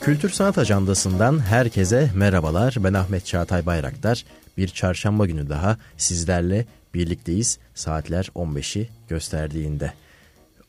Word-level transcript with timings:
Kültür 0.00 0.30
Sanat 0.30 0.58
Ajandası'ndan 0.58 1.38
herkese 1.38 2.10
merhabalar. 2.14 2.76
Ben 2.78 2.94
Ahmet 2.94 3.26
Çağatay 3.26 3.66
Bayraktar. 3.66 4.24
Bir 4.56 4.68
çarşamba 4.68 5.26
günü 5.26 5.48
daha 5.48 5.78
sizlerle 5.96 6.66
birlikteyiz. 6.94 7.58
Saatler 7.74 8.30
15'i 8.36 8.88
gösterdiğinde. 9.08 9.92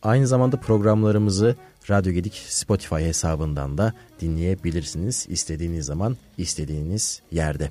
Aynı 0.04 0.28
zamanda 0.28 0.60
programlarımızı 0.60 1.56
Radyo 1.90 2.14
Gedik 2.14 2.44
Spotify 2.48 2.96
hesabından 2.96 3.78
da 3.78 3.94
dinleyebilirsiniz. 4.22 5.26
İstediğiniz 5.30 5.86
zaman, 5.86 6.18
istediğiniz 6.38 7.22
yerde. 7.32 7.70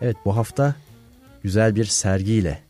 Evet 0.00 0.16
bu 0.24 0.36
hafta 0.36 0.74
güzel 1.42 1.76
bir 1.76 1.84
sergiyle 1.84 2.62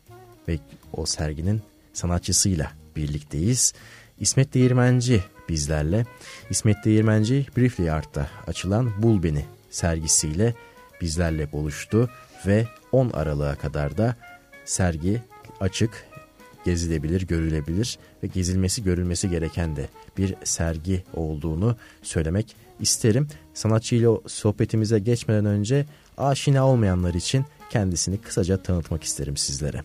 ve 0.47 0.59
o 0.93 1.05
serginin 1.05 1.61
sanatçısıyla 1.93 2.71
birlikteyiz. 2.95 3.73
İsmet 4.19 4.53
Değirmenci 4.53 5.23
bizlerle. 5.49 6.05
İsmet 6.49 6.85
Değirmenci 6.85 7.45
Briefly 7.57 7.91
Art'ta 7.91 8.27
açılan 8.47 9.03
Bul 9.03 9.23
Beni 9.23 9.45
sergisiyle 9.69 10.53
bizlerle 11.01 11.51
buluştu 11.51 12.09
ve 12.45 12.67
10 12.91 13.09
Aralık'a 13.09 13.55
kadar 13.55 13.97
da 13.97 14.15
sergi 14.65 15.21
açık, 15.59 16.05
gezilebilir, 16.65 17.27
görülebilir 17.27 17.99
ve 18.23 18.27
gezilmesi, 18.27 18.83
görülmesi 18.83 19.29
gereken 19.29 19.75
de 19.75 19.89
bir 20.17 20.35
sergi 20.43 21.03
olduğunu 21.13 21.77
söylemek 22.01 22.55
isterim. 22.79 23.27
Sanatçıyla 23.53 24.17
sohbetimize 24.27 24.99
geçmeden 24.99 25.45
önce 25.45 25.85
aşina 26.17 26.67
olmayanlar 26.67 27.13
için 27.13 27.45
kendisini 27.69 28.17
kısaca 28.17 28.63
tanıtmak 28.63 29.03
isterim 29.03 29.37
sizlere. 29.37 29.83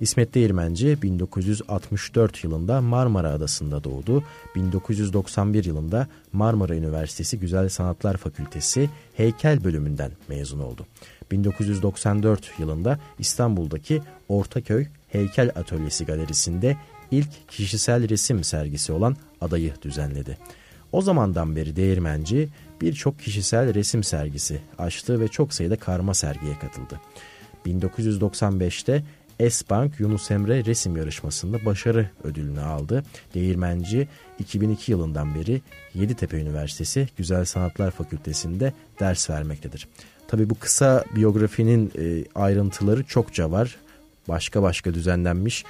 İsmet 0.00 0.34
Değirmenci 0.34 1.02
1964 1.02 2.44
yılında 2.44 2.80
Marmara 2.80 3.30
Adası'nda 3.30 3.84
doğdu. 3.84 4.24
1991 4.54 5.64
yılında 5.64 6.08
Marmara 6.32 6.74
Üniversitesi 6.74 7.38
Güzel 7.38 7.68
Sanatlar 7.68 8.16
Fakültesi 8.16 8.90
Heykel 9.14 9.64
bölümünden 9.64 10.10
mezun 10.28 10.58
oldu. 10.58 10.86
1994 11.30 12.50
yılında 12.58 12.98
İstanbul'daki 13.18 14.02
Ortaköy 14.28 14.86
Heykel 15.08 15.50
Atölyesi 15.56 16.04
Galerisi'nde 16.04 16.76
ilk 17.10 17.48
kişisel 17.48 18.08
resim 18.08 18.44
sergisi 18.44 18.92
olan 18.92 19.16
Adayı 19.40 19.72
düzenledi. 19.82 20.38
O 20.92 21.02
zamandan 21.02 21.56
beri 21.56 21.76
Değirmenci 21.76 22.48
birçok 22.80 23.18
kişisel 23.18 23.74
resim 23.74 24.04
sergisi 24.04 24.60
açtı 24.78 25.20
ve 25.20 25.28
çok 25.28 25.54
sayıda 25.54 25.76
karma 25.76 26.14
sergiye 26.14 26.58
katıldı. 26.58 27.00
1995'te 27.66 29.04
S-Bank 29.50 30.00
Yunus 30.00 30.30
Emre 30.30 30.64
resim 30.64 30.96
yarışmasında 30.96 31.64
başarı 31.64 32.10
ödülünü 32.24 32.60
aldı. 32.60 33.04
Değirmenci 33.34 34.08
2002 34.38 34.92
yılından 34.92 35.34
beri 35.34 35.62
Yeditepe 35.94 36.36
Üniversitesi 36.36 37.08
Güzel 37.16 37.44
Sanatlar 37.44 37.90
Fakültesi'nde 37.90 38.72
ders 39.00 39.30
vermektedir. 39.30 39.88
Tabi 40.28 40.50
bu 40.50 40.54
kısa 40.54 41.04
biyografinin 41.16 41.92
e, 41.98 42.24
ayrıntıları 42.34 43.04
çokça 43.04 43.50
var. 43.50 43.76
Başka 44.28 44.62
başka 44.62 44.94
düzenlenmiş 44.94 45.64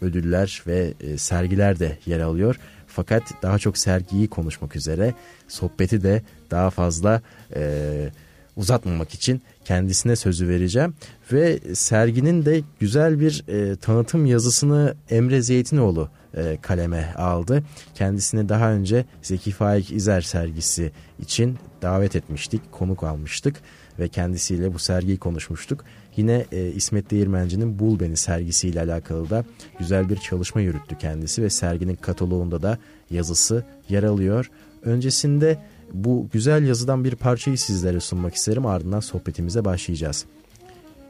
ödüller 0.00 0.62
ve 0.66 0.94
e, 1.00 1.18
sergiler 1.18 1.78
de 1.78 1.98
yer 2.06 2.20
alıyor. 2.20 2.56
Fakat 2.86 3.22
daha 3.42 3.58
çok 3.58 3.78
sergiyi 3.78 4.28
konuşmak 4.28 4.76
üzere 4.76 5.14
sohbeti 5.48 6.02
de 6.02 6.22
daha 6.50 6.70
fazla 6.70 7.22
e, 7.56 8.10
uzatmamak 8.56 9.14
için 9.14 9.42
kendisine 9.64 10.16
sözü 10.16 10.48
vereceğim. 10.48 10.94
Ve 11.32 11.58
serginin 11.74 12.44
de 12.44 12.62
güzel 12.80 13.20
bir 13.20 13.44
e, 13.48 13.76
tanıtım 13.76 14.26
yazısını 14.26 14.94
Emre 15.10 15.42
Zeytinoğlu 15.42 16.08
e, 16.36 16.58
kaleme 16.62 17.14
aldı. 17.16 17.62
Kendisini 17.94 18.48
daha 18.48 18.72
önce 18.72 19.04
Zeki 19.22 19.50
Faik 19.50 19.92
İzer 19.92 20.20
sergisi 20.20 20.92
için 21.20 21.58
davet 21.82 22.16
etmiştik, 22.16 22.72
konuk 22.72 23.04
almıştık 23.04 23.56
ve 23.98 24.08
kendisiyle 24.08 24.74
bu 24.74 24.78
sergiyi 24.78 25.18
konuşmuştuk. 25.18 25.84
Yine 26.16 26.46
e, 26.52 26.66
İsmet 26.66 27.10
Değirmenci'nin 27.10 27.78
Bul 27.78 28.00
Beni 28.00 28.16
sergisiyle 28.16 28.80
alakalı 28.80 29.30
da 29.30 29.44
güzel 29.78 30.08
bir 30.08 30.16
çalışma 30.16 30.60
yürüttü 30.60 30.98
kendisi 30.98 31.42
ve 31.42 31.50
serginin 31.50 31.96
kataloğunda 31.96 32.62
da 32.62 32.78
yazısı 33.10 33.64
yer 33.88 34.02
alıyor. 34.02 34.50
Öncesinde 34.82 35.58
bu 35.92 36.28
güzel 36.32 36.66
yazıdan 36.66 37.04
bir 37.04 37.14
parçayı 37.14 37.58
sizlere 37.58 38.00
sunmak 38.00 38.34
isterim 38.34 38.66
ardından 38.66 39.00
sohbetimize 39.00 39.64
başlayacağız. 39.64 40.24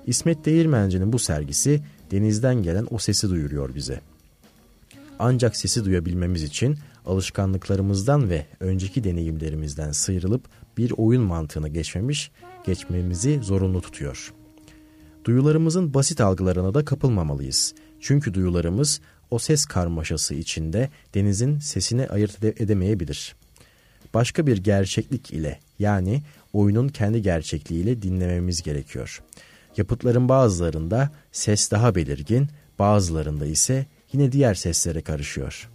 İsmet 0.06 0.44
Değirmenci'nin 0.44 1.12
bu 1.12 1.18
sergisi 1.18 1.82
denizden 2.10 2.62
gelen 2.62 2.86
o 2.90 2.98
sesi 2.98 3.30
duyuruyor 3.30 3.74
bize. 3.74 4.00
Ancak 5.18 5.56
sesi 5.56 5.84
duyabilmemiz 5.84 6.42
için 6.42 6.78
alışkanlıklarımızdan 7.06 8.30
ve 8.30 8.46
önceki 8.60 9.04
deneyimlerimizden 9.04 9.92
sıyrılıp 9.92 10.44
bir 10.78 10.92
oyun 10.96 11.22
mantığına 11.22 11.68
geçmemiş, 11.68 12.30
geçmemizi 12.66 13.40
zorunlu 13.42 13.80
tutuyor. 13.80 14.34
Duyularımızın 15.24 15.94
basit 15.94 16.20
algılarına 16.20 16.74
da 16.74 16.84
kapılmamalıyız. 16.84 17.74
Çünkü 18.00 18.34
duyularımız 18.34 19.00
o 19.30 19.38
ses 19.38 19.64
karmaşası 19.64 20.34
içinde 20.34 20.90
denizin 21.14 21.58
sesini 21.58 22.08
ayırt 22.08 22.44
edemeyebilir 22.44 23.36
başka 24.14 24.46
bir 24.46 24.56
gerçeklik 24.56 25.30
ile 25.30 25.58
yani 25.78 26.22
oyunun 26.52 26.88
kendi 26.88 27.22
gerçekliğiyle 27.22 28.02
dinlememiz 28.02 28.62
gerekiyor. 28.62 29.22
Yapıtların 29.76 30.28
bazılarında 30.28 31.10
ses 31.32 31.70
daha 31.70 31.94
belirgin, 31.94 32.48
bazılarında 32.78 33.46
ise 33.46 33.86
yine 34.12 34.32
diğer 34.32 34.54
seslere 34.54 35.00
karışıyor. 35.00 35.68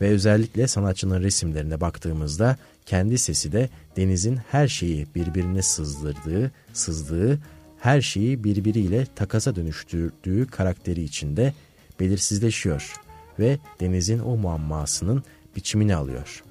Ve 0.00 0.08
özellikle 0.08 0.68
sanatçının 0.68 1.22
resimlerine 1.22 1.80
baktığımızda 1.80 2.56
kendi 2.86 3.18
sesi 3.18 3.52
de 3.52 3.68
denizin 3.96 4.36
her 4.50 4.68
şeyi 4.68 5.06
birbirine 5.14 5.62
sızdırdığı, 5.62 6.50
sızdığı, 6.72 7.38
her 7.80 8.00
şeyi 8.00 8.44
birbiriyle 8.44 9.06
takasa 9.16 9.56
dönüştürdüğü 9.56 10.46
karakteri 10.46 11.02
içinde 11.02 11.54
belirsizleşiyor 12.00 12.94
ve 13.38 13.58
denizin 13.80 14.18
o 14.18 14.36
muammasının 14.36 15.24
biçimini 15.56 15.96
alıyor. 15.96 16.42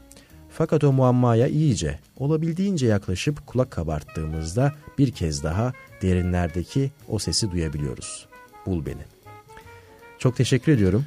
Fakat 0.58 0.84
o 0.84 0.92
muammaya 0.92 1.48
iyice, 1.48 2.00
olabildiğince 2.18 2.88
yaklaşıp 2.88 3.48
kulak 3.48 3.72
kabarttığımızda 3.72 4.74
bir 4.98 5.12
kez 5.12 5.44
daha 5.44 5.74
derinlerdeki 6.02 6.92
o 7.08 7.20
sesi 7.20 7.52
duyabiliyoruz. 7.52 8.28
Bul 8.66 8.86
beni. 8.86 9.02
Çok 10.20 10.36
teşekkür 10.36 10.72
ediyorum 10.72 11.06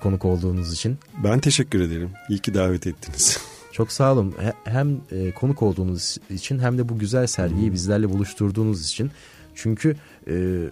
konuk 0.00 0.24
olduğunuz 0.24 0.72
için. 0.72 0.98
Ben 1.24 1.40
teşekkür 1.40 1.80
ederim. 1.80 2.10
İyi 2.28 2.38
ki 2.38 2.54
davet 2.54 2.86
ettiniz. 2.86 3.38
Çok 3.72 3.92
sağ 3.92 4.12
olun. 4.12 4.34
Hem 4.64 5.00
e, 5.10 5.30
konuk 5.30 5.62
olduğunuz 5.62 6.16
için 6.30 6.58
hem 6.58 6.78
de 6.78 6.88
bu 6.88 6.98
güzel 6.98 7.26
sergiyi 7.26 7.72
bizlerle 7.72 8.10
buluşturduğunuz 8.10 8.86
için. 8.88 9.10
Çünkü 9.54 9.96
e, 10.28 10.64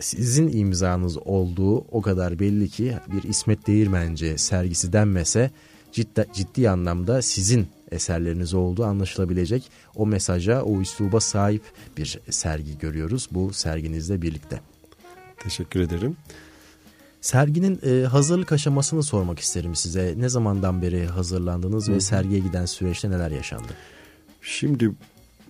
sizin 0.00 0.58
imzanız 0.58 1.16
olduğu 1.16 1.78
o 1.78 2.02
kadar 2.02 2.38
belli 2.38 2.68
ki 2.68 2.94
bir 3.12 3.28
İsmet 3.28 3.66
Değirmence 3.66 4.38
sergisi 4.38 4.92
denmese 4.92 5.50
ciddi, 5.94 6.26
ciddi 6.32 6.70
anlamda 6.70 7.22
sizin 7.22 7.66
eserleriniz 7.90 8.54
olduğu 8.54 8.84
anlaşılabilecek 8.84 9.70
o 9.94 10.06
mesaja, 10.06 10.62
o 10.62 10.80
üsluba 10.80 11.20
sahip 11.20 11.62
bir 11.96 12.20
sergi 12.30 12.78
görüyoruz 12.78 13.28
bu 13.30 13.52
serginizle 13.52 14.22
birlikte. 14.22 14.60
Teşekkür 15.38 15.80
ederim. 15.80 16.16
Serginin 17.20 17.80
e, 17.86 18.06
hazırlık 18.06 18.52
aşamasını 18.52 19.02
sormak 19.02 19.38
isterim 19.38 19.74
size. 19.74 20.14
Ne 20.16 20.28
zamandan 20.28 20.82
beri 20.82 21.06
hazırlandınız 21.06 21.88
Hı. 21.88 21.92
ve 21.92 22.00
sergiye 22.00 22.40
giden 22.40 22.66
süreçte 22.66 23.10
neler 23.10 23.30
yaşandı? 23.30 23.72
Şimdi 24.42 24.90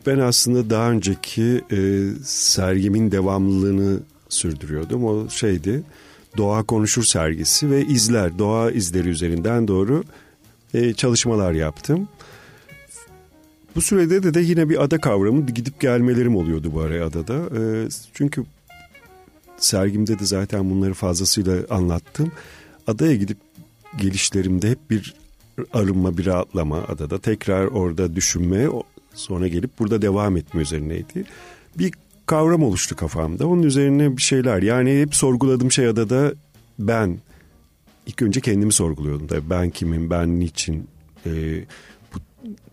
ben 0.07 0.19
aslında 0.19 0.71
daha 0.71 0.91
önceki 0.91 1.65
e, 1.71 2.09
sergimin 2.25 3.11
devamlılığını 3.11 4.01
sürdürüyordum. 4.29 5.05
O 5.05 5.29
şeydi 5.29 5.83
Doğa 6.37 6.63
Konuşur 6.63 7.03
sergisi 7.03 7.71
ve 7.71 7.85
izler, 7.85 8.39
doğa 8.39 8.71
izleri 8.71 9.09
üzerinden 9.09 9.69
doğru 9.69 10.05
e, 10.75 10.95
çalışmalar 10.95 11.53
yaptım. 11.53 12.09
Bu 13.77 13.81
sürede 13.81 14.23
de, 14.23 14.35
de 14.35 14.41
yine 14.41 14.69
bir 14.69 14.83
ada 14.83 14.99
kavramı 14.99 15.47
gidip 15.47 15.81
gelmelerim 15.81 16.37
oluyordu 16.37 16.71
bu 16.75 16.81
araya 16.81 17.07
adada. 17.07 17.35
E, 17.35 17.89
çünkü 18.15 18.45
sergimde 19.57 20.19
de 20.19 20.25
zaten 20.25 20.71
bunları 20.71 20.95
fazlasıyla 20.95 21.57
anlattım. 21.71 22.33
Adaya 22.87 23.15
gidip 23.15 23.39
gelişlerimde 23.97 24.71
hep 24.71 24.91
bir 24.91 25.15
arınma, 25.73 26.19
bir 26.19 26.27
rahatlama 26.27 26.79
adada. 26.83 27.19
Tekrar 27.19 27.67
orada 27.67 28.17
düşünme, 28.17 28.67
sonra 29.15 29.49
gelip 29.49 29.79
burada 29.79 30.03
devam 30.03 30.37
etme 30.37 30.63
üzerineydi. 30.63 31.25
Bir 31.79 31.93
kavram 32.27 32.63
oluştu 32.63 32.97
kafamda. 32.97 33.47
Onun 33.47 33.63
üzerine 33.63 34.17
bir 34.17 34.23
şeyler. 34.23 34.63
Yani 34.63 35.01
hep 35.01 35.15
sorguladığım 35.15 35.73
şey 35.73 35.87
adada 35.87 36.33
ben 36.79 37.19
ilk 38.07 38.23
önce 38.23 38.41
kendimi 38.41 38.73
sorguluyordum. 38.73 39.27
Tabii 39.27 39.51
ben 39.51 39.71
kimim, 39.71 40.11
ben 40.11 40.41
niçin 40.41 40.89
e, 41.27 41.31
bu 42.15 42.19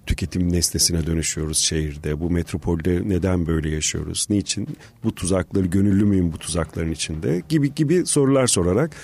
tüketim 0.05 0.53
nesnesine 0.53 1.07
dönüşüyoruz 1.07 1.57
şehirde, 1.57 2.19
bu 2.19 2.29
metropolde 2.29 3.01
neden 3.05 3.47
böyle 3.47 3.69
yaşıyoruz, 3.69 4.27
niçin 4.29 4.67
bu 5.03 5.15
tuzakları, 5.15 5.65
gönüllü 5.65 6.05
müyüm 6.05 6.33
bu 6.33 6.37
tuzakların 6.37 6.91
içinde 6.91 7.41
gibi 7.49 7.75
gibi 7.75 8.05
sorular 8.05 8.47
sorarak 8.47 8.95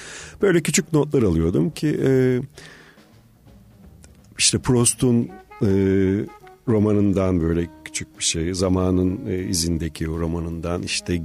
böyle 0.42 0.62
küçük 0.62 0.94
notlar 0.94 1.24
alıyordum 1.24 1.70
ki 1.70 2.00
e, 2.06 2.42
işte 4.38 4.58
Proust'un 4.58 5.30
e, 5.62 5.70
romanından 6.68 7.42
böyle 7.42 7.68
küçük 7.98 8.20
bir 8.20 8.24
şey. 8.24 8.54
Zamanın 8.54 9.20
e, 9.28 9.44
izindeki 9.44 10.08
romanından 10.08 10.84
işte 10.84 11.18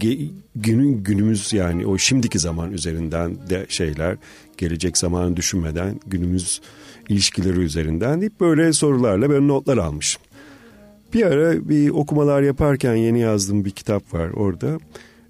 günün 0.56 1.04
günümüz 1.04 1.52
yani 1.52 1.86
o 1.86 1.98
şimdiki 1.98 2.38
zaman 2.38 2.72
üzerinden 2.72 3.36
de 3.50 3.66
şeyler 3.69 4.16
gelecek 4.56 4.98
zamanı 4.98 5.36
düşünmeden 5.36 6.00
günümüz 6.06 6.60
ilişkileri 7.08 7.60
üzerinden 7.60 8.20
deyip 8.20 8.40
böyle 8.40 8.72
sorularla 8.72 9.30
ben 9.30 9.48
notlar 9.48 9.78
almışım. 9.78 10.22
Bir 11.14 11.26
ara 11.26 11.69
bir 11.69 11.88
okumalar 11.88 12.42
yaparken 12.42 12.94
yeni 12.94 13.20
yazdığım 13.20 13.64
bir 13.64 13.70
kitap 13.70 14.14
var 14.14 14.30
orada. 14.30 14.78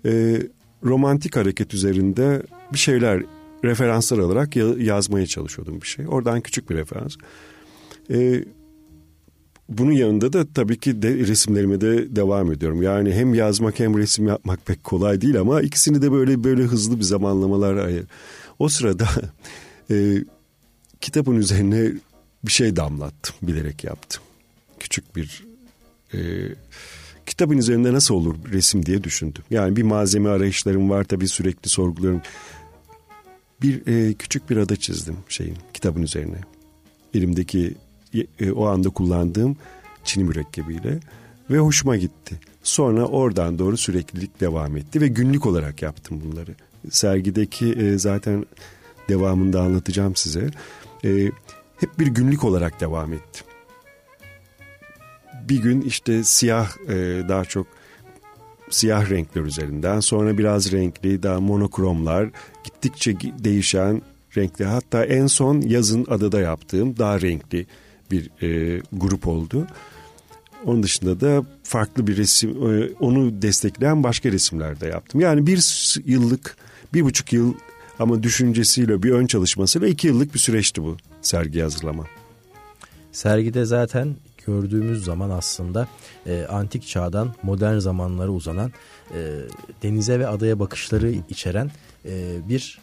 E, 0.04 0.42
romantik 0.84 1.36
hareket 1.36 1.74
üzerinde 1.74 2.42
bir 2.72 2.78
şeyler 2.78 3.22
referanslar 3.64 4.18
alarak 4.18 4.56
yazmaya 4.78 5.26
çalışıyordum 5.26 5.80
bir 5.82 5.86
şey. 5.86 6.04
Oradan 6.08 6.40
küçük 6.40 6.70
bir 6.70 6.74
referans. 6.74 7.16
E, 8.10 8.44
bunun 9.78 9.92
yanında 9.92 10.32
da 10.32 10.46
tabii 10.54 10.78
ki 10.78 11.02
de 11.02 11.14
resimlerime 11.18 11.80
de 11.80 12.16
devam 12.16 12.52
ediyorum. 12.52 12.82
Yani 12.82 13.12
hem 13.12 13.34
yazmak 13.34 13.78
hem 13.78 13.98
resim 13.98 14.28
yapmak 14.28 14.66
pek 14.66 14.84
kolay 14.84 15.20
değil 15.20 15.40
ama 15.40 15.62
ikisini 15.62 16.02
de 16.02 16.12
böyle 16.12 16.44
böyle 16.44 16.62
hızlı 16.62 16.98
bir 16.98 17.04
zamanlamalar 17.04 17.76
ayır. 17.76 18.04
O 18.58 18.68
sırada 18.68 19.08
e, 19.90 20.24
kitabın 21.00 21.36
üzerine 21.36 21.92
bir 22.44 22.52
şey 22.52 22.76
damlattım, 22.76 23.34
bilerek 23.42 23.84
yaptım. 23.84 24.22
Küçük 24.80 25.16
bir 25.16 25.44
e, 26.14 26.18
kitabın 27.26 27.58
üzerinde 27.58 27.92
nasıl 27.92 28.14
olur 28.14 28.34
resim 28.52 28.86
diye 28.86 29.04
düşündüm. 29.04 29.42
Yani 29.50 29.76
bir 29.76 29.82
malzeme 29.82 30.28
arayışlarım 30.28 30.90
var 30.90 31.04
tabii 31.04 31.28
sürekli 31.28 31.68
sorgularım. 31.68 32.22
Bir 33.62 33.86
e, 33.86 34.14
küçük 34.14 34.50
bir 34.50 34.56
ada 34.56 34.76
çizdim 34.76 35.16
şeyin 35.28 35.56
kitabın 35.74 36.02
üzerine. 36.02 36.40
Elimdeki 37.14 37.74
e, 38.40 38.52
o 38.52 38.66
anda 38.66 38.90
kullandığım 38.90 39.56
çini 40.04 40.24
mürekkebiyle 40.24 41.00
ve 41.50 41.58
hoşuma 41.58 41.96
gitti. 41.96 42.40
Sonra 42.62 43.04
oradan 43.04 43.58
doğru 43.58 43.76
süreklilik 43.76 44.40
devam 44.40 44.76
etti 44.76 45.00
ve 45.00 45.08
günlük 45.08 45.46
olarak 45.46 45.82
yaptım 45.82 46.20
bunları. 46.24 46.54
Sergideki 46.90 47.72
e, 47.72 47.98
zaten 47.98 48.46
devamında 49.08 49.60
anlatacağım 49.62 50.16
size. 50.16 50.50
E, 51.04 51.30
hep 51.76 51.98
bir 51.98 52.06
günlük 52.06 52.44
olarak 52.44 52.80
devam 52.80 53.12
ettim. 53.12 53.46
Bir 55.48 55.62
gün 55.62 55.80
işte 55.80 56.24
siyah 56.24 56.70
daha 57.28 57.44
çok 57.44 57.66
siyah 58.70 59.10
renkler 59.10 59.42
üzerinden 59.42 60.00
sonra 60.00 60.38
biraz 60.38 60.72
renkli 60.72 61.22
daha 61.22 61.40
monokromlar 61.40 62.30
gittikçe 62.64 63.20
değişen 63.20 64.02
renkli 64.36 64.64
hatta 64.64 65.04
en 65.04 65.26
son 65.26 65.60
yazın 65.60 66.06
adada 66.08 66.40
yaptığım 66.40 66.98
daha 66.98 67.20
renkli 67.20 67.66
bir 68.12 68.30
e, 68.42 68.82
grup 68.92 69.28
oldu. 69.28 69.66
Onun 70.66 70.82
dışında 70.82 71.20
da 71.20 71.44
farklı 71.62 72.06
bir 72.06 72.16
resim, 72.16 72.50
e, 72.50 72.90
onu 73.00 73.42
destekleyen 73.42 74.02
başka 74.02 74.32
resimler 74.32 74.80
de 74.80 74.86
yaptım. 74.86 75.20
Yani 75.20 75.46
bir 75.46 75.94
yıllık, 76.04 76.56
bir 76.94 77.04
buçuk 77.04 77.32
yıl 77.32 77.54
ama 77.98 78.22
düşüncesiyle 78.22 79.02
bir 79.02 79.10
ön 79.10 79.26
çalışmasıyla 79.26 79.88
iki 79.88 80.06
yıllık 80.06 80.34
bir 80.34 80.38
süreçti 80.38 80.82
bu 80.82 80.96
sergi 81.22 81.60
hazırlama. 81.60 82.04
Sergide 83.12 83.64
zaten 83.64 84.16
gördüğümüz 84.46 85.04
zaman 85.04 85.30
aslında 85.30 85.88
e, 86.26 86.46
antik 86.46 86.86
çağdan 86.86 87.34
modern 87.42 87.78
zamanlara 87.78 88.30
uzanan 88.30 88.72
e, 89.14 89.20
denize 89.82 90.18
ve 90.18 90.26
adaya 90.26 90.58
bakışları 90.58 91.14
içeren 91.30 91.70
e, 92.04 92.36
bir 92.48 92.80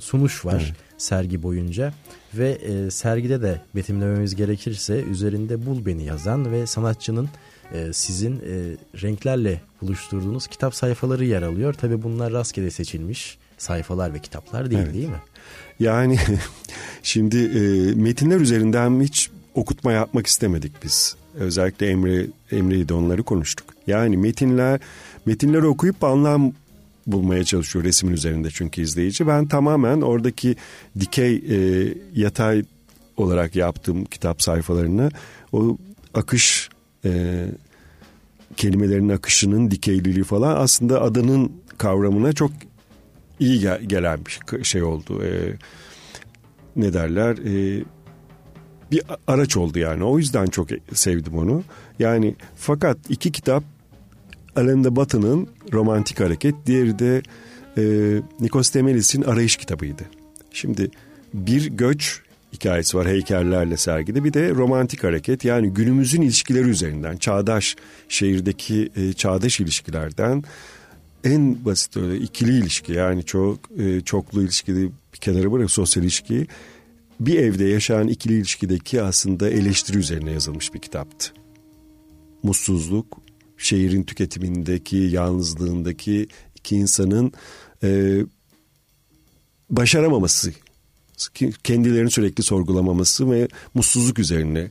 sunuş 0.00 0.44
var 0.44 0.62
evet. 0.66 0.74
Sergi 1.04 1.42
boyunca 1.42 1.94
ve 2.34 2.50
e, 2.50 2.90
sergide 2.90 3.42
de 3.42 3.60
betimlememiz 3.74 4.34
gerekirse 4.34 5.02
üzerinde 5.02 5.66
Bul 5.66 5.86
Beni 5.86 6.04
yazan 6.04 6.52
ve 6.52 6.66
sanatçının 6.66 7.28
e, 7.74 7.92
sizin 7.92 8.32
e, 8.36 8.76
renklerle 9.02 9.60
buluşturduğunuz 9.82 10.46
kitap 10.46 10.74
sayfaları 10.74 11.24
yer 11.24 11.42
alıyor. 11.42 11.74
Tabi 11.74 12.02
bunlar 12.02 12.32
rastgele 12.32 12.70
seçilmiş 12.70 13.38
sayfalar 13.58 14.14
ve 14.14 14.18
kitaplar 14.18 14.70
değil 14.70 14.82
evet. 14.82 14.94
değil 14.94 15.08
mi? 15.08 15.22
Yani 15.80 16.18
şimdi 17.02 17.36
e, 17.36 17.94
metinler 17.94 18.40
üzerinden 18.40 19.00
hiç 19.00 19.30
okutma 19.54 19.92
yapmak 19.92 20.26
istemedik 20.26 20.72
biz. 20.84 21.16
Özellikle 21.34 21.86
Emre 21.86 22.26
Emre'yi 22.50 22.88
de 22.88 22.94
onları 22.94 23.22
konuştuk. 23.22 23.66
Yani 23.86 24.16
metinler 24.16 24.80
metinleri 25.26 25.66
okuyup 25.66 26.04
anlam 26.04 26.52
bulmaya 27.06 27.44
çalışıyor 27.44 27.84
resmin 27.84 28.12
üzerinde 28.12 28.48
çünkü 28.50 28.82
izleyici. 28.82 29.26
Ben 29.26 29.46
tamamen 29.46 30.00
oradaki 30.00 30.56
dikey 31.00 31.34
e, 31.34 31.88
yatay 32.14 32.64
olarak 33.16 33.56
yaptığım 33.56 34.04
kitap 34.04 34.42
sayfalarını 34.42 35.10
o 35.52 35.78
akış 36.14 36.68
e, 37.04 37.44
kelimelerin 38.56 39.08
akışının 39.08 39.70
dikeyliliği 39.70 40.24
falan 40.24 40.56
aslında 40.56 41.02
adanın 41.02 41.52
kavramına 41.78 42.32
çok 42.32 42.50
iyi 43.40 43.60
gel- 43.60 43.82
gelen 43.82 44.20
bir 44.26 44.64
şey 44.64 44.82
oldu. 44.82 45.24
E, 45.24 45.30
ne 46.76 46.92
derler? 46.92 47.36
E, 47.38 47.84
bir 48.90 49.02
araç 49.26 49.56
oldu 49.56 49.78
yani. 49.78 50.04
O 50.04 50.18
yüzden 50.18 50.46
çok 50.46 50.68
sevdim 50.94 51.38
onu. 51.38 51.62
Yani 51.98 52.34
fakat 52.56 52.98
iki 53.08 53.32
kitap 53.32 53.64
Alain 54.56 54.84
de 54.84 54.96
Botton'ın 54.96 55.48
Romantik 55.72 56.20
Hareket, 56.20 56.54
diğeri 56.66 56.98
de 56.98 57.22
e, 57.78 57.82
Nikos 58.40 58.70
Temelis'in 58.70 59.22
Arayış 59.22 59.56
kitabıydı. 59.56 60.02
Şimdi 60.52 60.90
bir 61.34 61.66
göç 61.66 62.20
hikayesi 62.52 62.96
var 62.96 63.08
heykellerle 63.08 63.76
sergide. 63.76 64.24
Bir 64.24 64.32
de 64.32 64.50
romantik 64.50 65.04
hareket 65.04 65.44
yani 65.44 65.70
günümüzün 65.70 66.22
ilişkileri 66.22 66.68
üzerinden 66.68 67.16
çağdaş 67.16 67.76
şehirdeki 68.08 68.90
e, 68.96 69.12
çağdaş 69.12 69.60
ilişkilerden 69.60 70.42
en 71.24 71.64
basit 71.64 71.96
öyle 71.96 72.16
ikili 72.18 72.58
ilişki 72.58 72.92
yani 72.92 73.24
çok 73.24 73.58
e, 73.78 74.00
çoklu 74.00 74.42
ilişkide 74.42 74.82
bir 75.14 75.18
kenara 75.18 75.52
bırak 75.52 75.70
sosyal 75.70 76.04
ilişki 76.04 76.46
bir 77.20 77.38
evde 77.38 77.64
yaşayan 77.64 78.08
ikili 78.08 78.34
ilişkideki 78.34 79.02
aslında 79.02 79.50
eleştiri 79.50 79.98
üzerine 79.98 80.32
yazılmış 80.32 80.74
bir 80.74 80.78
kitaptı. 80.78 81.32
Mutsuzluk, 82.42 83.23
şehrin 83.58 84.02
tüketimindeki, 84.02 84.96
yalnızlığındaki 84.96 86.28
iki 86.54 86.76
insanın 86.76 87.32
e, 87.82 88.20
başaramaması, 89.70 90.52
kendilerini 91.64 92.10
sürekli 92.10 92.42
sorgulamaması 92.42 93.30
ve 93.30 93.48
mutsuzluk 93.74 94.18
üzerine 94.18 94.70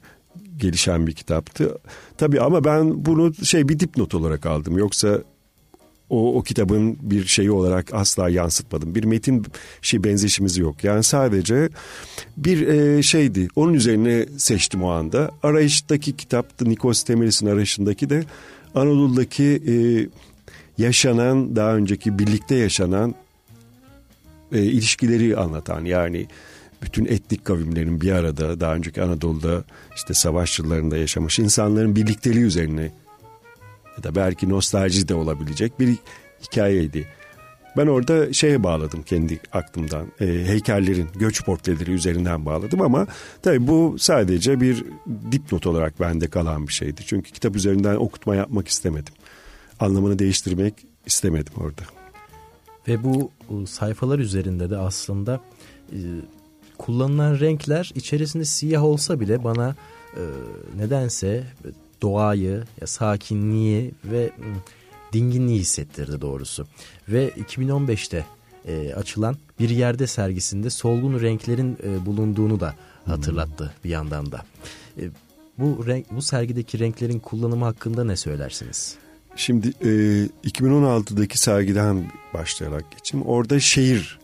gelişen 0.58 1.08
bir 1.08 1.14
kitaptı. 1.14 1.78
Tabii 2.18 2.42
ama 2.42 2.64
ben 2.64 3.06
bunu 3.06 3.34
şey 3.46 3.70
bir 3.70 3.80
dipnot 3.80 4.16
olarak 4.16 4.46
aldım. 4.46 4.78
Yoksa 4.78 5.22
o, 6.10 6.38
o 6.38 6.44
kitabın 6.44 6.98
bir 7.02 7.26
şeyi 7.26 7.52
olarak 7.52 7.94
asla 7.94 8.30
yansıtmadım. 8.30 8.96
Bir 8.96 9.04
metin 9.04 9.46
şey 9.82 10.04
benzeşimiz 10.04 10.58
yok. 10.58 10.84
Yani 10.84 11.04
sadece 11.04 11.70
bir 12.38 12.68
e, 12.68 13.04
şeydi. 13.04 13.48
Onun 13.56 13.74
üzerine 13.74 14.26
seçtim 14.38 14.84
o 14.84 14.90
anda. 14.90 15.32
Arayıştaki 15.44 16.18
kitaptı. 16.18 16.70
Nikos 16.70 17.04
Temelis'in 17.04 17.48
arayışındaki 17.48 18.10
de 18.10 18.24
Anadolu'daki 18.76 19.62
e, 19.68 19.74
yaşanan 20.78 21.56
daha 21.56 21.76
önceki 21.76 22.20
birlikte 22.20 22.56
yaşanan 22.56 23.16
e, 24.52 24.64
ilişkileri 24.64 25.38
anlatan 25.38 25.86
yani 25.86 26.28
bütün 26.82 27.06
etnik 27.06 27.46
kavimlerin 27.46 28.02
bir 28.02 28.12
arada 28.12 28.60
daha 28.60 28.76
önceki 28.76 29.02
Anadolu'da 29.02 29.64
işte 29.96 30.14
savaş 30.14 30.60
yıllarında 30.60 30.98
yaşamış 30.98 31.40
insanların 31.40 31.96
birlikteliği 31.96 32.44
üzerine 32.44 32.92
ya 33.98 34.04
da 34.04 34.16
belki 34.16 34.50
nostalji 34.50 35.08
de 35.08 35.16
olabilecek 35.16 35.80
bir 35.80 35.96
hikayeydi. 36.44 37.08
Ben 37.78 37.88
orada 37.88 38.34
şeye 38.34 38.64
bağladım 38.64 39.04
kendi 39.04 39.40
aklımdan. 39.52 40.08
E, 40.22 40.26
heykellerin, 40.26 41.10
göç 41.16 41.46
portreleri 41.46 41.92
üzerinden 41.92 42.46
bağladım 42.46 42.82
ama 42.82 43.08
tabii 43.42 43.68
bu 43.68 43.96
sadece 44.00 44.62
bir 44.62 44.86
dipnot 45.32 45.68
olarak 45.68 46.00
bende 46.00 46.28
kalan 46.28 46.68
bir 46.68 46.74
şeydi. 46.74 47.02
Çünkü 47.06 47.32
kitap 47.32 47.56
üzerinden 47.56 47.96
okutma 47.96 48.36
yapmak 48.36 48.68
istemedim. 48.68 49.14
Anlamını 49.80 50.20
değiştirmek 50.20 50.74
istemedim 51.06 51.54
orada. 51.58 51.82
Ve 52.88 53.04
bu 53.04 53.32
sayfalar 53.68 54.20
üzerinde 54.20 54.70
de 54.70 54.78
aslında 54.78 55.42
e, 55.92 55.98
kullanılan 56.78 57.40
renkler 57.40 57.92
içerisinde 57.96 58.46
siyah 58.46 58.84
olsa 58.84 59.20
bile 59.20 59.44
bana 59.44 59.76
e, 60.16 60.22
nedense 60.78 61.44
doğayı, 62.02 62.64
ya 62.82 62.88
sakinliği 62.88 63.92
ve 64.06 64.32
dinginliği 65.14 65.60
hissettirdi 65.60 66.22
doğrusu. 66.22 66.68
Ve 67.10 67.30
2015'te 67.30 68.26
e, 68.68 68.94
açılan 68.94 69.38
bir 69.60 69.70
yerde 69.70 70.08
sergisinde 70.08 70.70
solgun 70.70 71.22
renklerin 71.22 71.78
e, 71.84 72.06
bulunduğunu 72.06 72.60
da 72.60 72.76
hatırlattı 73.06 73.64
hmm. 73.64 73.84
bir 73.84 73.90
yandan 73.90 74.32
da. 74.32 74.46
E, 75.02 75.04
bu 75.58 75.88
renk 75.88 76.12
bu 76.12 76.22
sergideki 76.22 76.80
renklerin 76.80 77.20
kullanımı 77.20 77.66
hakkında 77.66 78.04
ne 78.04 78.16
söylersiniz? 78.16 78.96
Şimdi 79.36 79.68
e, 79.68 79.90
2016'daki 80.50 81.38
sergiden 81.38 82.12
başlayarak 82.34 82.92
geçeyim. 82.92 83.26
Orada 83.26 83.60
şehir 83.60 84.20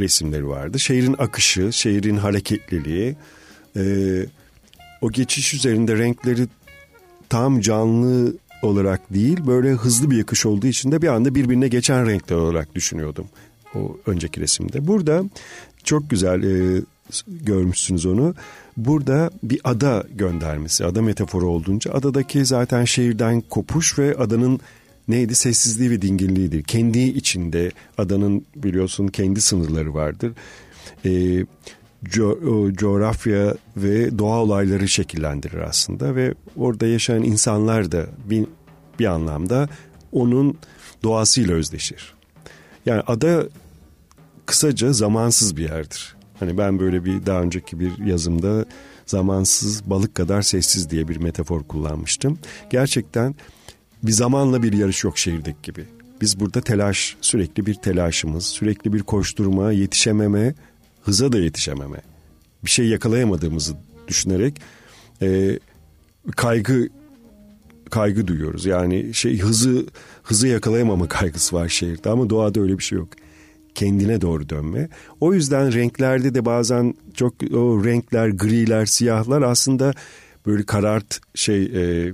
resimleri 0.00 0.48
vardı. 0.48 0.78
Şehrin 0.78 1.16
akışı, 1.18 1.72
şehrin 1.72 2.16
hareketliliği, 2.16 3.16
e, 3.76 3.82
o 5.00 5.10
geçiş 5.10 5.54
üzerinde 5.54 5.98
renkleri 5.98 6.46
tam 7.28 7.60
canlı 7.60 8.34
olarak 8.62 9.14
değil 9.14 9.46
böyle 9.46 9.70
hızlı 9.70 10.10
bir 10.10 10.16
yakış 10.16 10.46
olduğu 10.46 10.66
için 10.66 10.92
de 10.92 11.02
bir 11.02 11.08
anda 11.08 11.34
birbirine 11.34 11.68
geçen 11.68 12.06
renkler 12.06 12.36
olarak 12.36 12.74
düşünüyordum 12.74 13.26
o 13.74 13.96
önceki 14.06 14.40
resimde. 14.40 14.86
Burada 14.86 15.24
çok 15.84 16.10
güzel 16.10 16.42
e, 16.42 16.82
görmüşsünüz 17.26 18.06
onu. 18.06 18.34
Burada 18.76 19.30
bir 19.42 19.60
ada 19.64 20.04
göndermesi, 20.14 20.84
ada 20.84 21.02
metaforu 21.02 21.46
olduğunca 21.46 21.92
adadaki 21.92 22.44
zaten 22.44 22.84
şehirden 22.84 23.40
kopuş 23.40 23.98
ve 23.98 24.14
adanın 24.14 24.60
neydi 25.08 25.34
sessizliği 25.34 25.90
ve 25.90 26.02
dinginliğidir. 26.02 26.62
Kendi 26.62 26.98
içinde 26.98 27.70
adanın 27.98 28.44
biliyorsun 28.56 29.08
kendi 29.08 29.40
sınırları 29.40 29.94
vardır. 29.94 30.32
E, 31.04 31.10
co- 32.04 32.74
coğrafya 32.76 33.56
ve 33.76 34.18
doğa 34.18 34.42
olayları 34.42 34.88
şekillendirir 34.88 35.58
aslında 35.58 36.14
ve 36.14 36.34
orada 36.56 36.86
yaşayan 36.86 37.22
insanlar 37.22 37.92
da 37.92 38.06
bir, 38.24 38.46
bir 38.98 39.06
anlamda 39.06 39.68
onun 40.12 40.58
doğasıyla 41.02 41.54
özdeşir. 41.54 42.14
Yani 42.86 43.02
ada 43.06 43.48
kısaca 44.46 44.92
zamansız 44.92 45.56
bir 45.56 45.62
yerdir. 45.62 46.16
Hani 46.40 46.58
ben 46.58 46.78
böyle 46.78 47.04
bir 47.04 47.26
daha 47.26 47.42
önceki 47.42 47.80
bir 47.80 47.98
yazımda 47.98 48.64
zamansız 49.06 49.90
balık 49.90 50.14
kadar 50.14 50.42
sessiz 50.42 50.90
diye 50.90 51.08
bir 51.08 51.16
metafor 51.16 51.62
kullanmıştım. 51.62 52.38
Gerçekten 52.70 53.34
bir 54.02 54.12
zamanla 54.12 54.62
bir 54.62 54.72
yarış 54.72 55.04
yok 55.04 55.18
şehirdeki 55.18 55.58
gibi. 55.62 55.84
Biz 56.20 56.40
burada 56.40 56.60
telaş, 56.60 57.16
sürekli 57.20 57.66
bir 57.66 57.74
telaşımız, 57.74 58.46
sürekli 58.46 58.92
bir 58.92 59.02
koşturma, 59.02 59.72
yetişememe, 59.72 60.54
hıza 61.02 61.32
da 61.32 61.38
yetişememe. 61.38 62.00
Bir 62.64 62.70
şey 62.70 62.86
yakalayamadığımızı 62.86 63.74
düşünerek 64.08 64.60
e, 65.22 65.58
kaygı 66.36 66.88
kaygı 67.90 68.26
duyuyoruz. 68.26 68.66
Yani 68.66 69.14
şey 69.14 69.38
hızı 69.38 69.86
hızı 70.22 70.48
yakalayamama 70.48 71.08
kaygısı 71.08 71.56
var 71.56 71.68
şehirde 71.68 72.10
ama 72.10 72.30
doğada 72.30 72.60
öyle 72.60 72.78
bir 72.78 72.82
şey 72.82 72.98
yok. 72.98 73.08
Kendine 73.74 74.20
doğru 74.20 74.48
dönme. 74.48 74.88
O 75.20 75.34
yüzden 75.34 75.72
renklerde 75.74 76.34
de 76.34 76.44
bazen 76.44 76.94
çok 77.14 77.34
o 77.54 77.84
renkler, 77.84 78.28
griler, 78.28 78.86
siyahlar 78.86 79.42
aslında 79.42 79.94
böyle 80.46 80.62
karart 80.62 81.20
şey 81.34 81.62
e, 81.62 82.12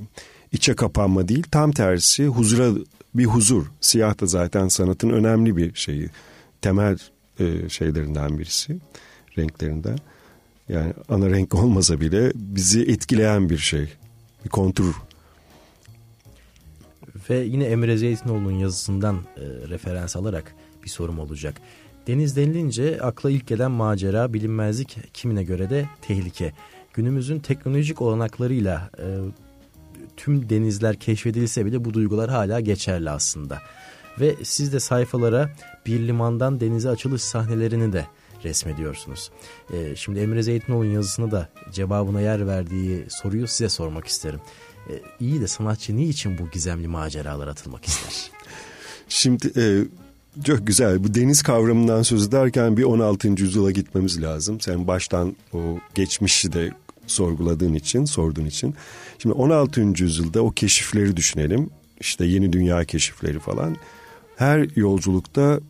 içe 0.52 0.76
kapanma 0.76 1.28
değil. 1.28 1.44
Tam 1.50 1.72
tersi 1.72 2.26
huzura 2.26 2.70
bir 3.14 3.24
huzur. 3.24 3.66
Siyah 3.80 4.20
da 4.20 4.26
zaten 4.26 4.68
sanatın 4.68 5.10
önemli 5.10 5.56
bir 5.56 5.74
şeyi. 5.74 6.08
Temel 6.62 6.98
e, 7.40 7.68
şeylerinden 7.68 8.38
birisi. 8.38 8.78
Renklerinden. 9.38 9.98
Yani 10.68 10.92
ana 11.08 11.30
renk 11.30 11.54
olmasa 11.64 12.00
bile 12.00 12.32
bizi 12.34 12.82
etkileyen 12.82 13.50
bir 13.50 13.58
şey. 13.58 13.88
Bir 14.44 14.48
kontur. 14.48 14.94
Ve 17.30 17.38
yine 17.38 17.64
Emre 17.64 17.96
Zeytinoğlu'nun 17.96 18.58
yazısından 18.58 19.16
e, 19.16 19.68
referans 19.68 20.16
alarak 20.16 20.54
bir 20.84 20.88
sorum 20.88 21.18
olacak. 21.18 21.60
Deniz 22.06 22.36
denilince 22.36 23.00
akla 23.00 23.30
ilk 23.30 23.46
gelen 23.46 23.70
macera, 23.70 24.32
bilinmezlik, 24.32 24.98
kimine 25.14 25.44
göre 25.44 25.70
de 25.70 25.88
tehlike. 26.02 26.52
Günümüzün 26.94 27.38
teknolojik 27.38 28.02
olanaklarıyla 28.02 28.90
e, 28.98 29.06
tüm 30.16 30.50
denizler 30.50 30.96
keşfedilse 30.96 31.66
bile 31.66 31.84
bu 31.84 31.94
duygular 31.94 32.30
hala 32.30 32.60
geçerli 32.60 33.10
aslında. 33.10 33.58
Ve 34.20 34.36
siz 34.42 34.72
de 34.72 34.80
sayfalara 34.80 35.50
bir 35.86 36.06
limandan 36.08 36.60
denize 36.60 36.88
açılış 36.88 37.22
sahnelerini 37.22 37.92
de 37.92 38.06
resmediyorsunuz. 38.44 39.30
E, 39.72 39.96
şimdi 39.96 40.18
Emre 40.20 40.42
Zeytinoğlu'nun 40.42 40.90
yazısını 40.90 41.30
da 41.30 41.48
cevabına 41.72 42.20
yer 42.20 42.46
verdiği 42.46 43.04
soruyu 43.08 43.48
size 43.48 43.68
sormak 43.68 44.06
isterim. 44.06 44.40
E, 44.90 44.92
iyi 45.20 45.40
de 45.40 45.46
sanatçı 45.46 45.96
niçin 45.96 46.38
bu 46.38 46.50
gizemli 46.50 46.88
maceralara 46.88 47.50
atılmak 47.50 47.84
ister? 47.84 48.30
Şimdi 49.08 49.52
e, 49.56 49.64
çok 50.44 50.66
güzel. 50.66 51.04
Bu 51.04 51.14
deniz 51.14 51.42
kavramından 51.42 52.02
söz 52.02 52.26
ederken 52.26 52.76
bir 52.76 52.82
16. 52.82 53.28
yüzyıla 53.28 53.70
gitmemiz 53.70 54.22
lazım. 54.22 54.60
Sen 54.60 54.86
baştan 54.86 55.36
o 55.52 55.58
geçmişi 55.94 56.52
de 56.52 56.70
sorguladığın 57.06 57.74
için, 57.74 58.04
sorduğun 58.04 58.44
için. 58.46 58.74
Şimdi 59.18 59.34
16. 59.34 59.80
yüzyılda 59.80 60.42
o 60.42 60.50
keşifleri 60.50 61.16
düşünelim. 61.16 61.70
İşte 62.00 62.24
yeni 62.24 62.52
dünya 62.52 62.84
keşifleri 62.84 63.38
falan. 63.38 63.76
Her 64.36 64.68
yolculukta 64.76 65.60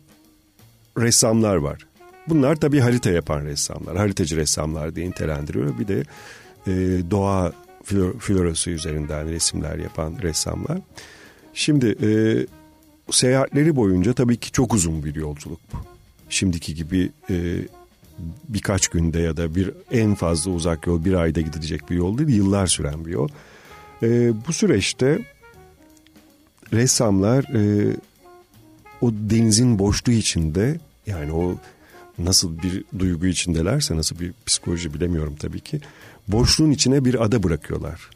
ressamlar 0.97 1.55
var. 1.55 1.87
Bunlar 2.27 2.55
tabii 2.55 2.79
harita 2.79 3.09
yapan 3.09 3.45
ressamlar, 3.45 3.97
haritacı 3.97 4.35
ressamlar 4.35 4.95
diye 4.95 5.09
nitelendiriyor. 5.09 5.79
Bir 5.79 5.87
de 5.87 6.03
e, 6.67 6.71
doğa 7.11 7.53
florası 8.19 8.69
üzerinden 8.69 9.29
resimler 9.29 9.77
yapan 9.77 10.13
ressamlar. 10.21 10.77
Şimdi 11.53 11.95
e, 12.01 12.09
seyahatleri 13.11 13.75
boyunca 13.75 14.13
tabii 14.13 14.37
ki 14.37 14.51
çok 14.51 14.73
uzun 14.73 15.03
bir 15.03 15.15
yolculuk 15.15 15.59
bu. 15.73 15.77
Şimdiki 16.29 16.75
gibi 16.75 17.11
e, 17.29 17.35
birkaç 18.49 18.87
günde 18.87 19.19
ya 19.19 19.37
da 19.37 19.55
bir 19.55 19.71
en 19.91 20.15
fazla 20.15 20.51
uzak 20.51 20.87
yol 20.87 21.05
bir 21.05 21.13
ayda 21.13 21.41
gidilecek 21.41 21.89
bir 21.89 21.95
yol 21.95 22.17
değil, 22.17 22.29
yıllar 22.29 22.67
süren 22.67 23.05
bir 23.05 23.11
yol. 23.11 23.29
E, 24.03 24.31
bu 24.47 24.53
süreçte 24.53 25.19
ressamlar 26.73 27.43
e, 27.43 27.93
o 29.01 29.11
denizin 29.11 29.79
boşluğu 29.79 30.11
içinde 30.11 30.79
yani 31.07 31.33
o 31.33 31.55
nasıl 32.19 32.57
bir 32.57 32.83
duygu 32.99 33.25
içindelerse 33.25 33.97
nasıl 33.97 34.19
bir 34.19 34.33
psikoloji 34.45 34.93
bilemiyorum 34.93 35.35
tabii 35.39 35.59
ki. 35.59 35.81
Boşluğun 36.27 36.71
içine 36.71 37.05
bir 37.05 37.23
ada 37.23 37.43
bırakıyorlar. 37.43 38.09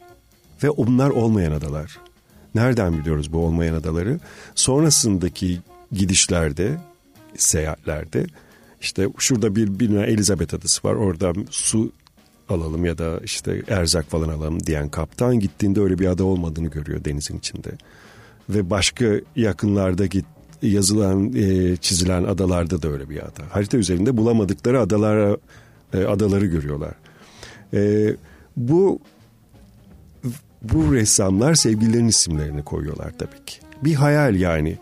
Ve 0.64 0.70
onlar 0.70 1.10
olmayan 1.10 1.52
adalar. 1.52 1.98
Nereden 2.56 3.00
biliyoruz 3.00 3.34
bu 3.34 3.38
olmayan 3.38 3.74
adaları? 3.74 4.20
Sonrasındaki 4.56 5.60
gidişlerde, 5.92 6.78
seyahatlerde 7.38 8.26
işte 8.82 9.08
şurada 9.18 9.56
bir 9.56 9.80
bir 9.80 9.90
Elizabeth 9.96 10.54
adası 10.54 10.88
var. 10.88 10.96
Orada 10.96 11.34
su 11.50 11.92
alalım 12.50 12.86
ya 12.86 12.98
da 12.98 13.20
işte 13.24 13.62
erzak 13.68 14.10
falan 14.10 14.30
alalım 14.30 14.66
diyen 14.66 14.90
kaptan 14.90 15.40
gittiğinde 15.40 15.82
öyle 15.82 16.00
bir 16.00 16.06
ada 16.06 16.24
olmadığını 16.24 16.68
görüyor 16.68 17.06
denizin 17.06 17.38
içinde. 17.38 17.70
Ve 18.50 18.70
başka 18.70 19.06
yakınlarda 19.36 20.06
git 20.06 20.26
yazılan 20.62 21.34
e, 21.36 21.78
çizilen 21.78 22.24
adalarda 22.24 22.82
da 22.82 22.90
öyle 22.90 23.10
bir 23.10 23.18
ada. 23.18 23.44
Harita 23.50 23.78
üzerinde 23.78 24.18
bulamadıkları 24.18 24.82
adalara 24.82 25.38
e, 25.94 26.04
adaları 26.04 26.46
görüyorlar. 26.46 26.94
E, 27.74 28.14
bu 28.58 29.00
bu 30.62 30.94
ressamlar 30.94 31.56
sevgililerin 31.56 32.08
isimlerini 32.08 32.64
koyuyorlar 32.64 33.12
tabii 33.18 33.46
ki. 33.46 33.58
Bir 33.84 33.94
hayal 33.94 34.36
yani. 34.36 34.78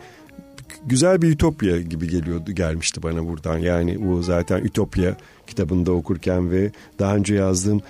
Güzel 0.86 1.22
bir 1.22 1.30
ütopya 1.30 1.82
gibi 1.82 2.08
geliyordu 2.08 2.52
gelmişti 2.52 3.04
bana 3.04 3.28
buradan. 3.28 3.58
Yani 3.58 4.08
bu 4.08 4.24
zaten 4.24 4.64
Ütopya 4.64 5.16
kitabında 5.48 5.92
okurken 5.92 6.52
ve 6.52 6.72
daha 7.00 7.16
önce 7.16 7.36
yazdığım 7.36 7.82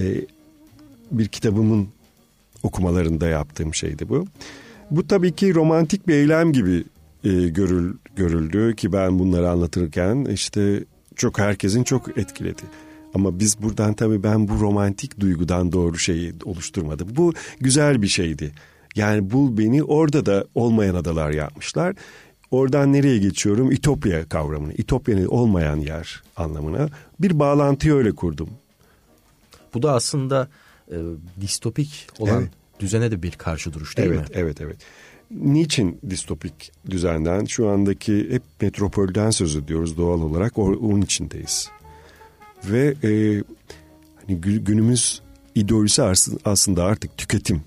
e, 0.00 0.04
bir 1.10 1.28
kitabımın 1.28 1.88
okumalarında 2.62 3.28
yaptığım 3.28 3.74
şeydi 3.74 4.08
bu. 4.08 4.26
Bu 4.90 5.06
tabii 5.06 5.32
ki 5.32 5.54
romantik 5.54 6.08
bir 6.08 6.14
eylem 6.14 6.52
gibi 6.52 6.84
e, 7.24 7.48
görül, 7.48 7.94
görüldü 8.16 8.76
ki 8.76 8.92
ben 8.92 9.18
bunları 9.18 9.50
anlatırken 9.50 10.24
işte 10.24 10.84
çok 11.16 11.38
herkesin 11.38 11.84
çok 11.84 12.18
etkiledi. 12.18 12.62
Ama 13.14 13.38
biz 13.38 13.62
buradan 13.62 13.94
tabii 13.94 14.22
ben 14.22 14.48
bu 14.48 14.60
romantik 14.60 15.20
duygudan 15.20 15.72
doğru 15.72 15.98
şeyi 15.98 16.34
oluşturmadım. 16.44 17.08
Bu 17.16 17.32
güzel 17.60 18.02
bir 18.02 18.08
şeydi. 18.08 18.52
Yani 18.96 19.30
bul 19.30 19.58
beni 19.58 19.82
orada 19.82 20.26
da 20.26 20.46
olmayan 20.54 20.94
adalar 20.94 21.30
yapmışlar. 21.30 21.94
Oradan 22.50 22.92
nereye 22.92 23.18
geçiyorum? 23.18 23.72
İtopya 23.72 24.28
kavramını. 24.28 24.72
İtopya'nın 24.72 25.26
olmayan 25.26 25.76
yer 25.76 26.22
anlamına. 26.36 26.88
Bir 27.20 27.38
bağlantıyı 27.38 27.94
öyle 27.94 28.12
kurdum. 28.12 28.50
Bu 29.74 29.82
da 29.82 29.92
aslında 29.92 30.48
e, 30.90 30.96
distopik 31.40 32.06
olan 32.18 32.40
evet. 32.40 32.50
düzene 32.80 33.10
de 33.10 33.22
bir 33.22 33.32
karşı 33.32 33.72
duruş 33.72 33.96
değil 33.96 34.08
evet, 34.08 34.18
mi? 34.18 34.26
Evet, 34.32 34.60
evet, 34.60 34.60
evet. 34.60 34.76
Niçin 35.34 35.98
distopik 36.10 36.72
düzenden? 36.90 37.44
Şu 37.44 37.68
andaki 37.68 38.30
hep 38.30 38.42
metropolden 38.60 39.30
söz 39.30 39.56
ediyoruz 39.56 39.96
doğal 39.96 40.20
olarak. 40.20 40.58
Onun 40.58 41.02
içindeyiz. 41.02 41.70
Ve 42.64 42.94
e, 43.04 43.42
hani 44.20 44.40
günümüz 44.40 45.22
ideolojisi 45.54 46.02
aslında 46.44 46.84
artık 46.84 47.16
tüketim. 47.16 47.62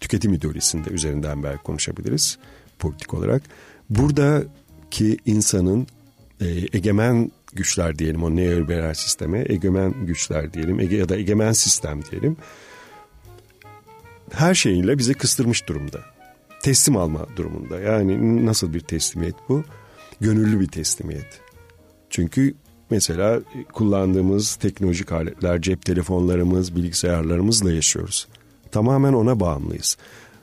Tüketim 0.00 0.32
ideolojisinde 0.32 0.90
üzerinden 0.90 1.42
belki 1.42 1.62
konuşabiliriz 1.62 2.38
politik 2.78 3.14
olarak. 3.14 3.42
Buradaki 3.90 5.18
insanın 5.26 5.86
e, 6.40 6.46
egemen 6.72 7.30
güçler 7.52 7.98
diyelim 7.98 8.22
o 8.22 8.36
neoliberal 8.36 8.94
sisteme 8.94 9.44
egemen 9.48 10.06
güçler 10.06 10.52
diyelim 10.52 10.80
ege, 10.80 10.96
ya 10.96 11.08
da 11.08 11.16
egemen 11.16 11.52
sistem 11.52 12.00
diyelim 12.10 12.36
her 14.32 14.54
şeyiyle 14.54 14.98
bizi 14.98 15.14
kıstırmış 15.14 15.68
durumda. 15.68 16.13
Teslim 16.64 16.96
alma 16.96 17.26
durumunda. 17.36 17.80
Yani 17.80 18.46
nasıl 18.46 18.74
bir 18.74 18.80
teslimiyet 18.80 19.34
bu? 19.48 19.64
Gönüllü 20.20 20.60
bir 20.60 20.66
teslimiyet. 20.66 21.40
Çünkü 22.10 22.54
mesela 22.90 23.40
kullandığımız 23.72 24.54
teknolojik 24.54 25.12
aletler, 25.12 25.60
cep 25.60 25.84
telefonlarımız, 25.84 26.76
bilgisayarlarımızla 26.76 27.72
yaşıyoruz. 27.72 28.28
Tamamen 28.70 29.12
ona 29.12 29.40
bağımlıyız. 29.40 29.96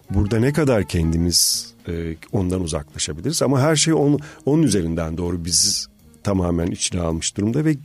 Burada 0.10 0.40
ne 0.40 0.54
kadar 0.54 0.84
kendimiz 0.84 1.74
e, 1.88 2.16
ondan 2.32 2.62
uzaklaşabiliriz 2.62 3.42
ama 3.42 3.62
her 3.62 3.76
şey 3.76 3.94
onun, 3.94 4.20
onun 4.46 4.64
üzerinden 4.64 5.18
doğru 5.18 5.46
biz 5.46 5.88
tamamen 6.24 6.68
içine 6.68 7.02
almış 7.02 7.38
durumda 7.38 7.66
ve 7.66 7.76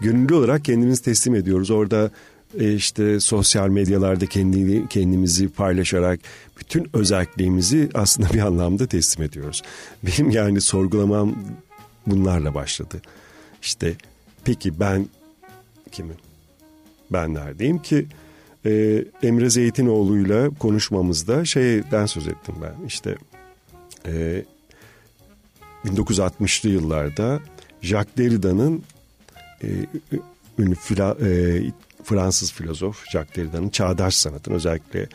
gönüllü 0.00 0.34
olarak 0.34 0.64
kendimizi 0.64 1.02
teslim 1.02 1.34
ediyoruz. 1.34 1.70
Orada 1.70 2.10
e, 2.60 2.74
işte 2.74 3.20
sosyal 3.20 3.68
medyalarda 3.68 4.26
kendi, 4.26 4.88
kendimizi 4.88 5.48
paylaşarak 5.48 6.20
bütün 6.60 6.90
özelliğimizi 6.92 7.88
aslında 7.94 8.32
bir 8.32 8.40
anlamda 8.40 8.86
teslim 8.86 9.24
ediyoruz. 9.24 9.62
Benim 10.02 10.30
yani 10.30 10.60
sorgulamam 10.60 11.34
bunlarla 12.06 12.54
başladı. 12.54 13.02
İşte 13.62 13.94
peki 14.44 14.80
ben 14.80 15.08
kimim? 15.92 16.16
Ben 17.10 17.34
neredeyim 17.34 17.78
ki? 17.78 18.06
Ee, 18.66 19.04
Emre 19.22 19.50
Zeytinoğlu'yla 19.50 20.50
konuşmamızda 20.50 21.44
şeyden 21.44 22.06
söz 22.06 22.28
ettim 22.28 22.54
ben. 22.62 22.86
İşte 22.86 23.16
e, 24.06 24.44
1960'lı 25.84 26.68
yıllarda 26.68 27.40
Jacques 27.82 28.16
Derrida'nın 28.16 28.82
e, 29.62 29.68
ünlü 30.58 30.74
fila, 30.74 31.16
e, 31.20 31.60
Fransız 32.04 32.52
filozof 32.52 33.10
Jacques 33.10 33.36
Derrida'nın 33.36 33.68
çağdaş 33.68 34.14
sanatın 34.14 34.52
özellikle 34.52 35.08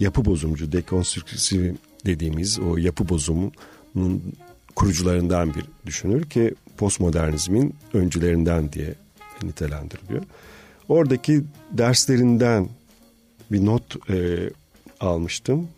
yapı 0.00 0.24
bozumcu, 0.24 0.72
dekonstrüksiv 0.72 1.74
dediğimiz 2.06 2.58
o 2.58 2.76
yapı 2.76 3.08
bozumunun 3.08 4.34
kurucularından 4.74 5.54
bir 5.54 5.64
düşünür 5.86 6.22
ki 6.30 6.54
postmodernizmin 6.76 7.74
öncülerinden 7.94 8.72
diye 8.72 8.94
nitelendiriliyor. 9.42 10.22
Oradaki 10.88 11.44
derslerinden 11.70 12.68
bir 13.52 13.64
not 13.64 14.10
e, 14.10 14.50
almıştım. 15.00 15.68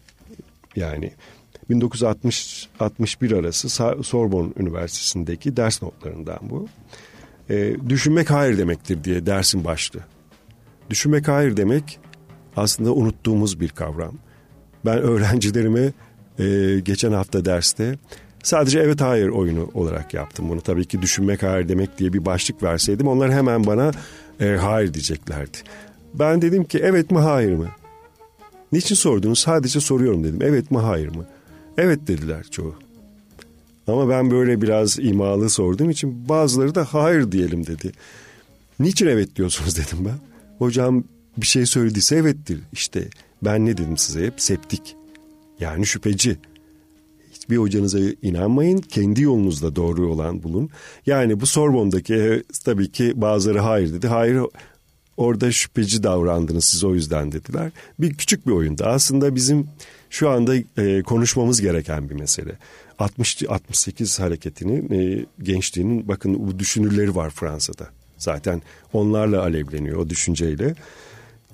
Yani 0.76 1.12
1960-61 1.70 3.38
arası 3.38 3.68
Sorbonne 4.04 4.52
Üniversitesi'ndeki 4.56 5.56
ders 5.56 5.82
notlarından 5.82 6.38
bu. 6.42 6.68
E, 7.50 7.76
düşünmek 7.88 8.30
hayır 8.30 8.58
demektir 8.58 9.04
diye 9.04 9.26
dersin 9.26 9.64
başlığı. 9.64 10.02
Düşünmek 10.90 11.28
hayır 11.28 11.56
demek 11.56 11.98
aslında 12.56 12.92
unuttuğumuz 12.92 13.60
bir 13.60 13.68
kavram. 13.68 14.14
Ben 14.84 14.98
öğrencilerime 15.02 15.92
e, 16.38 16.78
geçen 16.80 17.12
hafta 17.12 17.44
derste 17.44 17.98
sadece 18.42 18.80
evet 18.80 19.00
hayır 19.00 19.28
oyunu 19.28 19.70
olarak 19.74 20.14
yaptım 20.14 20.48
bunu. 20.48 20.60
Tabii 20.60 20.84
ki 20.84 21.02
düşünmek 21.02 21.42
hayır 21.42 21.68
demek 21.68 21.98
diye 21.98 22.12
bir 22.12 22.24
başlık 22.24 22.62
verseydim 22.62 23.08
onlar 23.08 23.32
hemen 23.32 23.66
bana 23.66 23.90
e, 24.40 24.46
hayır 24.48 24.94
diyeceklerdi. 24.94 25.58
Ben 26.14 26.42
dedim 26.42 26.64
ki 26.64 26.78
evet 26.82 27.10
mi 27.10 27.18
hayır 27.18 27.52
mı? 27.52 27.68
Niçin 28.72 28.94
sordunuz? 28.94 29.38
Sadece 29.38 29.80
soruyorum 29.80 30.24
dedim. 30.24 30.38
Evet 30.42 30.70
mi 30.70 30.78
hayır 30.78 31.08
mı? 31.16 31.26
Evet 31.78 32.06
dediler 32.06 32.46
çoğu. 32.50 32.74
Ama 33.86 34.08
ben 34.08 34.30
böyle 34.30 34.62
biraz 34.62 34.98
imalı 34.98 35.50
sorduğum 35.50 35.90
için 35.90 36.28
bazıları 36.28 36.74
da 36.74 36.84
hayır 36.84 37.32
diyelim 37.32 37.66
dedi. 37.66 37.92
Niçin 38.80 39.06
evet 39.06 39.36
diyorsunuz 39.36 39.76
dedim 39.78 40.04
ben. 40.04 40.35
Hocam 40.58 41.04
bir 41.36 41.46
şey 41.46 41.66
söylediyse 41.66 42.16
evettir. 42.16 42.60
İşte 42.72 43.08
ben 43.42 43.66
ne 43.66 43.76
dedim 43.76 43.96
size 43.96 44.26
hep 44.26 44.40
septik. 44.40 44.96
Yani 45.60 45.86
şüpheci. 45.86 46.36
Hiçbir 47.32 47.56
hocanıza 47.56 47.98
inanmayın. 48.22 48.78
Kendi 48.78 49.22
yolunuzda 49.22 49.76
doğru 49.76 50.12
olan 50.12 50.42
bulun. 50.42 50.70
Yani 51.06 51.40
bu 51.40 51.46
Sorbon'daki 51.46 52.42
tabii 52.64 52.92
ki 52.92 53.12
bazıları 53.16 53.60
hayır 53.60 53.92
dedi. 53.92 54.08
Hayır 54.08 54.40
orada 55.16 55.52
şüpheci 55.52 56.02
davrandınız 56.02 56.64
siz 56.64 56.84
o 56.84 56.94
yüzden 56.94 57.32
dediler. 57.32 57.72
Bir 57.98 58.14
küçük 58.14 58.46
bir 58.46 58.52
oyunda 58.52 58.86
aslında 58.86 59.34
bizim 59.34 59.68
şu 60.10 60.30
anda 60.30 60.54
e, 60.76 61.02
konuşmamız 61.02 61.60
gereken 61.60 62.10
bir 62.10 62.14
mesele. 62.14 62.58
60 62.98 63.42
68 63.48 64.20
hareketinin 64.20 64.90
e, 64.90 65.26
gençliğinin 65.42 66.08
bakın 66.08 66.46
bu 66.46 66.58
düşünürleri 66.58 67.14
var 67.14 67.30
Fransa'da. 67.30 67.88
Zaten 68.18 68.62
onlarla 68.92 69.42
alevleniyor 69.42 69.98
o 69.98 70.10
düşünceyle. 70.10 70.74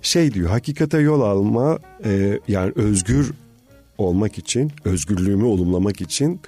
Şey 0.02 0.34
diyor 0.34 0.50
hakikate 0.50 0.98
yol 0.98 1.20
alma 1.20 1.78
e, 2.04 2.40
yani 2.48 2.72
özgür 2.76 3.32
olmak 3.98 4.38
için 4.38 4.72
özgürlüğümü 4.84 5.44
olumlamak 5.44 6.00
için 6.00 6.40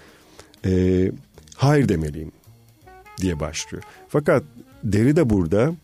e, 0.67 1.13
hayır 1.57 1.89
demeliyim 1.89 2.33
diye 3.21 3.41
başlıyor. 3.41 3.83
Fakat 4.09 4.43
Deri 4.85 5.17
de 5.17 5.31
burada 5.31 5.75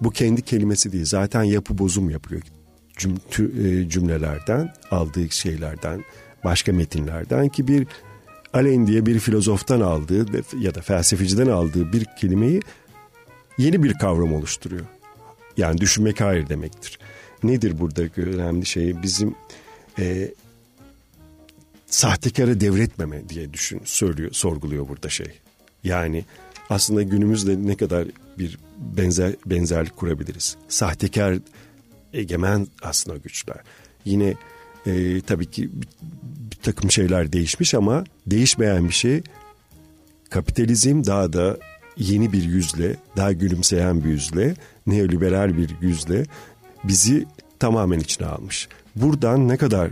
bu 0.00 0.10
kendi 0.10 0.42
kelimesi 0.42 0.92
değil 0.92 1.04
zaten 1.04 1.42
yapı 1.42 1.78
bozum 1.78 2.10
yapıyor 2.10 2.42
e, 3.38 3.88
cümlelerden 3.88 4.72
aldığı 4.90 5.30
şeylerden 5.30 6.04
başka 6.44 6.72
metinlerden 6.72 7.48
ki 7.48 7.68
bir 7.68 7.86
Alain 8.54 8.86
diye 8.86 9.06
bir 9.06 9.18
filozoftan 9.18 9.80
aldığı 9.80 10.26
ya 10.60 10.74
da 10.74 10.80
felsefeciden 10.80 11.46
aldığı 11.46 11.92
bir 11.92 12.06
kelimeyi 12.20 12.60
yeni 13.58 13.82
bir 13.82 13.94
kavram 13.94 14.34
oluşturuyor. 14.34 14.84
Yani 15.56 15.78
düşünmek 15.78 16.20
hayır 16.20 16.48
demektir. 16.48 16.98
Nedir 17.42 17.80
buradaki 17.80 18.22
önemli 18.22 18.66
şey? 18.66 19.02
Bizim 19.02 19.34
e, 19.98 20.30
sahtekarı 21.86 22.60
devretmeme 22.60 23.28
diye 23.28 23.52
düşün, 23.52 23.80
söylüyor, 23.84 24.32
sorguluyor 24.32 24.88
burada 24.88 25.08
şey. 25.08 25.32
Yani 25.84 26.24
aslında 26.70 27.02
günümüzde 27.02 27.66
ne 27.66 27.76
kadar 27.76 28.08
bir 28.38 28.58
benzer 28.78 29.34
benzerlik 29.46 29.96
kurabiliriz. 29.96 30.56
Sahtekar 30.68 31.38
egemen 32.12 32.66
aslında 32.82 33.16
güçler. 33.16 33.56
Yine 34.04 34.34
e, 34.86 35.20
tabii 35.20 35.50
ki 35.50 35.70
bir, 35.72 35.88
bir 36.50 36.56
takım 36.62 36.90
şeyler 36.90 37.32
değişmiş 37.32 37.74
ama 37.74 38.04
değişmeyen 38.26 38.88
bir 38.88 38.94
şey 38.94 39.22
kapitalizm 40.30 41.04
daha 41.04 41.32
da 41.32 41.58
yeni 41.96 42.32
bir 42.32 42.42
yüzle, 42.42 42.96
daha 43.16 43.32
gülümseyen 43.32 44.04
bir 44.04 44.08
yüzle, 44.08 44.54
neoliberal 44.86 45.56
bir 45.56 45.70
yüzle 45.80 46.24
bizi 46.84 47.26
tamamen 47.58 47.98
içine 47.98 48.26
almış. 48.26 48.68
Buradan 48.96 49.48
ne 49.48 49.56
kadar 49.56 49.90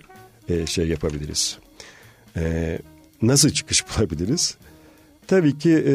e, 0.48 0.66
şey 0.66 0.88
yapabiliriz? 0.88 1.58
E, 2.36 2.78
nasıl 3.22 3.50
çıkış 3.50 3.84
bulabiliriz? 3.98 4.56
Tabii 5.26 5.58
ki 5.58 5.84
e, 5.86 5.94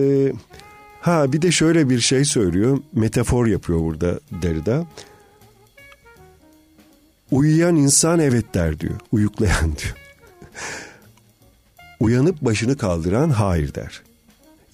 ha 1.01 1.33
bir 1.33 1.41
de 1.41 1.51
şöyle 1.51 1.89
bir 1.89 1.99
şey 1.99 2.25
söylüyor, 2.25 2.79
metafor 2.93 3.47
yapıyor 3.47 3.79
burada 3.79 4.19
Derrida. 4.31 4.85
Uyuyan 7.31 7.75
insan 7.75 8.19
evet 8.19 8.53
der 8.53 8.79
diyor, 8.79 8.95
uyuklayan 9.11 9.63
diyor. 9.65 9.95
Uyanıp 11.99 12.41
başını 12.41 12.77
kaldıran 12.77 13.29
hayır 13.29 13.73
der. 13.73 14.01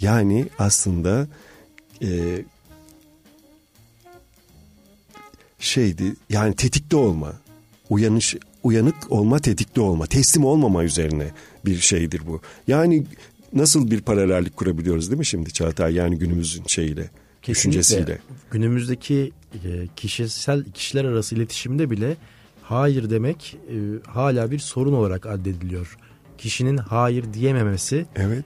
Yani 0.02 0.48
aslında 0.60 1.28
e, 2.04 2.10
şeydi 5.60 6.16
yani 6.30 6.56
tetikte 6.56 6.96
olma, 6.96 7.34
uyanış 7.90 8.36
uyanık 8.64 9.12
olma, 9.12 9.40
tetikte 9.40 9.82
olma, 9.82 10.06
teslim 10.06 10.46
olmama 10.46 10.84
üzerine 10.84 11.32
bir 11.66 11.80
şeydir 11.80 12.22
bu. 12.28 12.42
Yani 12.68 13.06
nasıl 13.54 13.92
bir 13.92 14.02
paralellik 14.02 14.58
kurabiliyoruz 14.58 15.10
değil 15.10 15.20
mi 15.20 15.26
şimdi 15.26 15.54
Çağatay 15.54 15.94
yani 15.94 16.18
günümüzün 16.18 16.64
şeyiyle, 16.68 17.10
Kesinlikle. 17.42 17.80
düşüncesiyle. 17.80 18.20
Günümüzdeki 18.52 19.32
e, 19.54 19.88
kişisel 19.96 20.64
kişiler 20.64 21.06
arası 21.06 21.36
iletişimde 21.36 21.90
bile 21.90 22.18
hayır 22.64 23.10
demek 23.10 23.58
e, 23.70 23.76
hala 24.10 24.52
bir 24.52 24.60
sorun 24.60 24.94
olarak 24.94 25.26
addediliyor. 25.26 25.98
Kişinin 26.38 26.78
hayır 26.78 27.34
diyememesi 27.34 28.06
evet. 28.16 28.46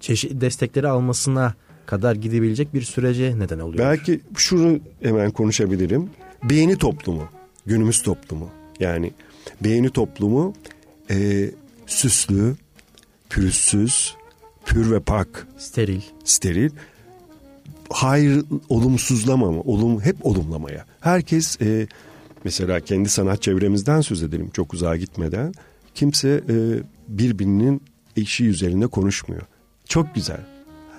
Çeşitli 0.00 0.40
destekleri 0.40 0.88
almasına 0.88 1.54
kadar 1.86 2.14
gidebilecek 2.14 2.74
bir 2.74 2.82
sürece 2.82 3.38
neden 3.38 3.58
oluyor. 3.58 3.84
Belki 3.84 4.20
şunu 4.36 4.78
hemen 5.02 5.30
konuşabilirim. 5.30 6.10
Beğeni 6.44 6.78
toplumu, 6.78 7.28
günümüz 7.66 8.02
toplumu. 8.02 8.50
Yani 8.80 9.12
beğeni 9.60 9.90
toplumu 9.90 10.54
e, 11.10 11.50
süslü, 11.86 12.56
pürüzsüz, 13.30 14.16
pür 14.64 14.90
ve 14.90 15.00
pak. 15.00 15.46
Steril. 15.58 16.00
Steril. 16.24 16.70
Hayır 17.90 18.44
olumsuzlamama, 18.68 19.60
olum 19.60 20.00
hep 20.00 20.26
olumlamaya. 20.26 20.84
Herkes 21.00 21.60
e, 21.60 21.86
mesela 22.44 22.80
kendi 22.80 23.08
sanat 23.08 23.42
çevremizden 23.42 24.00
söz 24.00 24.22
edelim 24.22 24.50
çok 24.50 24.74
uzağa 24.74 24.96
gitmeden. 24.96 25.52
Kimse 25.94 26.28
e, 26.28 26.54
birbirinin 27.08 27.82
eşi 28.16 28.46
üzerinde 28.46 28.86
konuşmuyor. 28.86 29.42
Çok 29.90 30.14
güzel. 30.14 30.40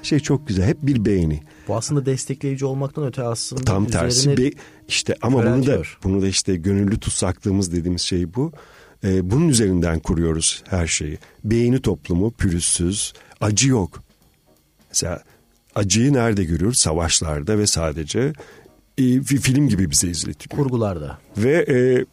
Şey 0.04 0.19
çok 0.19 0.47
güzel. 0.47 0.65
Hep 0.65 0.77
bir 0.82 1.06
beğeni. 1.06 1.41
Bu 1.67 1.75
aslında 1.75 2.06
destekleyici 2.06 2.65
olmaktan 2.65 3.06
öte 3.06 3.23
aslında 3.23 3.62
tam 3.63 3.86
tersi 3.86 4.38
be, 4.38 4.51
işte 4.88 5.15
ama 5.21 5.45
bunu 5.45 5.67
da 5.67 5.82
bunu 6.04 6.21
da 6.21 6.27
işte 6.27 6.56
gönüllü 6.56 6.99
tutsaklığımız 6.99 7.71
dediğimiz 7.71 8.01
şey 8.01 8.34
bu. 8.34 8.51
Ee, 9.04 9.32
bunun 9.32 9.47
üzerinden 9.47 9.99
kuruyoruz 9.99 10.63
her 10.69 10.88
şeyi. 10.88 11.17
Beğeni 11.43 11.82
toplumu 11.82 12.32
pürüzsüz, 12.32 13.13
acı 13.41 13.69
yok. 13.69 14.04
Mesela 14.89 15.23
acıyı 15.75 16.13
nerede 16.13 16.43
görüyoruz? 16.43 16.77
Savaşlarda 16.77 17.58
ve 17.58 17.67
sadece 17.67 18.34
e, 18.97 19.21
film 19.21 19.69
gibi 19.69 19.91
bize 19.91 20.08
izletiyor. 20.08 20.63
Kurgularda. 20.63 21.17
Ve 21.38 21.65
e, 21.69 22.06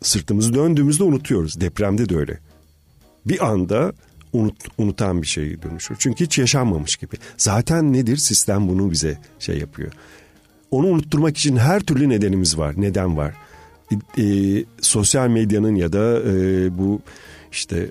sırtımızı 0.00 0.54
döndüğümüzde 0.54 1.04
unutuyoruz. 1.04 1.60
Depremde 1.60 2.08
de 2.08 2.16
öyle. 2.16 2.38
Bir 3.26 3.46
anda 3.46 3.92
unut, 4.36 4.56
unutan 4.78 5.22
bir 5.22 5.26
şey 5.26 5.62
dönüşür. 5.62 5.96
Çünkü 5.98 6.24
hiç 6.24 6.38
yaşanmamış 6.38 6.96
gibi. 6.96 7.16
Zaten 7.36 7.92
nedir? 7.92 8.16
Sistem 8.16 8.68
bunu 8.68 8.90
bize 8.90 9.18
şey 9.38 9.58
yapıyor. 9.58 9.92
Onu 10.70 10.86
unutturmak 10.86 11.36
için 11.36 11.56
her 11.56 11.80
türlü 11.80 12.08
nedenimiz 12.08 12.58
var. 12.58 12.74
Neden 12.76 13.16
var? 13.16 13.34
E, 13.90 14.22
e, 14.22 14.64
sosyal 14.80 15.28
medyanın 15.28 15.74
ya 15.74 15.92
da 15.92 16.22
e, 16.22 16.78
bu 16.78 17.00
işte 17.52 17.90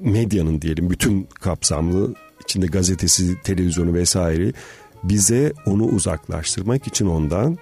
medyanın 0.00 0.62
diyelim 0.62 0.90
bütün 0.90 1.28
kapsamlı 1.40 2.14
içinde 2.44 2.66
gazetesi, 2.66 3.42
televizyonu 3.42 3.94
vesaire 3.94 4.52
bize 5.04 5.52
onu 5.66 5.84
uzaklaştırmak 5.84 6.86
için 6.86 7.06
ondan 7.06 7.58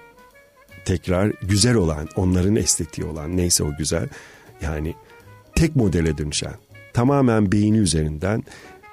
tekrar 0.85 1.31
güzel 1.41 1.75
olan, 1.75 2.07
onların 2.15 2.55
estetiği 2.55 3.07
olan 3.07 3.37
neyse 3.37 3.63
o 3.63 3.77
güzel 3.77 4.07
yani 4.61 4.93
tek 5.55 5.75
modele 5.75 6.17
dönüşen 6.17 6.53
tamamen 6.95 7.51
beyni 7.51 7.77
üzerinden 7.77 8.43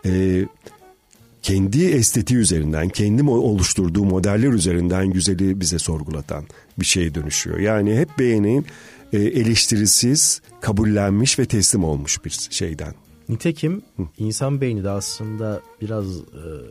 e, 0.06 0.44
kendi 1.42 1.84
estetiği 1.84 2.40
üzerinden, 2.40 2.88
kendi 2.88 3.22
oluşturduğu 3.22 4.04
modeller 4.04 4.52
üzerinden 4.52 5.10
güzeli 5.10 5.60
bize 5.60 5.78
sorgulatan 5.78 6.44
bir 6.78 6.84
şeye 6.84 7.14
dönüşüyor. 7.14 7.58
Yani 7.58 7.98
hep 7.98 8.18
beğenin 8.18 8.66
e, 9.12 9.18
eleştirisiz, 9.18 10.42
kabullenmiş 10.60 11.38
ve 11.38 11.44
teslim 11.44 11.84
olmuş 11.84 12.24
bir 12.24 12.30
şeyden. 12.50 12.94
Nitekim 13.28 13.82
Hı. 13.96 14.02
insan 14.18 14.60
beyni 14.60 14.84
de 14.84 14.90
aslında 14.90 15.60
biraz 15.80 16.16
e, 16.16 16.22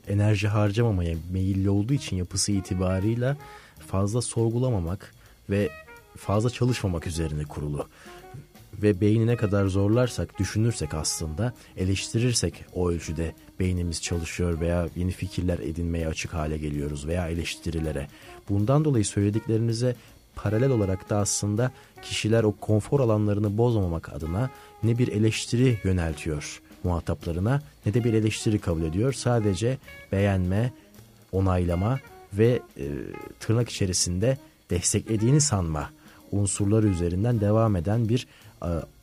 enerji 0.07 0.47
harcamamaya 0.47 1.15
meyilli 1.31 1.69
olduğu 1.69 1.93
için 1.93 2.15
yapısı 2.15 2.51
itibarıyla 2.51 3.37
fazla 3.87 4.21
sorgulamamak 4.21 5.13
ve 5.49 5.69
fazla 6.17 6.49
çalışmamak 6.49 7.07
üzerine 7.07 7.43
kurulu 7.43 7.87
ve 8.73 9.01
beyni 9.01 9.27
ne 9.27 9.35
kadar 9.35 9.65
zorlarsak, 9.65 10.39
düşünürsek 10.39 10.93
aslında, 10.93 11.53
eleştirirsek 11.77 12.65
o 12.73 12.89
ölçüde 12.89 13.33
beynimiz 13.59 14.01
çalışıyor 14.01 14.59
veya 14.59 14.87
yeni 14.95 15.11
fikirler 15.11 15.59
edinmeye 15.59 16.07
açık 16.07 16.33
hale 16.33 16.57
geliyoruz 16.57 17.07
veya 17.07 17.29
eleştirilere. 17.29 18.07
Bundan 18.49 18.85
dolayı 18.85 19.05
söylediklerinize 19.05 19.95
paralel 20.35 20.69
olarak 20.69 21.09
da 21.09 21.17
aslında 21.17 21.71
kişiler 22.01 22.43
o 22.43 22.51
konfor 22.51 22.99
alanlarını 22.99 23.57
bozmamak 23.57 24.13
adına 24.13 24.49
ne 24.83 24.97
bir 24.97 25.07
eleştiri 25.07 25.79
yöneltiyor 25.83 26.61
muhataplarına 26.83 27.61
ne 27.85 27.93
de 27.93 28.03
bir 28.03 28.13
eleştiri 28.13 28.59
kabul 28.59 28.83
ediyor. 28.83 29.13
Sadece 29.13 29.77
beğenme, 30.11 30.73
onaylama 31.31 31.99
ve 32.33 32.61
e, 32.77 32.85
tırnak 33.39 33.69
içerisinde 33.69 34.37
desteklediğini 34.69 35.41
sanma 35.41 35.89
unsurları 36.31 36.87
üzerinden 36.87 37.41
devam 37.41 37.75
eden 37.75 38.09
bir 38.09 38.27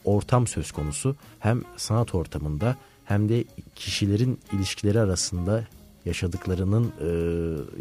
ortam 0.04 0.46
söz 0.46 0.72
konusu. 0.72 1.16
Hem 1.38 1.62
sanat 1.76 2.14
ortamında 2.14 2.76
hem 3.04 3.28
de 3.28 3.44
kişilerin 3.74 4.40
ilişkileri 4.52 5.00
arasında 5.00 5.64
yaşadıklarının 6.04 6.92
e, 7.00 7.10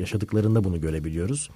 yaşadıklarında 0.01 0.63
bunu 0.63 0.81
görebiliyoruz. 0.81 1.49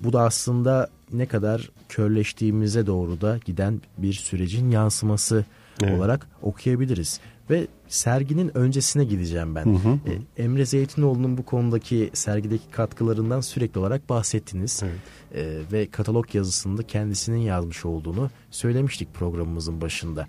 Bu 0.00 0.12
da 0.12 0.22
aslında 0.22 0.88
ne 1.12 1.26
kadar 1.26 1.70
körleştiğimize 1.88 2.86
doğru 2.86 3.20
da 3.20 3.38
giden 3.44 3.80
bir 3.98 4.12
sürecin 4.12 4.70
yansıması 4.70 5.44
evet. 5.82 5.98
olarak 5.98 6.26
okuyabiliriz. 6.42 7.20
Ve 7.50 7.66
serginin 7.88 8.56
öncesine 8.56 9.04
gideceğim 9.04 9.54
ben. 9.54 9.64
Hı 9.64 9.88
hı. 9.88 9.98
E, 10.38 10.42
Emre 10.42 10.66
Zeytinoğlu'nun 10.66 11.38
bu 11.38 11.44
konudaki 11.44 12.10
sergideki 12.12 12.70
katkılarından 12.70 13.40
sürekli 13.40 13.78
olarak 13.78 14.08
bahsettiniz. 14.08 14.82
Evet. 14.84 14.98
E, 15.34 15.72
ve 15.72 15.86
katalog 15.90 16.34
yazısında 16.34 16.82
kendisinin 16.82 17.40
yazmış 17.40 17.84
olduğunu 17.84 18.30
söylemiştik 18.50 19.14
programımızın 19.14 19.80
başında. 19.80 20.28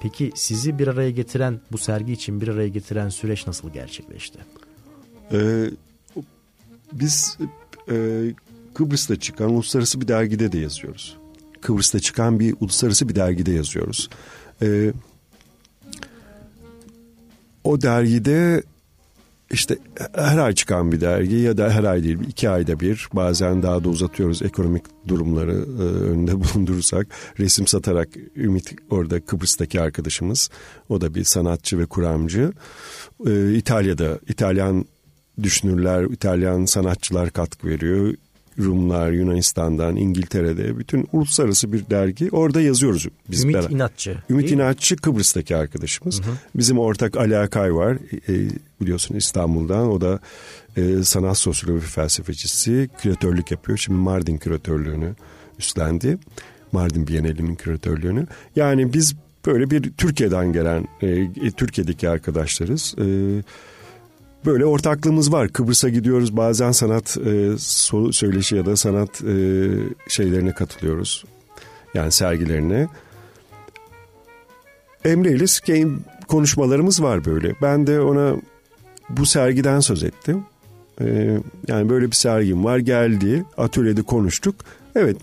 Peki 0.00 0.32
sizi 0.34 0.78
bir 0.78 0.88
araya 0.88 1.10
getiren, 1.10 1.60
bu 1.72 1.78
sergi 1.78 2.12
için 2.12 2.40
bir 2.40 2.48
araya 2.48 2.68
getiren 2.68 3.08
süreç 3.08 3.46
nasıl 3.46 3.70
gerçekleşti? 3.70 4.38
Ee, 5.32 5.70
biz 6.92 7.38
e, 7.90 8.24
Kıbrıs'ta 8.74 9.16
çıkan 9.16 9.50
uluslararası 9.50 10.00
bir 10.00 10.08
dergide 10.08 10.52
de 10.52 10.58
yazıyoruz. 10.58 11.16
Kıbrıs'ta 11.60 12.00
çıkan 12.00 12.40
bir 12.40 12.54
uluslararası 12.60 13.08
bir 13.08 13.14
dergide 13.14 13.52
yazıyoruz. 13.52 14.10
Ee, 14.62 14.92
o 17.68 17.82
dergide 17.82 18.62
işte 19.50 19.78
her 20.14 20.38
ay 20.38 20.52
çıkan 20.52 20.92
bir 20.92 21.00
dergi 21.00 21.34
ya 21.34 21.58
da 21.58 21.70
her 21.70 21.84
ay 21.84 22.04
değil 22.04 22.18
iki 22.28 22.50
ayda 22.50 22.80
bir 22.80 23.08
bazen 23.12 23.62
daha 23.62 23.84
da 23.84 23.88
uzatıyoruz 23.88 24.42
ekonomik 24.42 24.84
durumları 25.08 25.52
e, 25.52 25.82
önünde 25.82 26.40
bulundurursak. 26.40 27.06
Resim 27.38 27.66
satarak 27.66 28.08
Ümit 28.36 28.74
orada 28.90 29.20
Kıbrıs'taki 29.20 29.80
arkadaşımız 29.80 30.50
o 30.88 31.00
da 31.00 31.14
bir 31.14 31.24
sanatçı 31.24 31.78
ve 31.78 31.86
kuramcı. 31.86 32.52
E, 33.26 33.54
İtalya'da 33.54 34.18
İtalyan 34.28 34.84
düşünürler 35.42 36.04
İtalyan 36.04 36.64
sanatçılar 36.64 37.30
katkı 37.30 37.68
veriyor 37.68 38.14
Rumlar, 38.58 39.10
Yunanistan'dan, 39.10 39.96
İngiltere'de 39.96 40.78
bütün 40.78 41.08
uluslararası 41.12 41.72
bir 41.72 41.90
dergi. 41.90 42.28
Orada 42.32 42.60
yazıyoruz 42.60 43.06
biz. 43.30 43.44
Ümit 43.44 43.54
beraber. 43.54 43.70
İnatçı. 43.70 44.16
Ümit 44.30 44.50
İnatçı 44.50 44.96
Kıbrıs'taki 44.96 45.56
arkadaşımız. 45.56 46.20
Hı 46.20 46.30
hı. 46.30 46.34
Bizim 46.54 46.78
ortak 46.78 47.16
Ali 47.16 47.38
Akay 47.38 47.74
var 47.74 47.96
e, 48.28 48.50
biliyorsun 48.80 49.14
İstanbul'dan. 49.14 49.90
O 49.90 50.00
da 50.00 50.20
e, 50.76 51.02
sanat 51.02 51.38
sosyoloji 51.38 51.86
felsefecisi. 51.86 52.90
Küratörlük 52.98 53.50
yapıyor. 53.50 53.78
Şimdi 53.78 53.98
Mardin 53.98 54.36
küratörlüğünü 54.36 55.14
üstlendi. 55.58 56.18
Mardin 56.72 57.06
Bienali'nin 57.06 57.54
küratörlüğünü. 57.54 58.26
Yani 58.56 58.92
biz 58.92 59.14
böyle 59.46 59.70
bir 59.70 59.92
Türkiye'den 59.92 60.52
gelen, 60.52 60.88
e, 61.02 61.50
Türkiye'deki 61.50 62.08
arkadaşlarız. 62.08 62.94
Evet 62.98 63.44
böyle 64.46 64.66
ortaklığımız 64.66 65.32
var. 65.32 65.48
Kıbrıs'a 65.48 65.88
gidiyoruz 65.88 66.36
bazen 66.36 66.72
sanat 66.72 67.16
e, 67.16 67.58
söyleşi 68.12 68.56
ya 68.56 68.66
da 68.66 68.76
sanat 68.76 69.22
e, 69.22 69.34
şeylerine 70.08 70.52
katılıyoruz. 70.52 71.24
Yani 71.94 72.12
sergilerine. 72.12 72.88
Emre 75.04 75.32
ile 75.32 75.86
konuşmalarımız 76.28 77.02
var 77.02 77.24
böyle. 77.24 77.54
Ben 77.62 77.86
de 77.86 78.00
ona 78.00 78.36
bu 79.10 79.26
sergiden 79.26 79.80
söz 79.80 80.04
ettim. 80.04 80.44
Ee, 81.00 81.38
yani 81.68 81.88
böyle 81.88 82.06
bir 82.06 82.16
sergim 82.16 82.64
var 82.64 82.78
geldi 82.78 83.44
atölyede 83.56 84.02
konuştuk. 84.02 84.54
Evet 84.96 85.16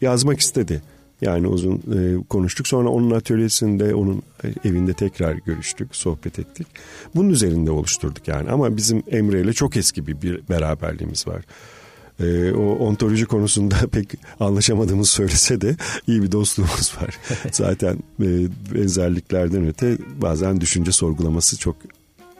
yazmak 0.00 0.40
istedi. 0.40 0.82
Yani 1.20 1.46
uzun 1.46 1.74
e, 1.74 2.26
konuştuk. 2.28 2.68
Sonra 2.68 2.88
onun 2.88 3.10
atölyesinde, 3.10 3.94
onun 3.94 4.22
evinde 4.64 4.92
tekrar 4.92 5.32
görüştük, 5.32 5.96
sohbet 5.96 6.38
ettik. 6.38 6.66
Bunun 7.14 7.28
üzerinde 7.28 7.70
oluşturduk 7.70 8.28
yani. 8.28 8.50
Ama 8.50 8.76
bizim 8.76 9.02
Emre 9.08 9.40
ile 9.40 9.52
çok 9.52 9.76
eski 9.76 10.06
bir, 10.06 10.22
bir 10.22 10.48
beraberliğimiz 10.48 11.26
var. 11.26 11.42
E, 12.20 12.52
o 12.52 12.62
ontoloji 12.62 13.26
konusunda 13.26 13.76
pek 13.92 14.14
anlaşamadığımız 14.40 15.08
söylese 15.08 15.60
de 15.60 15.76
iyi 16.06 16.22
bir 16.22 16.32
dostluğumuz 16.32 16.94
var. 17.02 17.18
Zaten 17.52 17.94
e, 18.20 18.28
benzerliklerden 18.74 19.66
öte 19.66 19.98
bazen 20.22 20.60
düşünce 20.60 20.92
sorgulaması 20.92 21.58
çok 21.58 21.76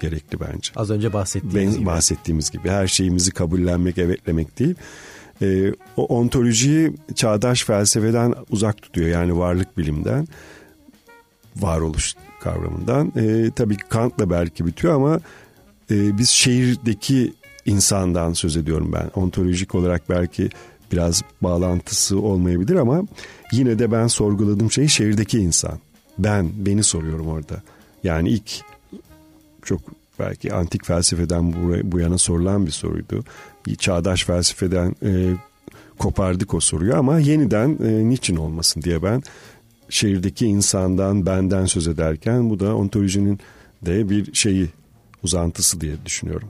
gerekli 0.01 0.41
bence. 0.41 0.73
Az 0.77 0.91
önce 0.91 1.13
bahsettiğimiz 1.13 1.73
ben, 1.73 1.79
gibi. 1.79 1.87
Bahsettiğimiz 1.87 2.51
gibi 2.51 2.69
her 2.69 2.87
şeyimizi 2.87 3.31
kabullenmek, 3.31 3.99
evetlemek 3.99 4.59
değil 4.59 4.75
e, 5.43 5.73
o 5.97 6.05
ontolojiyi 6.05 6.93
çağdaş 7.15 7.65
felsefeden 7.65 8.35
uzak 8.51 8.83
tutuyor 8.83 9.09
yani 9.09 9.39
varlık 9.39 9.79
bilimden 9.79 10.29
varoluş 11.57 12.15
kavramından. 12.41 13.13
E, 13.17 13.51
tabii 13.51 13.77
Kant'la 13.77 14.31
belki 14.31 14.67
bitiyor 14.67 14.95
ama 14.95 15.21
e, 15.91 16.19
biz 16.19 16.29
şehirdeki 16.29 17.33
insandan 17.67 18.33
söz 18.33 18.57
ediyorum 18.57 18.93
ben. 18.93 19.11
Ontolojik 19.21 19.75
olarak 19.75 20.09
belki 20.09 20.51
biraz 20.93 21.23
bağlantısı 21.43 22.21
olmayabilir 22.21 22.75
ama 22.75 23.03
yine 23.53 23.79
de 23.79 23.93
ben 23.93 24.07
sorguladığım 24.07 24.71
şey 24.71 24.89
şehirdeki 24.89 25.39
insan. 25.39 25.79
Ben, 26.19 26.51
beni 26.57 26.83
soruyorum 26.83 27.29
orada. 27.29 27.63
Yani 28.05 28.29
ilk 28.29 28.61
çok 29.63 29.81
belki 30.19 30.53
antik 30.55 30.85
felsefeden 30.85 31.55
bu, 31.85 32.01
yana 32.01 32.19
sorulan 32.19 32.67
bir 32.67 32.71
soruydu 32.71 33.25
çağdaş 33.79 34.25
felsefeden 34.25 34.95
e, 35.03 35.37
kopardık 35.99 36.55
o 36.55 36.61
soruyu 36.61 36.95
ama 36.95 37.19
yeniden 37.19 37.79
e, 37.85 38.09
niçin 38.09 38.37
olmasın 38.37 38.83
diye 38.83 39.03
ben 39.03 39.23
şehirdeki 39.89 40.47
insandan 40.47 41.27
benden 41.27 41.65
söz 41.65 41.89
ederken 41.89 42.51
bu 42.51 42.61
da 42.61 42.77
ontolojinin 42.77 43.41
de 43.83 44.11
bir 44.11 44.35
şeyi 44.35 44.69
uzantısı 45.23 45.81
diye 45.81 45.95
düşünüyorum. 46.07 46.49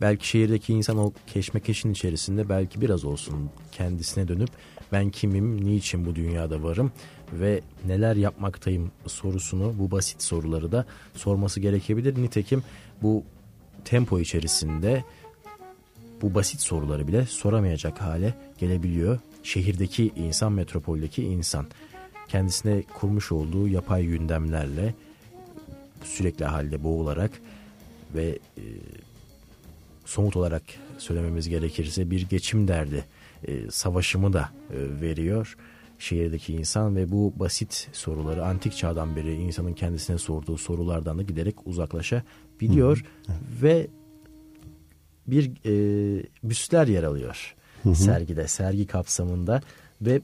Belki 0.00 0.28
şehirdeki 0.28 0.72
insan 0.72 0.98
o 0.98 1.12
keşmekeşin 1.26 1.92
içerisinde 1.92 2.48
belki 2.48 2.80
biraz 2.80 3.04
olsun 3.04 3.50
kendisine 3.72 4.28
dönüp 4.28 4.50
ben 4.92 5.10
kimim, 5.10 5.64
niçin 5.64 6.06
bu 6.06 6.14
dünyada 6.14 6.62
varım 6.62 6.92
ve 7.32 7.60
neler 7.86 8.16
yapmaktayım 8.16 8.90
sorusunu 9.06 9.74
bu 9.78 9.90
basit 9.90 10.22
soruları 10.22 10.72
da 10.72 10.86
sorması 11.14 11.60
gerekebilir. 11.60 12.22
Nitekim 12.22 12.62
bu 13.02 13.24
tempo 13.84 14.20
içerisinde 14.20 15.04
bu 16.22 16.34
basit 16.34 16.60
soruları 16.60 17.08
bile 17.08 17.26
soramayacak 17.26 18.00
hale 18.00 18.34
gelebiliyor 18.58 19.18
şehirdeki 19.42 20.12
insan, 20.16 20.52
metropoldeki 20.52 21.22
insan 21.22 21.66
kendisine 22.28 22.82
kurmuş 22.82 23.32
olduğu 23.32 23.68
yapay 23.68 24.06
gündemlerle 24.06 24.94
sürekli 26.04 26.44
halde 26.44 26.84
boğularak 26.84 27.30
ve 28.14 28.38
e, 28.58 28.64
somut 30.04 30.36
olarak 30.36 30.62
söylememiz 30.98 31.48
gerekirse 31.48 32.10
bir 32.10 32.28
geçim 32.28 32.68
derdi 32.68 33.04
e, 33.44 33.70
savaşımı 33.70 34.32
da 34.32 34.50
e, 34.70 35.00
veriyor 35.00 35.56
şehirdeki 36.02 36.52
insan 36.52 36.96
ve 36.96 37.10
bu 37.10 37.32
basit 37.36 37.88
soruları 37.92 38.46
antik 38.46 38.76
çağdan 38.76 39.16
beri 39.16 39.34
insanın 39.34 39.72
kendisine 39.72 40.18
sorduğu 40.18 40.58
sorulardan 40.58 41.18
da 41.18 41.22
giderek 41.22 41.66
uzaklaşabiliyor 41.66 43.04
hı 43.26 43.32
hı. 43.32 43.36
ve 43.62 43.86
bir 45.26 45.50
e, 45.66 45.72
büstler 46.42 46.86
yer 46.86 47.02
alıyor 47.02 47.54
hı 47.82 47.88
hı. 47.88 47.94
sergide 47.94 48.48
sergi 48.48 48.86
kapsamında 48.86 49.60
ve 50.00 50.20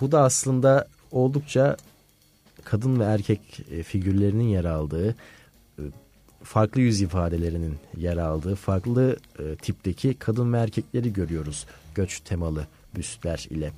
bu 0.00 0.12
da 0.12 0.22
aslında 0.22 0.88
oldukça 1.10 1.76
kadın 2.64 3.00
ve 3.00 3.04
erkek 3.04 3.40
e, 3.70 3.82
figürlerinin 3.82 4.48
yer 4.48 4.64
aldığı 4.64 5.10
e, 5.78 5.82
farklı 6.42 6.80
yüz 6.80 7.00
ifadelerinin 7.00 7.76
yer 7.96 8.16
aldığı 8.16 8.54
farklı 8.54 9.16
e, 9.38 9.56
tipteki 9.56 10.14
kadın 10.14 10.52
ve 10.52 10.58
erkekleri 10.58 11.12
görüyoruz 11.12 11.66
göç 11.94 12.20
temalı 12.20 12.66
büstler 12.96 13.46
ile. 13.50 13.72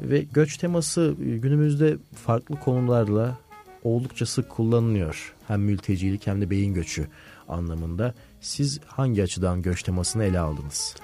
Ve 0.00 0.24
göç 0.32 0.56
teması 0.56 1.14
günümüzde 1.18 1.96
farklı 2.26 2.60
konularla 2.60 3.38
oldukça 3.84 4.26
sık 4.26 4.48
kullanılıyor. 4.48 5.34
Hem 5.48 5.60
mültecilik 5.60 6.26
hem 6.26 6.40
de 6.40 6.50
beyin 6.50 6.74
göçü 6.74 7.06
anlamında. 7.48 8.14
Siz 8.40 8.80
hangi 8.86 9.22
açıdan 9.22 9.62
göç 9.62 9.82
temasını 9.82 10.24
ele 10.24 10.38
aldınız? 10.38 10.96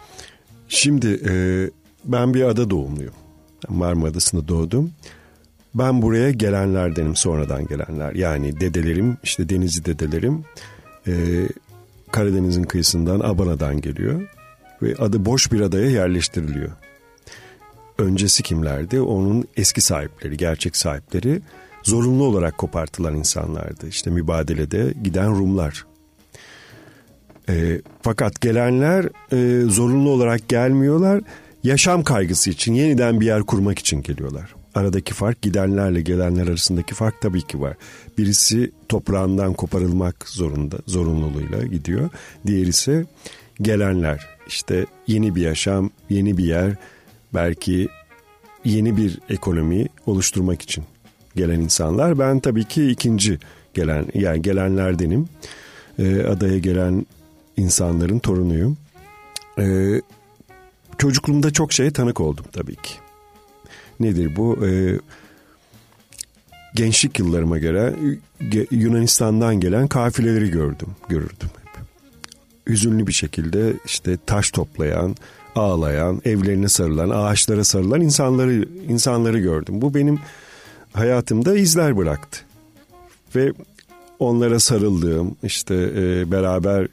Şimdi 0.68 1.20
e, 1.28 1.32
ben 2.04 2.34
bir 2.34 2.42
ada 2.42 2.70
doğumluyum. 2.70 3.14
Marmara 3.68 4.10
Adası'nda 4.10 4.48
doğdum. 4.48 4.90
Ben 5.74 6.02
buraya 6.02 6.30
gelenlerdenim 6.30 7.16
sonradan 7.16 7.66
gelenler. 7.66 8.12
Yani 8.14 8.60
dedelerim 8.60 9.16
işte 9.22 9.48
denizli 9.48 9.84
dedelerim 9.84 10.44
e, 11.06 11.12
Karadeniz'in 12.12 12.62
kıyısından 12.62 13.20
Abana'dan 13.20 13.80
geliyor. 13.80 14.28
Ve 14.82 14.94
adı 14.98 15.24
boş 15.24 15.52
bir 15.52 15.60
adaya 15.60 15.90
yerleştiriliyor. 15.90 16.70
Öncesi 18.02 18.42
kimlerdi? 18.42 19.00
Onun 19.00 19.44
eski 19.56 19.80
sahipleri, 19.80 20.36
gerçek 20.36 20.76
sahipleri 20.76 21.40
zorunlu 21.82 22.24
olarak 22.24 22.58
kopartılan 22.58 23.14
insanlardı. 23.14 23.88
İşte 23.88 24.10
mübadelede 24.10 24.94
giden 25.02 25.38
Rumlar. 25.38 25.86
E, 27.48 27.80
fakat 28.02 28.40
gelenler 28.40 29.08
e, 29.32 29.60
zorunlu 29.70 30.10
olarak 30.10 30.48
gelmiyorlar. 30.48 31.20
Yaşam 31.64 32.04
kaygısı 32.04 32.50
için 32.50 32.74
yeniden 32.74 33.20
bir 33.20 33.26
yer 33.26 33.42
kurmak 33.42 33.78
için 33.78 34.02
geliyorlar. 34.02 34.54
Aradaki 34.74 35.14
fark 35.14 35.42
gidenlerle 35.42 36.00
gelenler 36.00 36.48
arasındaki 36.48 36.94
fark 36.94 37.20
tabii 37.20 37.42
ki 37.42 37.60
var. 37.60 37.76
Birisi 38.18 38.72
toprağından 38.88 39.54
koparılmak 39.54 40.28
zorunda 40.28 40.76
zorunluluğuyla 40.86 41.62
gidiyor. 41.62 42.10
Diğeri 42.46 42.68
ise 42.68 43.04
gelenler 43.60 44.28
işte 44.46 44.86
yeni 45.06 45.34
bir 45.34 45.42
yaşam, 45.42 45.90
yeni 46.10 46.38
bir 46.38 46.44
yer, 46.44 46.76
belki 47.34 47.88
yeni 48.64 48.96
bir 48.96 49.18
ekonomi 49.28 49.86
oluşturmak 50.06 50.62
için 50.62 50.84
gelen 51.36 51.60
insanlar. 51.60 52.18
Ben 52.18 52.40
tabii 52.40 52.64
ki 52.64 52.90
ikinci 52.90 53.38
gelen 53.74 54.06
yani 54.14 54.42
gelenlerdenim. 54.42 55.28
E, 55.98 56.22
adaya 56.22 56.58
gelen 56.58 57.06
insanların 57.56 58.18
torunuyum. 58.18 58.76
E, 59.58 60.00
çocukluğumda 60.98 61.50
çok 61.50 61.72
şeye 61.72 61.90
tanık 61.90 62.20
oldum 62.20 62.44
tabii 62.52 62.76
ki. 62.76 62.94
Nedir 64.00 64.36
bu? 64.36 64.66
E, 64.66 64.98
gençlik 66.74 67.18
yıllarıma 67.18 67.58
göre 67.58 67.94
Yunanistan'dan 68.70 69.60
gelen 69.60 69.88
kafileleri 69.88 70.50
gördüm, 70.50 70.88
görürdüm 71.08 71.50
hep. 71.64 71.84
Hüzünlü 72.68 73.06
bir 73.06 73.12
şekilde 73.12 73.72
işte 73.86 74.18
taş 74.26 74.50
toplayan, 74.50 75.16
ağlayan, 75.56 76.22
evlerine 76.24 76.68
sarılan, 76.68 77.10
ağaçlara 77.10 77.64
sarılan 77.64 78.00
insanları 78.00 78.68
insanları 78.88 79.38
gördüm. 79.38 79.82
Bu 79.82 79.94
benim 79.94 80.20
hayatımda 80.92 81.56
izler 81.56 81.96
bıraktı. 81.96 82.40
Ve 83.36 83.52
onlara 84.18 84.60
sarıldığım, 84.60 85.36
işte 85.42 85.74
e, 85.74 86.30
beraber 86.30 86.88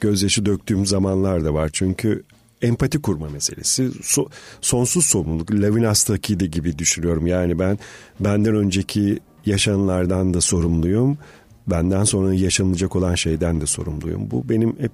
gözyaşı 0.00 0.46
döktüğüm 0.46 0.86
zamanlar 0.86 1.44
da 1.44 1.54
var. 1.54 1.70
Çünkü 1.72 2.22
empati 2.62 3.02
kurma 3.02 3.28
meselesi. 3.28 3.90
So, 4.02 4.26
sonsuz 4.60 5.06
sorumluluk. 5.06 5.52
Levinas'taki 5.52 6.40
de 6.40 6.46
gibi 6.46 6.78
düşünüyorum. 6.78 7.26
Yani 7.26 7.58
ben 7.58 7.78
benden 8.20 8.54
önceki 8.54 9.18
yaşananlardan 9.46 10.34
da 10.34 10.40
sorumluyum. 10.40 11.18
Benden 11.66 12.04
sonra 12.04 12.34
yaşanacak 12.34 12.96
olan 12.96 13.14
şeyden 13.14 13.60
de 13.60 13.66
sorumluyum. 13.66 14.30
Bu 14.30 14.48
benim 14.48 14.76
hep 14.78 14.92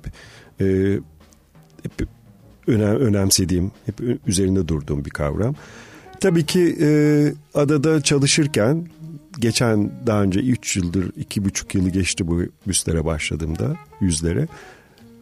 e, 0.61 0.99
hep 1.83 2.09
önem, 2.69 2.97
önemsediğim, 2.97 3.71
hep 3.87 3.95
üzerinde 4.27 4.69
durduğum 4.69 5.05
bir 5.05 5.11
kavram. 5.11 5.55
Tabii 6.21 6.47
ki 6.47 6.77
e, 6.81 6.89
adada 7.55 8.01
çalışırken 8.01 8.89
geçen 9.39 9.93
daha 10.07 10.23
önce 10.23 10.41
3 10.41 10.77
yıldır, 10.77 11.11
2,5 11.11 11.79
yılı 11.79 11.91
geçti 11.91 12.29
bu 12.29 12.43
büstlere 12.67 13.05
başladığımda, 13.05 13.77
yüzlere. 14.01 14.49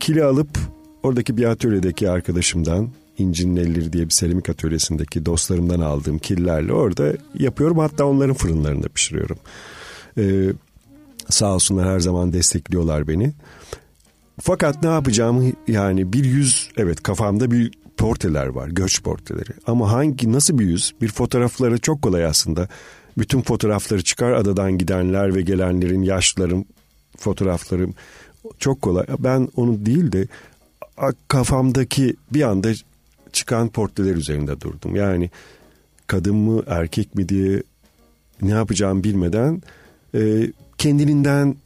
Kili 0.01 0.25
alıp 0.25 0.59
oradaki 1.03 1.37
bir 1.37 1.45
atölyedeki 1.45 2.11
arkadaşımdan, 2.11 2.89
İnci'nin 3.19 3.57
Elleri 3.57 3.93
diye 3.93 4.05
bir 4.05 4.11
seramik 4.11 4.49
atölyesindeki 4.49 5.27
dostlarımdan 5.27 5.81
aldığım 5.81 6.19
killerle 6.19 6.73
orada 6.73 7.13
yapıyorum. 7.39 7.79
Hatta 7.79 8.05
onların 8.05 8.35
fırınlarında 8.35 8.89
pişiriyorum. 8.89 9.39
Ee, 10.19 10.53
sağ 11.31 11.55
olsunlar 11.55 11.89
her 11.89 12.01
zaman 12.01 12.33
destekliyorlar 12.33 13.09
beni. 13.09 13.33
Fakat 14.41 14.83
ne 14.83 14.89
yapacağımı 14.89 15.53
yani 15.69 16.13
bir 16.13 16.25
yüz 16.25 16.71
evet 16.77 17.03
kafamda 17.03 17.51
bir 17.51 17.73
portreler 17.97 18.47
var 18.47 18.69
göç 18.69 19.03
portreleri. 19.03 19.51
Ama 19.67 19.93
hangi 19.93 20.33
nasıl 20.33 20.59
bir 20.59 20.67
yüz? 20.67 20.95
Bir 21.01 21.09
fotoğrafları 21.09 21.79
çok 21.79 22.03
kolay 22.03 22.25
aslında. 22.25 22.69
Bütün 23.19 23.43
fotoğrafları 23.43 24.05
çıkar 24.05 24.33
adadan 24.33 24.79
gidenler 24.79 25.35
ve 25.35 25.43
gelenlerin 25.43 26.03
yaşlıların 26.03 26.65
fotoğraflarım 27.19 27.95
çok 28.59 28.83
kolay. 28.83 29.07
Ben 29.19 29.49
onu 29.57 29.87
değil 29.87 30.13
de 30.13 30.27
kafamdaki 31.29 32.17
bir 32.33 32.43
anda 32.43 32.69
çıkan 33.33 33.69
portreler 33.69 34.15
üzerinde 34.15 34.61
durdum. 34.61 34.97
Yani 34.97 35.31
kadın 36.07 36.37
mı 36.37 36.63
erkek 36.67 37.15
mi 37.15 37.29
diye 37.29 37.63
ne 38.43 38.51
yapacağımı 38.51 39.05
bilmeden 39.05 39.63
e, 40.15 40.53
kendiliğinden 40.79 41.57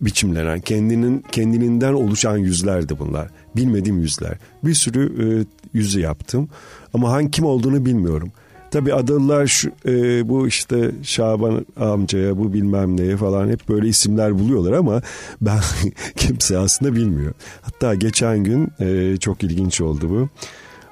biçimlenen, 0.00 0.60
kendinin 0.60 1.24
kendiliğinden 1.32 1.92
oluşan 1.92 2.36
yüzlerdi 2.36 2.98
bunlar. 2.98 3.28
Bilmediğim 3.56 4.00
yüzler. 4.00 4.38
Bir 4.64 4.74
sürü 4.74 5.04
e, 5.24 5.46
yüzü 5.72 6.00
yaptım 6.00 6.48
ama 6.94 7.12
hangi 7.12 7.30
kim 7.30 7.44
olduğunu 7.44 7.86
bilmiyorum. 7.86 8.32
Tabi 8.70 8.94
adalılar 8.94 9.46
şu, 9.46 9.70
e, 9.86 10.28
bu 10.28 10.48
işte 10.48 10.90
Şaban 11.02 11.66
amcaya 11.76 12.38
bu 12.38 12.52
bilmem 12.52 12.96
neye 12.96 13.16
falan 13.16 13.48
hep 13.48 13.68
böyle 13.68 13.88
isimler 13.88 14.38
buluyorlar 14.38 14.72
ama 14.72 15.02
ben 15.40 15.60
kimse 16.16 16.58
aslında 16.58 16.94
bilmiyor. 16.94 17.32
Hatta 17.62 17.94
geçen 17.94 18.44
gün 18.44 18.72
e, 18.80 19.16
çok 19.16 19.42
ilginç 19.42 19.80
oldu 19.80 20.10
bu. 20.10 20.28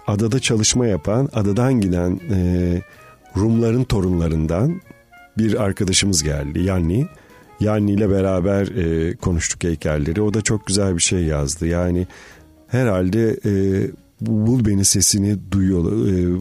Adada 0.06 0.40
çalışma 0.40 0.86
yapan, 0.86 1.28
adadan 1.32 1.80
giden 1.80 2.20
e, 2.30 2.82
Rumların 3.36 3.84
torunlarından 3.84 4.80
bir 5.38 5.62
arkadaşımız 5.62 6.22
geldi. 6.22 6.62
Yani 6.62 7.06
Yanni 7.60 7.92
ile 7.92 8.10
beraber 8.10 8.66
e, 8.66 9.16
konuştuk 9.16 9.64
heykelleri. 9.64 10.22
O 10.22 10.34
da 10.34 10.42
çok 10.42 10.66
güzel 10.66 10.96
bir 10.96 11.02
şey 11.02 11.24
yazdı. 11.24 11.66
Yani 11.66 12.06
herhalde 12.68 13.36
e, 13.44 13.52
bul 14.20 14.64
beni 14.64 14.84
sesini 14.84 15.38
duyuyor. 15.50 16.08
E, 16.08 16.40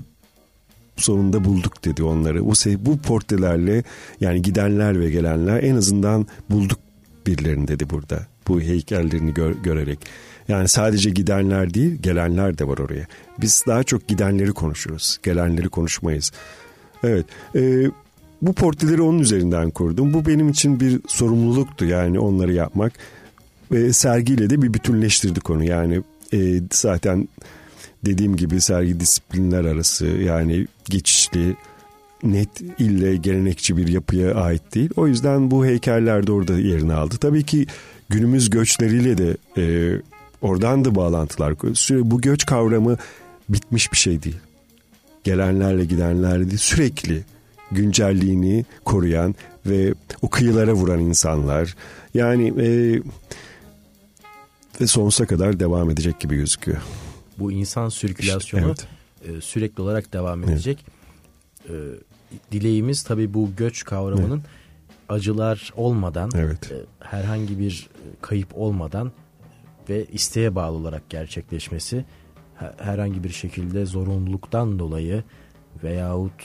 sonunda 0.98 1.46
bulduk 1.46 1.86
dedi 1.86 2.04
onları. 2.04 2.46
Bu 2.46 2.54
bu 2.86 2.98
portrelerle 2.98 3.84
yani 4.22 4.42
gidenler 4.42 5.00
ve 5.00 5.10
gelenler 5.10 5.64
en 5.64 5.76
azından 5.76 6.28
bulduk 6.50 6.80
birilerini 7.28 7.68
dedi 7.68 7.90
burada. 7.90 8.28
Bu 8.48 8.62
heykellerini 8.62 9.34
gör, 9.34 9.52
görerek. 9.52 10.00
Yani 10.48 10.68
sadece 10.68 11.10
gidenler 11.10 11.74
değil, 11.74 11.98
gelenler 12.02 12.58
de 12.58 12.68
var 12.68 12.78
oraya. 12.78 13.08
Biz 13.42 13.64
daha 13.68 13.84
çok 13.84 14.08
gidenleri 14.08 14.52
konuşuruz, 14.52 15.20
gelenleri 15.24 15.70
konuşmayız. 15.70 16.32
Evet, 17.04 17.26
e, 17.56 17.86
bu 18.42 18.54
portreleri 18.54 19.02
onun 19.02 19.20
üzerinden 19.20 19.72
kurdum. 19.72 20.14
Bu 20.14 20.26
benim 20.26 20.50
için 20.50 20.80
bir 20.80 21.00
sorumluluktu 21.08 21.86
yani 21.86 22.20
onları 22.20 22.54
yapmak. 22.54 22.94
Ve 23.72 23.94
sergiyle 23.94 24.50
de 24.50 24.62
bir 24.62 24.74
bütünleştirdik 24.74 25.50
onu. 25.50 25.64
Yani 25.64 26.02
e, 26.34 26.62
zaten 26.74 27.28
dediğim 28.06 28.36
gibi 28.36 28.62
sergi 28.62 29.00
disiplinler 29.00 29.66
arası 29.66 30.06
yani 30.06 30.68
geçişli 30.90 31.56
net 32.24 32.62
ille 32.80 33.16
gelenekçi 33.16 33.78
bir 33.78 33.88
yapıya 33.88 34.36
ait 34.36 34.76
değil. 34.76 34.90
O 34.96 35.08
yüzden 35.08 35.52
bu 35.52 35.66
heykeller 35.66 36.28
de 36.28 36.32
orada 36.32 36.54
yerini 36.54 36.94
aldı. 36.94 37.18
Tabii 37.18 37.44
ki 37.44 37.66
günümüz 38.10 38.50
göçleriyle 38.50 39.18
de 39.18 39.38
e, 39.58 39.96
oradan 40.42 40.86
da 40.86 40.96
bağlantılar. 40.96 41.54
Bu 41.92 42.22
göç 42.22 42.46
kavramı 42.46 42.98
bitmiş 43.50 43.92
bir 43.92 43.98
şey 43.98 44.24
değil. 44.24 44.38
gelenlerle 45.24 45.86
gidenlerle 45.86 46.58
sürekli 46.58 47.24
güncelliğini 47.72 48.66
koruyan 48.86 49.36
ve 49.66 49.94
o 50.22 50.30
kıyılara 50.30 50.74
vuran 50.74 51.00
insanlar. 51.00 51.76
Yani 52.14 52.48
e, 52.62 53.02
ve 54.82 54.88
sonsuza 54.88 55.26
kadar 55.28 55.60
devam 55.60 55.90
edecek 55.90 56.20
gibi 56.20 56.36
gözüküyor. 56.36 56.82
Bu 57.40 57.52
insan 57.52 57.90
sirkülasyonu 57.90 58.72
İşte, 58.72 58.88
evet. 59.26 59.38
e, 59.38 59.42
sürekli 59.42 59.82
olarak 59.82 60.14
devam 60.14 60.44
edecek. 60.44 60.86
Evet. 61.70 62.00
E, 62.00 62.52
dileğimiz 62.52 63.04
tabii 63.04 63.34
bu 63.34 63.50
göç 63.58 63.84
kavramının 63.84 64.38
evet. 64.38 64.50
acılar 65.10 65.74
olmadan, 65.76 66.32
evet. 66.36 66.72
e, 66.72 66.76
herhangi 67.00 67.60
bir 67.60 67.90
kayıp 68.22 68.48
olmadan 68.58 69.12
ve 69.90 70.06
isteğe 70.06 70.56
bağlı 70.56 70.78
olarak 70.78 71.10
gerçekleşmesi 71.10 72.06
herhangi 72.78 73.24
bir 73.24 73.30
şekilde 73.30 73.86
zorunluluktan 73.86 74.80
dolayı 74.80 75.24
veyahut 75.84 76.44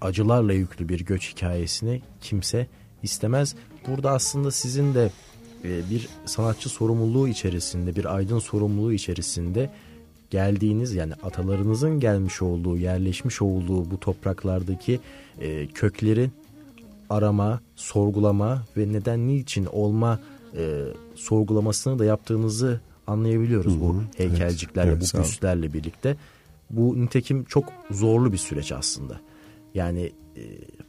acılarla 0.00 0.52
yüklü 0.52 0.88
bir 0.88 1.00
göç 1.00 1.32
hikayesini 1.32 2.02
kimse 2.20 2.66
istemez. 3.02 3.54
Burada 3.86 4.10
aslında 4.10 4.50
sizin 4.50 4.94
de 4.94 5.10
e, 5.64 5.90
bir 5.90 6.08
sanatçı 6.26 6.68
sorumluluğu 6.68 7.28
içerisinde, 7.28 7.96
bir 7.96 8.16
aydın 8.16 8.38
sorumluluğu 8.38 8.92
içerisinde 8.92 9.70
geldiğiniz 10.30 10.94
yani 10.94 11.14
atalarınızın 11.14 12.00
gelmiş 12.00 12.42
olduğu, 12.42 12.76
yerleşmiş 12.76 13.42
olduğu 13.42 13.90
bu 13.90 14.00
topraklardaki 14.00 15.00
e, 15.40 15.66
kökleri 15.66 16.30
arama, 17.10 17.60
sorgulama 17.76 18.62
ve 18.76 18.92
neden 18.92 19.28
niçin 19.28 19.66
olma 19.66 20.20
e, 20.56 20.84
sorgulamasını 21.14 21.98
da 21.98 22.04
yaptığınızı 22.04 22.80
anlayabiliyoruz 23.06 23.72
Hı-hı. 23.72 23.80
bu 23.80 23.96
heykelciklerle, 24.16 24.90
evet, 24.90 25.12
bu 25.14 25.18
büstlerle 25.18 25.72
birlikte. 25.72 26.16
Bu 26.70 27.00
nitekim 27.00 27.44
çok 27.44 27.64
zorlu 27.90 28.32
bir 28.32 28.38
süreç 28.38 28.72
aslında. 28.72 29.20
Yani 29.74 30.12
e, 30.36 30.42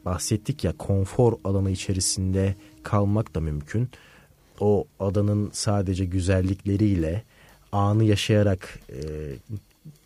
bahsettik 0.04 0.64
ya 0.64 0.72
konfor 0.78 1.32
alanı 1.44 1.70
içerisinde 1.70 2.54
kalmak 2.82 3.34
da 3.34 3.40
mümkün. 3.40 3.88
O 4.60 4.84
adanın 5.00 5.50
sadece 5.52 6.04
güzellikleriyle, 6.04 7.22
anı 7.72 8.04
yaşayarak 8.04 8.78
e, 8.88 9.00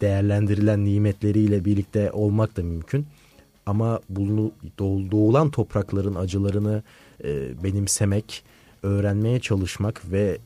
değerlendirilen 0.00 0.84
nimetleriyle 0.84 1.64
birlikte 1.64 2.12
olmak 2.12 2.56
da 2.56 2.62
mümkün. 2.62 3.06
Ama 3.66 4.00
bunu 4.08 4.52
doğulan 4.78 5.50
toprakların 5.50 6.14
acılarını 6.14 6.82
e, 7.24 7.62
benimsemek, 7.64 8.44
öğrenmeye 8.82 9.40
çalışmak 9.40 10.12
ve 10.12 10.38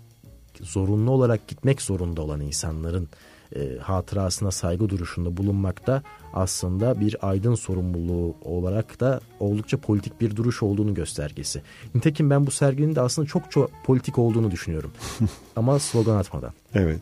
zorunlu 0.60 1.10
olarak 1.10 1.48
gitmek 1.48 1.82
zorunda 1.82 2.22
olan 2.22 2.40
insanların 2.40 3.08
e, 3.56 3.76
hatırasına 3.78 4.50
saygı 4.50 4.88
duruşunda 4.88 5.36
bulunmakta 5.36 6.02
aslında 6.34 7.00
bir 7.00 7.16
aydın 7.22 7.54
sorumluluğu 7.54 8.34
olarak 8.44 9.00
da 9.00 9.20
oldukça 9.40 9.76
politik 9.76 10.20
bir 10.20 10.36
duruş 10.36 10.62
olduğunu 10.62 10.94
göstergesi. 10.94 11.62
Nitekim 11.94 12.30
ben 12.30 12.46
bu 12.46 12.50
serginin 12.50 12.94
de 12.94 13.00
aslında 13.00 13.28
çok 13.28 13.50
çok 13.50 13.70
politik 13.84 14.18
olduğunu 14.18 14.50
düşünüyorum. 14.50 14.92
Ama 15.56 15.78
slogan 15.78 16.16
atmadan. 16.16 16.52
Evet. 16.74 17.00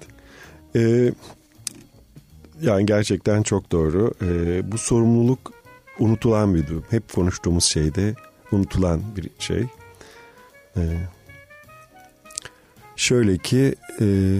Ee, 0.76 1.12
yani 2.62 2.86
gerçekten 2.86 3.42
çok 3.42 3.72
doğru. 3.72 4.12
Ee, 4.22 4.72
bu 4.72 4.78
sorumluluk 4.78 5.52
unutulan 5.98 6.54
bir 6.54 6.66
durum. 6.66 6.84
Hep 6.90 7.12
konuştuğumuz 7.12 7.64
şeyde 7.64 8.14
unutulan 8.52 9.00
bir 9.16 9.30
şey. 9.38 9.66
Ee, 10.76 10.80
şöyle 12.96 13.38
ki 13.38 13.74
e, 14.00 14.38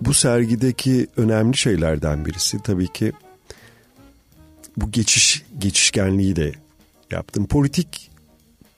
bu 0.00 0.14
sergideki 0.14 1.06
önemli 1.16 1.56
şeylerden 1.56 2.26
birisi 2.26 2.62
tabii 2.62 2.88
ki 2.92 3.12
bu 4.76 4.90
geçiş 4.90 5.44
geçişkenliği 5.58 6.36
de 6.36 6.52
yaptım. 7.10 7.46
Politik 7.46 8.10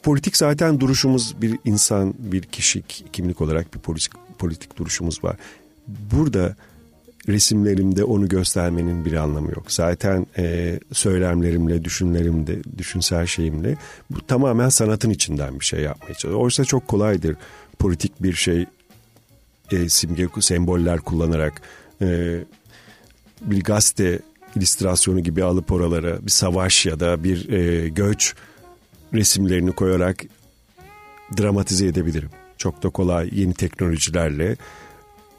politik 0.02 0.36
zaten 0.36 0.80
duruşumuz 0.80 1.42
bir 1.42 1.58
insan, 1.64 2.14
bir 2.18 2.42
kişi 2.42 2.82
kimlik 3.12 3.40
olarak 3.40 3.74
bir 3.74 3.80
politik 3.80 4.12
politik 4.38 4.76
duruşumuz 4.76 5.24
var. 5.24 5.36
Burada 5.88 6.56
resimlerimde 7.28 8.04
onu 8.04 8.28
göstermenin 8.28 9.04
bir 9.04 9.12
anlamı 9.12 9.50
yok. 9.50 9.72
Zaten 9.72 10.26
e, 10.38 10.78
söylemlerimle, 10.92 11.84
düşünlerimde, 11.84 12.58
düşünsel 12.78 13.26
şeyimle 13.26 13.76
bu 14.10 14.26
tamamen 14.26 14.68
sanatın 14.68 15.10
içinden 15.10 15.60
bir 15.60 15.64
şey 15.64 15.80
yapmaya 15.80 16.14
çalışıyorum. 16.14 16.42
Oysa 16.42 16.64
çok 16.64 16.88
kolaydır 16.88 17.36
politik 17.78 18.22
bir 18.22 18.32
şey 18.32 18.66
e, 19.72 19.88
simge 19.88 20.28
semboller 20.40 20.98
kullanarak 20.98 21.62
e, 22.02 22.38
bir 23.40 23.62
gazete 23.62 24.18
illüstrasyonu 24.56 25.20
gibi 25.20 25.44
alıp 25.44 25.72
oralara 25.72 26.26
bir 26.26 26.30
savaş 26.30 26.86
ya 26.86 27.00
da 27.00 27.24
bir 27.24 27.48
e, 27.48 27.88
göç 27.88 28.34
resimlerini 29.14 29.72
koyarak 29.72 30.24
dramatize 31.38 31.86
edebilirim. 31.86 32.30
Çok 32.58 32.82
da 32.82 32.88
kolay 32.88 33.30
yeni 33.32 33.54
teknolojilerle 33.54 34.56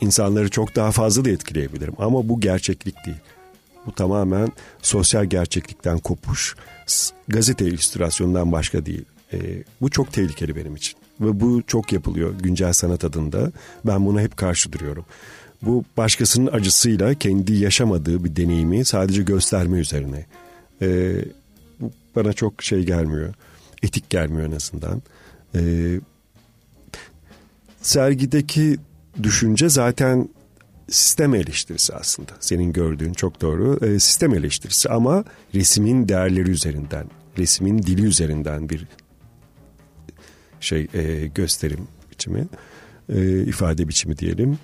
insanları 0.01 0.49
çok 0.49 0.75
daha 0.75 0.91
fazla 0.91 1.25
da 1.25 1.29
etkileyebilirim. 1.29 1.93
Ama 1.97 2.29
bu 2.29 2.39
gerçeklik 2.39 3.05
değil. 3.05 3.17
Bu 3.85 3.91
tamamen 3.91 4.51
sosyal 4.81 5.25
gerçeklikten 5.25 5.99
kopuş, 5.99 6.55
gazete 7.27 7.65
illüstrasyonundan 7.65 8.51
başka 8.51 8.85
değil. 8.85 9.05
E, 9.33 9.37
bu 9.81 9.89
çok 9.89 10.13
tehlikeli 10.13 10.55
benim 10.55 10.75
için. 10.75 11.00
Ve 11.21 11.39
bu 11.39 11.61
çok 11.67 11.93
yapılıyor 11.93 12.33
güncel 12.39 12.73
sanat 12.73 13.03
adında. 13.03 13.51
Ben 13.85 14.05
buna 14.05 14.21
hep 14.21 14.37
karşı 14.37 14.71
duruyorum. 14.71 15.05
Bu 15.61 15.85
başkasının 15.97 16.51
acısıyla 16.53 17.13
kendi 17.13 17.53
yaşamadığı 17.53 18.23
bir 18.23 18.35
deneyimi 18.35 18.85
sadece 18.85 19.23
gösterme 19.23 19.79
üzerine. 19.79 20.25
E, 20.81 21.15
bu 21.79 21.91
bana 22.15 22.33
çok 22.33 22.63
şey 22.63 22.83
gelmiyor. 22.83 23.33
Etik 23.83 24.09
gelmiyor 24.09 24.47
en 24.47 24.51
azından. 24.51 25.01
E, 25.55 25.61
sergideki 27.81 28.77
düşünce 29.23 29.69
zaten 29.69 30.29
sistem 30.89 31.35
eleştirisi 31.35 31.93
aslında. 31.93 32.31
Senin 32.39 32.73
gördüğün 32.73 33.13
çok 33.13 33.41
doğru. 33.41 33.85
E, 33.85 33.99
sistem 33.99 34.33
eleştirisi 34.33 34.89
ama 34.89 35.23
resmin 35.55 36.09
değerleri 36.09 36.49
üzerinden, 36.49 37.05
resmin 37.37 37.83
dili 37.83 38.05
üzerinden 38.05 38.69
bir 38.69 38.87
şey 40.61 40.87
e, 40.93 41.27
gösterim 41.27 41.87
biçimi, 42.11 42.47
e, 43.09 43.41
ifade 43.43 43.87
biçimi 43.87 44.17
diyelim. 44.17 44.59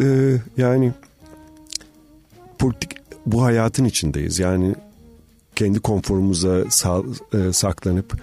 E, 0.00 0.36
yani 0.56 0.92
politik 2.58 2.90
bu 3.26 3.42
hayatın 3.42 3.84
içindeyiz. 3.84 4.38
Yani 4.38 4.74
kendi 5.56 5.80
konforumuza 5.80 6.70
sa, 6.70 7.02
e, 7.34 7.52
saklanıp 7.52 8.18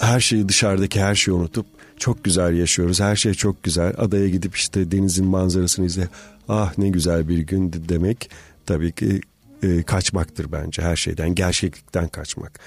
her 0.00 0.20
şeyi 0.20 0.48
dışarıdaki 0.48 1.00
her 1.00 1.14
şeyi 1.14 1.34
unutup 1.34 1.66
çok 1.96 2.24
güzel 2.24 2.54
yaşıyoruz. 2.54 3.00
Her 3.00 3.16
şey 3.16 3.34
çok 3.34 3.62
güzel. 3.62 3.94
Adaya 3.98 4.28
gidip 4.28 4.56
işte 4.56 4.90
denizin 4.90 5.26
manzarasını 5.26 5.86
izle. 5.86 6.08
Ah 6.48 6.78
ne 6.78 6.88
güzel 6.88 7.28
bir 7.28 7.38
gün 7.38 7.72
demek 7.88 8.30
tabii 8.66 8.92
ki 8.92 9.20
e, 9.62 9.82
kaçmaktır 9.82 10.52
bence 10.52 10.82
her 10.82 10.96
şeyden. 10.96 11.34
Gerçeklikten 11.34 12.08
kaçmak. 12.08 12.60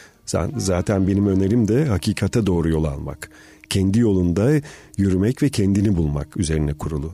Zaten 0.58 1.08
benim 1.08 1.27
önerim 1.27 1.67
de 1.67 1.86
hakikate 1.86 2.45
doğru 2.45 2.69
yol 2.69 2.84
almak. 2.84 3.29
Kendi 3.69 3.99
yolunda 3.99 4.62
yürümek 4.97 5.43
ve 5.43 5.49
kendini 5.49 5.95
bulmak 5.95 6.38
üzerine 6.38 6.73
kurulu. 6.73 7.13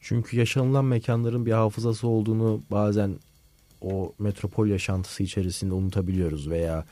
Çünkü 0.00 0.36
yaşanılan 0.36 0.84
mekanların 0.84 1.46
bir 1.46 1.52
hafızası 1.52 2.08
olduğunu 2.08 2.62
bazen 2.70 3.18
o 3.80 4.14
metropol 4.18 4.66
yaşantısı 4.66 5.22
içerisinde 5.22 5.74
unutabiliyoruz 5.74 6.50
veya 6.50 6.84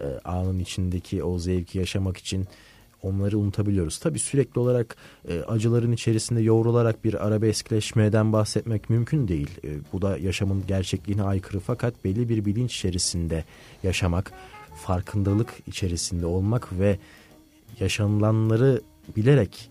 e, 0.00 0.06
anın 0.24 0.58
içindeki 0.58 1.22
o 1.22 1.38
zevki 1.38 1.78
yaşamak 1.78 2.16
için 2.16 2.46
onları 3.02 3.38
unutabiliyoruz. 3.38 3.98
Tabi 3.98 4.18
sürekli 4.18 4.60
olarak 4.60 4.96
e, 5.28 5.40
acıların 5.40 5.92
içerisinde 5.92 6.40
yoğrularak 6.40 7.04
bir 7.04 7.26
arabeskleşmeden 7.26 8.32
bahsetmek 8.32 8.90
mümkün 8.90 9.28
değil. 9.28 9.50
E, 9.64 9.68
bu 9.92 10.02
da 10.02 10.18
yaşamın 10.18 10.66
gerçekliğine 10.66 11.22
aykırı 11.22 11.60
fakat 11.60 12.04
belli 12.04 12.28
bir 12.28 12.44
bilinç 12.44 12.76
içerisinde 12.76 13.44
yaşamak, 13.82 14.32
farkındalık 14.74 15.54
içerisinde 15.66 16.26
olmak 16.26 16.78
ve 16.78 16.98
yaşanılanları 17.80 18.80
bilerek 19.16 19.70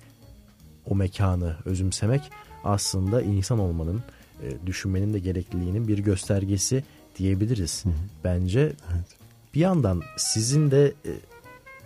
o 0.85 0.95
mekanı 0.95 1.55
özümsemek 1.65 2.21
aslında 2.63 3.21
insan 3.21 3.59
olmanın, 3.59 4.03
e, 4.43 4.67
düşünmenin 4.67 5.13
de 5.13 5.19
gerekliliğinin 5.19 5.87
bir 5.87 5.99
göstergesi 5.99 6.83
diyebiliriz. 7.17 7.85
Hı 7.85 7.89
hı. 7.89 7.93
Bence 8.23 8.59
evet. 8.59 9.05
bir 9.53 9.59
yandan 9.59 10.01
sizin 10.17 10.71
de 10.71 10.93
e, 11.05 11.11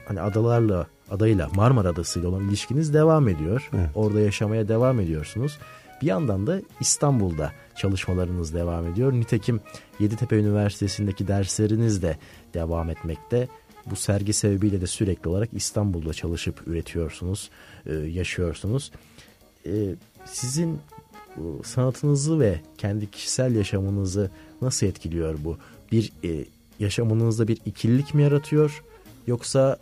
hani 0.06 0.22
adalarla 0.22 0.88
adayla 1.12 1.50
Marmara 1.56 1.90
Adası'yla 1.90 2.30
olan 2.30 2.50
ilişkiniz 2.50 2.94
devam 2.94 3.28
ediyor. 3.28 3.70
Evet. 3.74 3.90
Orada 3.96 4.20
yaşamaya 4.20 4.68
devam 4.68 5.00
ediyorsunuz. 5.00 5.58
Bir 6.02 6.08
yandan 6.08 6.48
da 6.48 6.62
İstanbul'da 6.80 7.52
çalışmalarınız 7.76 8.54
devam 8.54 8.88
ediyor. 8.88 9.14
Nitekim 9.14 9.62
Yeditepe 10.00 10.36
Üniversitesi'ndeki 10.36 11.28
dersleriniz 11.28 12.02
de 12.02 12.18
devam 12.54 12.90
etmekte. 12.90 13.48
Bu 13.86 13.96
sergi 13.96 14.34
sebebiyle 14.34 14.82
de 14.82 14.88
sürekli 14.88 15.30
olarak 15.30 15.50
İstanbul'da 15.54 16.14
çalışıp 16.14 16.68
üretiyorsunuz, 16.68 17.50
e, 17.86 17.94
yaşıyorsunuz. 17.94 18.92
E, 19.66 19.96
sizin 20.26 20.80
sanatınızı 21.64 22.40
ve 22.40 22.62
kendi 22.78 23.12
kişisel 23.12 23.56
yaşamınızı 23.56 24.32
nasıl 24.62 24.88
etkiliyor 24.88 25.38
bu? 25.44 25.58
Bir 25.92 26.12
e, 26.24 26.46
yaşamınızda 26.80 27.48
bir 27.48 27.58
ikililik 27.66 28.14
mi 28.14 28.24
yaratıyor 28.24 28.84
yoksa 29.28 29.78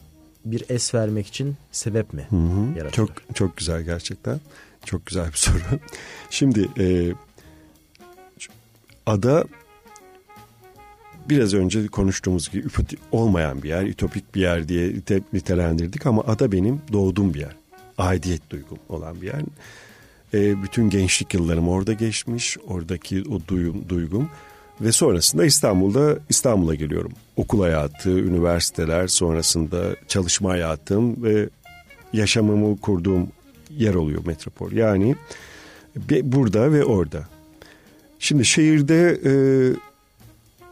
bir 0.46 0.64
es 0.70 0.94
vermek 0.94 1.28
için 1.28 1.56
sebep 1.72 2.14
mi 2.14 2.28
hı 2.30 2.36
hı. 2.36 2.92
Çok 2.92 3.10
çok 3.34 3.58
güzel 3.58 3.82
gerçekten. 3.82 4.40
Çok 4.86 5.06
güzel 5.06 5.28
bir 5.28 5.38
soru. 5.38 5.60
Şimdi 6.30 6.70
e, 6.80 7.14
ada 9.06 9.46
biraz 11.30 11.54
önce 11.54 11.88
konuştuğumuz 11.88 12.50
gibi 12.50 12.68
olmayan 13.12 13.64
bir 13.64 13.70
yer, 13.70 13.84
ütopik 13.84 14.36
bir 14.36 14.42
yer 14.42 14.68
diye 14.68 14.94
nitelendirdik 15.34 16.06
ama 16.06 16.24
ada 16.28 16.52
benim 16.52 16.82
doğduğum 16.94 17.34
bir 17.34 17.40
yer. 17.40 17.56
Aidiyet 17.98 18.50
duygum 18.50 18.78
olan 18.90 19.22
bir 19.22 19.28
yer. 19.28 19.42
E, 20.34 20.64
bütün 20.64 20.90
gençlik 20.90 21.34
yıllarım 21.34 21.70
orada 21.70 21.94
geçmiş. 21.94 22.58
Oradaki 22.68 23.24
o 23.30 23.40
duyum, 23.48 23.90
duygum. 23.90 24.30
Ve 24.84 24.92
sonrasında 24.92 25.46
İstanbul'da 25.46 26.18
İstanbul'a 26.30 26.76
geliyorum. 26.76 27.12
Okul 27.38 27.62
hayatı, 27.62 28.10
üniversiteler, 28.10 29.08
sonrasında 29.08 29.96
çalışma 30.08 30.50
hayatım 30.50 31.24
ve 31.24 31.50
yaşamımı 32.14 32.78
kurduğum 32.78 33.28
yer 33.70 33.94
oluyor 33.94 34.26
metropol. 34.26 34.72
Yani 34.72 35.16
burada 36.24 36.72
ve 36.72 36.84
orada. 36.84 37.28
Şimdi 38.20 38.46
şehirde 38.46 39.20
e, 39.26 39.34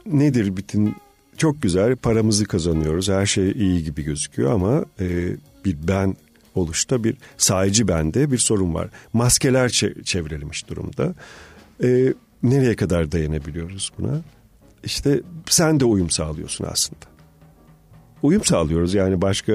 nedir 0.06 0.58
bütün 0.58 0.96
çok 1.38 1.62
güzel 1.62 1.96
paramızı 1.96 2.46
kazanıyoruz. 2.46 3.10
Her 3.10 3.26
şey 3.26 3.52
iyi 3.52 3.84
gibi 3.84 4.04
gözüküyor 4.04 4.52
ama 4.52 4.86
e, 5.00 5.36
bir 5.66 5.78
ben 5.88 6.16
oluşta 6.56 7.04
bir 7.04 7.18
sahici 7.38 7.88
bende 7.88 8.32
bir 8.32 8.38
sorun 8.38 8.74
var. 8.74 8.90
Maskeler 9.14 9.70
çevrilmiş 10.04 10.68
durumda. 10.68 11.14
E, 11.84 12.14
nereye 12.44 12.76
kadar 12.76 13.12
dayanabiliyoruz 13.12 13.92
buna? 14.00 14.22
İşte 14.84 15.22
sen 15.50 15.80
de 15.80 15.86
uyum 15.86 16.10
sağlıyorsun 16.10 16.66
aslında. 16.72 17.06
Uyum 18.24 18.44
sağlıyoruz 18.44 18.94
yani 18.94 19.22
başka 19.22 19.54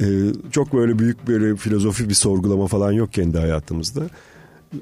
e, 0.00 0.06
çok 0.52 0.72
böyle 0.72 0.98
büyük 0.98 1.28
böyle 1.28 1.56
filozofi 1.56 2.08
bir 2.08 2.14
sorgulama 2.14 2.66
falan 2.66 2.92
yok 2.92 3.12
kendi 3.12 3.38
hayatımızda. 3.38 4.02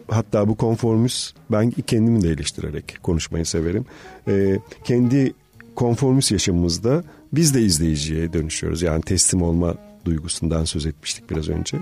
Hatta 0.09 0.49
bu 0.49 0.57
konformist 0.57 1.37
ben 1.51 1.71
kendimi 1.71 2.23
de 2.23 2.29
eleştirerek 2.29 2.99
konuşmayı 3.03 3.47
severim. 3.47 3.87
E, 4.29 4.59
kendi 4.85 5.33
konformist 5.75 6.33
yaşamımızda 6.33 7.05
biz 7.33 7.55
de 7.55 7.63
izleyiciye 7.63 8.33
dönüşüyoruz. 8.33 8.83
Yani 8.83 9.03
teslim 9.03 9.43
olma 9.43 9.75
duygusundan 10.05 10.65
söz 10.65 10.87
etmiştik 10.87 11.31
biraz 11.31 11.49
önce. 11.49 11.79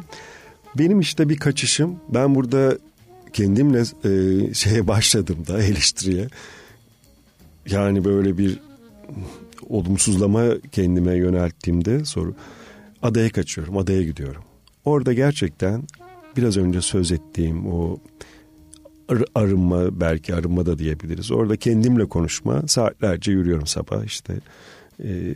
Benim 0.79 1.01
işte 1.01 1.29
bir 1.29 1.37
kaçışım 1.37 1.97
ben 2.09 2.35
burada 2.35 2.79
kendimle 3.35 3.81
e, 3.81 4.55
şeye 4.55 4.87
başladım 4.87 5.39
da 5.49 5.63
eleştiriye. 5.63 6.29
Yani 7.67 8.05
böyle 8.05 8.39
bir 8.39 8.59
olumsuzlama 9.69 10.45
kendime 10.73 11.17
yönelttiğimde 11.17 12.05
soru 12.05 12.35
adaya 13.03 13.31
kaçıyorum, 13.31 13.77
adaya 13.77 14.03
gidiyorum. 14.03 14.43
Orada 14.85 15.13
gerçekten 15.13 15.83
biraz 16.37 16.57
önce 16.57 16.81
söz 16.81 17.13
ettiğim 17.13 17.67
o 17.73 17.99
ar- 19.09 19.25
arınma 19.35 20.01
belki 20.01 20.35
arınma 20.35 20.67
da 20.67 20.79
diyebiliriz. 20.79 21.31
Orada 21.31 21.57
kendimle 21.57 22.07
konuşma 22.07 22.69
saatlerce 22.69 23.33
yürüyorum 23.33 23.67
sabah 23.67 24.05
işte 24.05 24.35
e, 25.05 25.35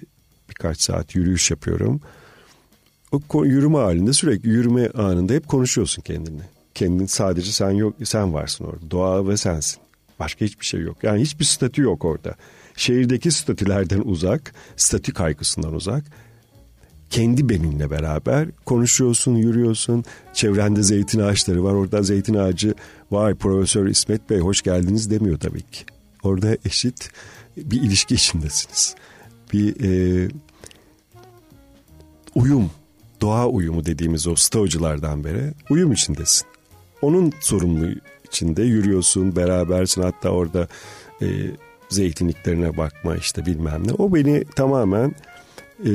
birkaç 0.50 0.80
saat 0.80 1.14
yürüyüş 1.14 1.50
yapıyorum. 1.50 2.00
O 3.32 3.44
yürüme 3.44 3.78
halinde 3.78 4.12
sürekli 4.12 4.48
yürüme 4.48 4.90
anında 4.90 5.32
hep 5.32 5.48
konuşuyorsun 5.48 6.02
kendinle. 6.02 6.57
Kendin 6.78 7.06
sadece 7.06 7.52
sen 7.52 7.70
yok 7.70 7.94
sen 8.04 8.34
varsın 8.34 8.64
orada. 8.64 8.90
Doğa 8.90 9.28
ve 9.28 9.36
sensin. 9.36 9.80
Başka 10.18 10.44
hiçbir 10.44 10.66
şey 10.66 10.80
yok. 10.80 10.96
Yani 11.02 11.20
hiçbir 11.20 11.44
statü 11.44 11.82
yok 11.82 12.04
orada. 12.04 12.34
Şehirdeki 12.76 13.30
statülerden 13.30 14.02
uzak, 14.04 14.54
statü 14.76 15.14
kaygısından 15.14 15.74
uzak 15.74 16.04
kendi 17.10 17.48
beninle 17.48 17.90
beraber 17.90 18.48
konuşuyorsun, 18.66 19.36
yürüyorsun. 19.36 20.04
Çevrende 20.34 20.82
zeytin 20.82 21.20
ağaçları 21.20 21.64
var. 21.64 21.72
Orada 21.72 22.02
zeytin 22.02 22.34
ağacı 22.34 22.74
vay 23.10 23.34
Profesör 23.34 23.86
İsmet 23.86 24.30
Bey 24.30 24.38
hoş 24.38 24.62
geldiniz 24.62 25.10
demiyor 25.10 25.38
tabii 25.38 25.62
ki. 25.62 25.84
Orada 26.22 26.56
eşit 26.64 27.10
bir 27.56 27.82
ilişki 27.82 28.14
içindesiniz. 28.14 28.94
Bir 29.52 29.84
e, 29.84 30.28
uyum, 32.34 32.70
doğa 33.20 33.46
uyumu 33.46 33.84
dediğimiz 33.84 34.26
o 34.26 34.34
stoğculardan 34.34 35.24
beri 35.24 35.52
uyum 35.70 35.92
içindesin. 35.92 36.57
Onun 37.02 37.32
sorumluluğu 37.40 37.94
içinde 38.24 38.62
yürüyorsun, 38.62 39.36
berabersin 39.36 40.02
hatta 40.02 40.30
orada 40.30 40.68
e, 41.22 41.26
zeytinliklerine 41.88 42.76
bakma 42.76 43.16
işte 43.16 43.46
bilmem 43.46 43.88
ne. 43.88 43.92
O 43.92 44.14
beni 44.14 44.44
tamamen 44.44 45.14
e, 45.86 45.90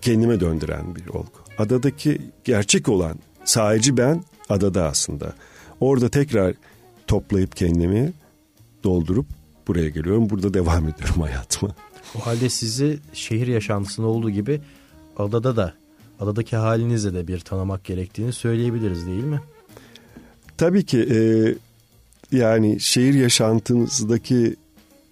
kendime 0.00 0.40
döndüren 0.40 0.96
bir 0.96 1.06
olgu. 1.06 1.40
Adadaki 1.58 2.20
gerçek 2.44 2.88
olan 2.88 3.16
sahici 3.44 3.96
ben 3.96 4.24
adada 4.48 4.84
aslında. 4.84 5.34
Orada 5.80 6.08
tekrar 6.08 6.54
toplayıp 7.06 7.56
kendimi 7.56 8.12
doldurup 8.84 9.26
buraya 9.68 9.88
geliyorum. 9.88 10.30
Burada 10.30 10.54
devam 10.54 10.88
ediyorum 10.88 11.22
hayatıma. 11.22 11.74
O 12.18 12.26
halde 12.26 12.48
sizi 12.50 12.98
şehir 13.12 13.46
yaşantısında 13.46 14.06
olduğu 14.06 14.30
gibi 14.30 14.60
adada 15.16 15.56
da 15.56 15.74
adadaki 16.20 16.56
halinizle 16.56 17.14
de 17.14 17.28
bir 17.28 17.40
tanımak 17.40 17.84
gerektiğini 17.84 18.32
söyleyebiliriz 18.32 19.06
değil 19.06 19.24
mi? 19.24 19.40
Tabii 20.60 20.84
ki 20.84 21.08
e, 21.10 21.18
yani 22.36 22.80
şehir 22.80 23.14
yaşantınızdaki 23.14 24.56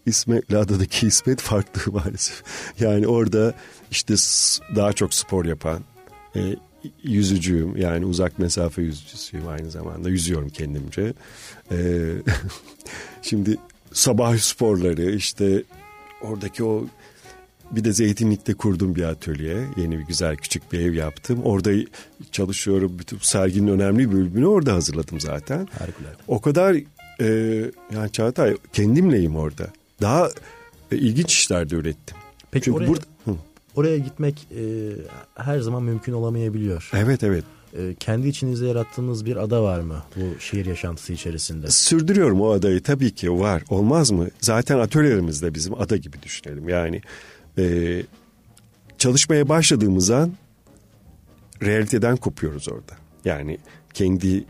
İsmet'le 0.06 0.52
adadaki 0.52 1.06
İsmet 1.06 1.40
farklı 1.40 1.92
maalesef. 2.04 2.42
Yani 2.80 3.06
orada 3.06 3.54
işte 3.90 4.14
daha 4.76 4.92
çok 4.92 5.14
spor 5.14 5.44
yapan, 5.44 5.82
e, 6.36 6.40
yüzücüyüm 7.02 7.76
yani 7.76 8.06
uzak 8.06 8.38
mesafe 8.38 8.82
yüzücüsüyüm 8.82 9.48
aynı 9.48 9.70
zamanda 9.70 10.10
yüzüyorum 10.10 10.48
kendimce. 10.48 11.14
E, 11.70 11.76
şimdi 13.22 13.56
sabah 13.92 14.38
sporları 14.38 15.10
işte 15.10 15.62
oradaki 16.22 16.64
o 16.64 16.86
bir 17.70 17.84
de 17.84 17.92
Zeytinlik'te 17.92 18.54
kurdum 18.54 18.94
bir 18.94 19.02
atölye. 19.02 19.56
Yeni 19.76 19.98
bir 19.98 20.04
güzel 20.04 20.36
küçük 20.36 20.72
bir 20.72 20.80
ev 20.80 20.94
yaptım. 20.94 21.40
Orada 21.44 21.70
çalışıyorum. 22.32 22.98
Bütün 22.98 23.18
serginin 23.18 23.68
önemli 23.68 24.10
bir 24.10 24.16
bölümünü 24.16 24.46
orada 24.46 24.74
hazırladım 24.74 25.20
zaten. 25.20 25.68
Harikulade. 25.78 26.14
O 26.28 26.40
kadar 26.40 26.76
e, 27.20 27.26
yani 27.94 28.12
Çağatay 28.12 28.56
kendimleyim 28.72 29.36
orada. 29.36 29.66
Daha 30.00 30.28
e, 30.92 30.96
ilginç 30.96 31.32
işler 31.32 31.70
de 31.70 31.74
ürettim. 31.74 32.16
Peki 32.50 32.64
Çünkü 32.64 32.78
oraya, 32.78 32.88
burada, 32.88 33.04
oraya 33.74 33.98
gitmek 33.98 34.48
e, 34.56 34.62
her 35.34 35.58
zaman 35.58 35.82
mümkün 35.82 36.12
olamayabiliyor. 36.12 36.90
Evet 36.94 37.24
evet. 37.24 37.44
E, 37.78 37.94
kendi 38.00 38.28
içinizde 38.28 38.66
yarattığınız 38.66 39.24
bir 39.24 39.36
ada 39.36 39.62
var 39.62 39.80
mı 39.80 40.02
bu 40.16 40.40
şehir 40.40 40.66
yaşantısı 40.66 41.12
içerisinde? 41.12 41.70
Sürdürüyorum 41.70 42.40
o 42.40 42.50
adayı 42.50 42.82
tabii 42.82 43.10
ki 43.10 43.32
var. 43.32 43.62
Olmaz 43.70 44.10
mı? 44.10 44.28
Zaten 44.40 44.78
atölyelerimizde 44.78 45.54
bizim 45.54 45.80
ada 45.80 45.96
gibi 45.96 46.22
düşünelim. 46.22 46.68
Yani 46.68 47.02
e, 47.58 48.02
çalışmaya 48.98 49.48
başladığımız 49.48 50.10
an 50.10 50.32
realiteden 51.62 52.16
kopuyoruz 52.16 52.68
orada. 52.68 52.96
Yani 53.24 53.58
kendi 53.94 54.44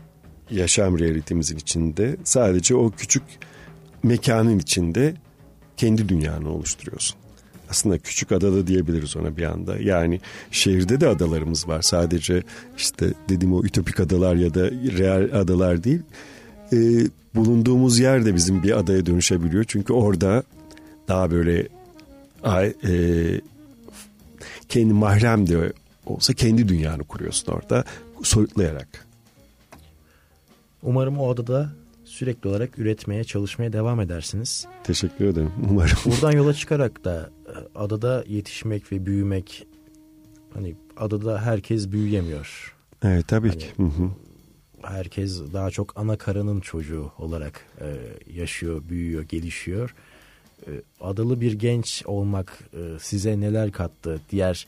yaşam 0.51 0.99
realitemizin 0.99 1.57
içinde 1.57 2.17
sadece 2.23 2.75
o 2.75 2.91
küçük 2.91 3.23
mekanın 4.03 4.59
içinde 4.59 5.13
kendi 5.77 6.09
dünyanı 6.09 6.49
oluşturuyorsun. 6.49 7.19
Aslında 7.69 7.97
küçük 7.97 8.31
adada 8.31 8.67
diyebiliriz 8.67 9.17
ona 9.17 9.37
bir 9.37 9.43
anda. 9.43 9.77
Yani 9.77 10.21
şehirde 10.51 11.01
de 11.01 11.07
adalarımız 11.07 11.67
var. 11.67 11.81
Sadece 11.81 12.43
işte 12.77 13.13
dediğim 13.29 13.53
o 13.53 13.63
ütopik 13.63 13.99
adalar 13.99 14.35
ya 14.35 14.53
da 14.53 14.71
real 14.71 15.41
adalar 15.41 15.83
değil. 15.83 16.01
Ee, 16.73 16.77
bulunduğumuz 17.35 17.99
yer 17.99 18.25
de 18.25 18.35
bizim 18.35 18.63
bir 18.63 18.77
adaya 18.77 19.05
dönüşebiliyor. 19.05 19.63
Çünkü 19.63 19.93
orada 19.93 20.43
daha 21.07 21.31
böyle 21.31 21.67
e, 22.83 22.91
kendi 24.69 24.93
mahrem 24.93 25.47
de 25.47 25.73
olsa 26.05 26.33
kendi 26.33 26.67
dünyanı 26.67 27.03
kuruyorsun 27.03 27.51
orada 27.51 27.83
soyutlayarak. 28.23 29.07
Umarım 30.83 31.19
o 31.19 31.29
adada 31.29 31.69
sürekli 32.05 32.49
olarak 32.49 32.79
üretmeye, 32.79 33.23
çalışmaya 33.23 33.73
devam 33.73 33.99
edersiniz. 33.99 34.67
Teşekkür 34.83 35.25
ederim. 35.25 35.51
Umarım. 35.69 35.97
Buradan 36.05 36.31
yola 36.31 36.53
çıkarak 36.63 37.03
da 37.05 37.29
e, 37.47 37.79
adada 37.79 38.23
yetişmek 38.27 38.91
ve 38.91 39.05
büyümek 39.05 39.67
hani 40.53 40.75
adada 40.97 41.41
herkes 41.41 41.91
büyüyemiyor. 41.91 42.75
Evet 43.03 43.27
tabii 43.27 43.49
hani, 43.49 43.59
ki. 43.59 43.67
Hı 43.77 43.83
hı. 43.83 44.09
Herkes 44.81 45.41
daha 45.53 45.71
çok 45.71 45.99
ana 45.99 46.17
karanın 46.17 46.59
çocuğu 46.59 47.11
olarak 47.17 47.65
e, 47.81 47.95
yaşıyor, 48.33 48.81
büyüyor, 48.89 49.23
gelişiyor. 49.23 49.95
E, 50.67 50.71
adalı 51.01 51.41
bir 51.41 51.53
genç 51.53 52.03
olmak 52.05 52.59
e, 52.73 52.99
size 52.99 53.39
neler 53.39 53.71
kattı? 53.71 54.21
Diğer 54.31 54.67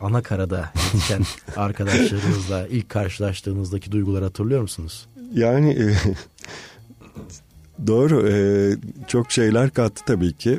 ana 0.00 0.22
karada 0.22 0.72
yetişen 0.84 1.22
arkadaşlarınızla 1.56 2.66
ilk 2.66 2.88
karşılaştığınızdaki 2.88 3.92
duyguları 3.92 4.24
hatırlıyor 4.24 4.62
musunuz? 4.62 5.08
Yani 5.34 5.70
e, 5.70 5.94
Doğru. 7.86 8.28
E, 8.28 8.36
çok 9.06 9.32
şeyler 9.32 9.70
kattı 9.70 10.02
tabii 10.06 10.32
ki. 10.32 10.58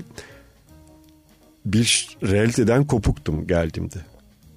Bir 1.66 2.18
realiteden 2.24 2.88
kopuktum 2.88 3.48
geldiğimde. 3.48 3.98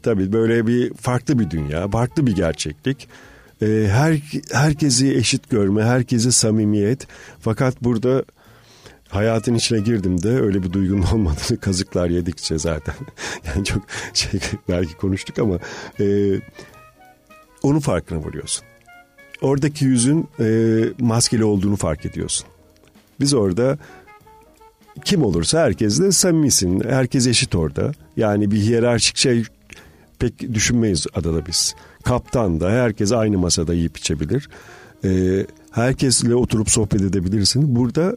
Tabii 0.03 0.33
böyle 0.33 0.67
bir 0.67 0.95
farklı 0.95 1.39
bir 1.39 1.51
dünya, 1.51 1.89
farklı 1.89 2.27
bir 2.27 2.33
gerçeklik. 2.33 3.09
E, 3.63 3.67
her 3.91 4.21
herkesi 4.53 5.15
eşit 5.15 5.51
görme, 5.51 5.85
herkese 5.85 6.31
samimiyet. 6.31 7.07
Fakat 7.41 7.83
burada 7.83 8.25
hayatın 9.13 9.55
içine 9.55 9.81
girdim 9.81 10.23
de 10.23 10.29
öyle 10.29 10.63
bir 10.63 10.73
duygunun 10.73 11.03
olmadığını 11.13 11.61
kazıklar 11.61 12.11
yedikçe 12.11 12.59
zaten. 12.59 12.95
yani 13.47 13.65
çok 13.65 13.83
şey 14.15 14.41
belki 14.69 14.97
konuştuk 14.97 15.39
ama 15.39 15.59
e, 16.01 16.37
onun 17.63 17.81
farkına 17.81 18.25
varıyorsun. 18.25 18.65
Oradaki 19.43 19.85
yüzün 19.85 20.29
e, 20.41 20.79
maskeli 21.01 21.45
olduğunu 21.45 21.77
fark 21.77 22.07
ediyorsun. 22.07 22.47
Biz 23.21 23.35
orada 23.35 23.79
kim 25.05 25.23
olursa 25.23 25.61
herkesle 25.61 26.13
samimisin. 26.13 26.81
Herkes 26.89 27.27
eşit 27.27 27.55
orada. 27.55 27.93
Yani 28.17 28.51
bir 28.51 28.57
hiyerarşik 28.57 29.17
şey 29.17 29.45
pek 30.19 30.55
düşünmeyiz 30.55 31.07
adada 31.15 31.47
biz. 31.47 31.75
Kaptan 32.05 32.61
da 32.61 32.71
herkes 32.71 33.13
aynı 33.13 33.39
masada 33.39 33.75
yiyip 33.75 33.99
içebilir. 33.99 34.49
Ee, 35.05 35.47
herkesle 35.71 36.35
oturup 36.35 36.71
sohbet 36.71 37.01
edebilirsin. 37.01 37.77
Burada 37.77 38.17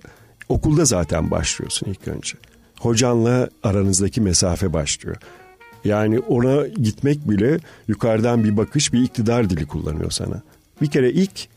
okulda 0.50 0.86
zaten 0.86 1.32
başlıyorsun 1.32 1.88
ilk 1.90 2.08
önce. 2.08 2.38
Hocanla 2.80 3.50
aranızdaki 3.64 4.22
mesafe 4.22 4.74
başlıyor. 4.74 5.18
Yani 5.86 6.20
ona 6.20 6.68
gitmek 6.68 7.30
bile 7.30 7.60
yukarıdan 7.88 8.44
bir 8.44 8.58
bakış, 8.58 8.94
bir 8.94 9.04
iktidar 9.04 9.50
dili 9.50 9.66
kullanıyor 9.66 10.12
sana. 10.12 10.42
Bir 10.82 10.92
kere 10.92 11.12
ilk 11.12 11.48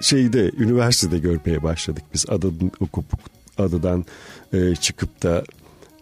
şeyde 0.00 0.50
üniversitede 0.58 1.18
görmeye 1.18 1.62
başladık 1.62 2.04
biz 2.14 2.24
adadan 2.28 2.72
okup 2.80 3.04
adadan 3.58 4.04
e, 4.52 4.74
çıkıp 4.74 5.22
da 5.22 5.44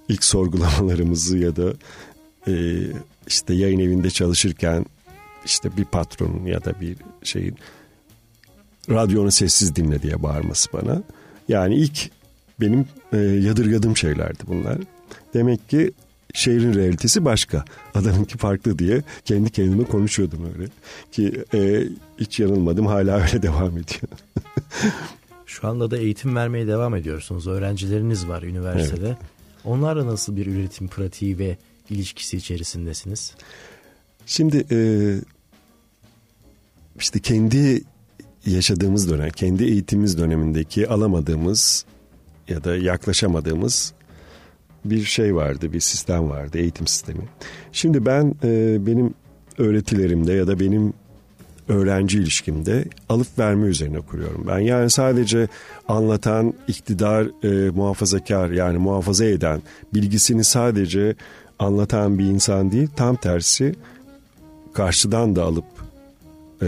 ilk 0.08 0.24
sorgulamalarımızı 0.24 1.38
ya 1.38 1.56
da 1.56 1.72
e, 2.48 2.52
işte 3.26 3.54
yayın 3.54 3.78
evinde 3.78 4.10
çalışırken 4.10 4.86
işte 5.44 5.76
bir 5.76 5.84
patronun 5.84 6.46
ya 6.46 6.64
da 6.64 6.80
bir 6.80 6.96
şeyin 7.22 7.56
radyonu 8.90 9.30
sessiz 9.30 9.76
dinle 9.76 10.02
diye 10.02 10.22
bağırması 10.22 10.72
bana. 10.72 11.02
Yani 11.48 11.74
ilk 11.74 12.10
benim 12.60 12.86
e, 13.12 13.16
yadırgadığım 13.18 13.96
şeylerdi 13.96 14.42
bunlar. 14.46 14.78
Demek 15.34 15.68
ki 15.68 15.92
şehrin 16.34 16.74
realitesi 16.74 17.24
başka. 17.24 17.64
Adanınki 17.94 18.38
farklı 18.38 18.78
diye 18.78 19.02
kendi 19.24 19.50
kendime 19.50 19.84
konuşuyordum 19.84 20.48
öyle. 20.54 20.68
Ki 21.12 21.44
e, 21.54 21.88
hiç 22.18 22.40
yanılmadım 22.40 22.86
hala 22.86 23.20
öyle 23.20 23.42
devam 23.42 23.70
ediyor. 23.70 24.12
Şu 25.46 25.68
anda 25.68 25.90
da 25.90 25.98
eğitim 25.98 26.36
vermeye 26.36 26.66
devam 26.66 26.94
ediyorsunuz. 26.94 27.46
Öğrencileriniz 27.46 28.28
var 28.28 28.42
üniversitede. 28.42 29.06
Evet. 29.06 29.18
Onlarla 29.64 30.06
nasıl 30.06 30.36
bir 30.36 30.46
üretim 30.46 30.88
pratiği 30.88 31.38
ve 31.38 31.56
ilişkisi 31.90 32.36
içerisindesiniz? 32.36 33.34
Şimdi 34.26 34.66
e, 34.70 34.78
işte 36.98 37.18
kendi 37.18 37.82
yaşadığımız 38.46 39.10
dönem, 39.10 39.30
kendi 39.30 39.64
eğitimimiz 39.64 40.18
dönemindeki 40.18 40.88
alamadığımız 40.88 41.84
ya 42.48 42.64
da 42.64 42.76
yaklaşamadığımız 42.76 43.92
bir 44.84 45.04
şey 45.04 45.34
vardı, 45.34 45.72
bir 45.72 45.80
sistem 45.80 46.30
vardı, 46.30 46.58
eğitim 46.58 46.86
sistemi. 46.86 47.22
Şimdi 47.72 48.06
ben 48.06 48.34
e, 48.44 48.86
benim 48.86 49.14
öğretilerimde 49.58 50.32
ya 50.32 50.46
da 50.46 50.60
benim 50.60 50.92
öğrenci 51.68 52.18
ilişkimde 52.18 52.84
alıp 53.08 53.38
verme 53.38 53.66
üzerine 53.66 54.00
kuruyorum 54.00 54.44
ben. 54.48 54.58
Yani 54.58 54.90
sadece 54.90 55.48
anlatan, 55.88 56.54
iktidar, 56.68 57.26
e, 57.44 57.70
muhafazakar 57.70 58.50
yani 58.50 58.78
muhafaza 58.78 59.24
eden, 59.24 59.62
bilgisini 59.94 60.44
sadece 60.44 61.14
anlatan 61.58 62.18
bir 62.18 62.24
insan 62.24 62.72
değil, 62.72 62.88
tam 62.96 63.16
tersi 63.16 63.74
karşıdan 64.72 65.36
da 65.36 65.44
alıp 65.44 65.64
e, 66.62 66.66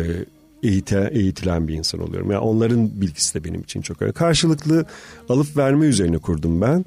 eğite, 0.62 1.10
eğitilen 1.12 1.68
bir 1.68 1.74
insan 1.74 2.00
oluyorum. 2.00 2.30
Yani 2.30 2.40
onların 2.40 3.00
bilgisi 3.00 3.34
de 3.34 3.44
benim 3.44 3.60
için 3.60 3.82
çok 3.82 4.02
önemli. 4.02 4.14
Karşılıklı 4.14 4.84
alıp 5.28 5.56
verme 5.56 5.86
üzerine 5.86 6.18
kurdum 6.18 6.60
ben. 6.60 6.84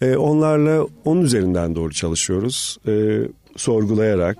E, 0.00 0.16
onlarla 0.16 0.86
onun 1.04 1.22
üzerinden 1.22 1.74
doğru 1.74 1.92
çalışıyoruz. 1.92 2.78
E, 2.86 3.20
sorgulayarak 3.56 4.38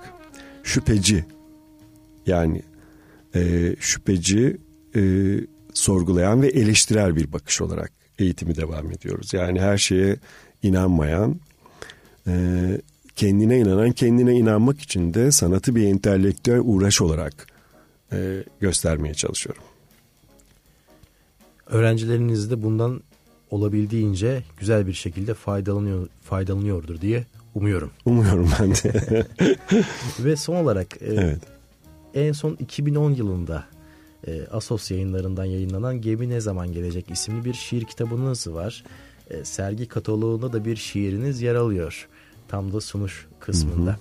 şüpheci 0.62 1.24
yani 2.27 2.62
e, 3.35 3.74
şüpheci 3.81 4.57
e, 4.97 5.01
sorgulayan 5.74 6.43
ve 6.43 6.49
eleştirel 6.49 7.16
bir 7.16 7.33
bakış 7.33 7.61
olarak 7.61 7.93
eğitimi 8.18 8.57
devam 8.57 8.93
ediyoruz. 8.93 9.35
Yani 9.35 9.61
her 9.61 9.79
şeye 9.79 10.16
inanmayan, 10.62 11.41
e, 12.27 12.33
kendine 13.16 13.59
inanan, 13.59 13.93
kendine 13.93 14.35
inanmak 14.35 14.81
için 14.81 15.14
de 15.14 15.33
sanatı 15.33 15.77
bir 15.77 15.87
entelektüel 15.87 16.61
uğraş 16.64 17.01
olarak 17.01 17.47
e, 18.13 18.45
göstermeye 18.61 19.15
çalışıyorum. 19.15 19.63
Öğrencileriniz 21.67 22.51
de 22.51 22.63
bundan 22.63 23.01
olabildiğince 23.51 24.43
güzel 24.59 24.87
bir 24.87 24.93
şekilde 24.93 25.35
faydalanıyor 25.35 26.09
faydalanıyordur 26.23 27.01
diye 27.01 27.27
umuyorum. 27.55 27.91
Umuyorum 28.05 28.51
ben 28.61 28.71
de. 28.71 29.27
Ve 30.25 30.37
son 30.37 30.57
olarak 30.57 31.03
e, 31.03 31.07
evet. 31.07 31.41
en 32.15 32.33
son 32.33 32.57
2010 32.61 33.11
yılında 33.11 33.65
e, 34.27 34.47
Asos 34.47 34.91
yayınlarından 34.91 35.45
yayınlanan 35.45 36.01
Gemi 36.01 36.29
Ne 36.29 36.41
Zaman 36.41 36.73
Gelecek 36.73 37.11
isimli 37.11 37.45
bir 37.45 37.55
şiir 37.55 37.85
kitabınız 37.85 38.47
var. 38.47 38.85
E, 39.31 39.45
sergi 39.45 39.89
kataloğunda 39.89 40.53
da 40.53 40.65
bir 40.65 40.77
şiiriniz 40.77 41.43
yer 41.43 41.55
alıyor. 41.55 42.09
Tam 42.49 42.73
da 42.73 42.81
sunuş 42.81 43.27
kısmında. 43.41 43.99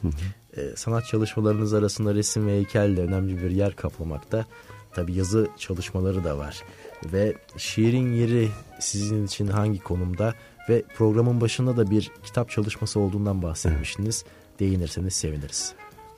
E, 0.57 0.75
sanat 0.75 1.05
çalışmalarınız 1.05 1.73
arasında 1.73 2.15
resim 2.15 2.47
ve 2.47 2.51
heykel 2.51 2.97
de 2.97 3.01
önemli 3.01 3.43
bir 3.43 3.51
yer 3.51 3.75
kaplamakta. 3.75 4.45
Tabi 4.93 5.13
yazı 5.13 5.47
çalışmaları 5.57 6.23
da 6.23 6.37
var. 6.37 6.63
Ve 7.05 7.35
şiirin 7.57 8.13
yeri 8.13 8.49
sizin 8.79 9.25
için 9.25 9.47
hangi 9.47 9.79
konumda 9.79 10.33
ve 10.69 10.83
programın 10.95 11.41
başında 11.41 11.77
da 11.77 11.91
bir 11.91 12.11
kitap 12.23 12.49
çalışması 12.49 12.99
olduğundan 12.99 13.41
bahsetmiştiniz. 13.41 14.23
Değinirseniz 14.59 15.13
seviniriz. 15.13 15.73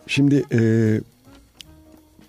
Şimdi 0.07 0.43
e, 0.51 0.61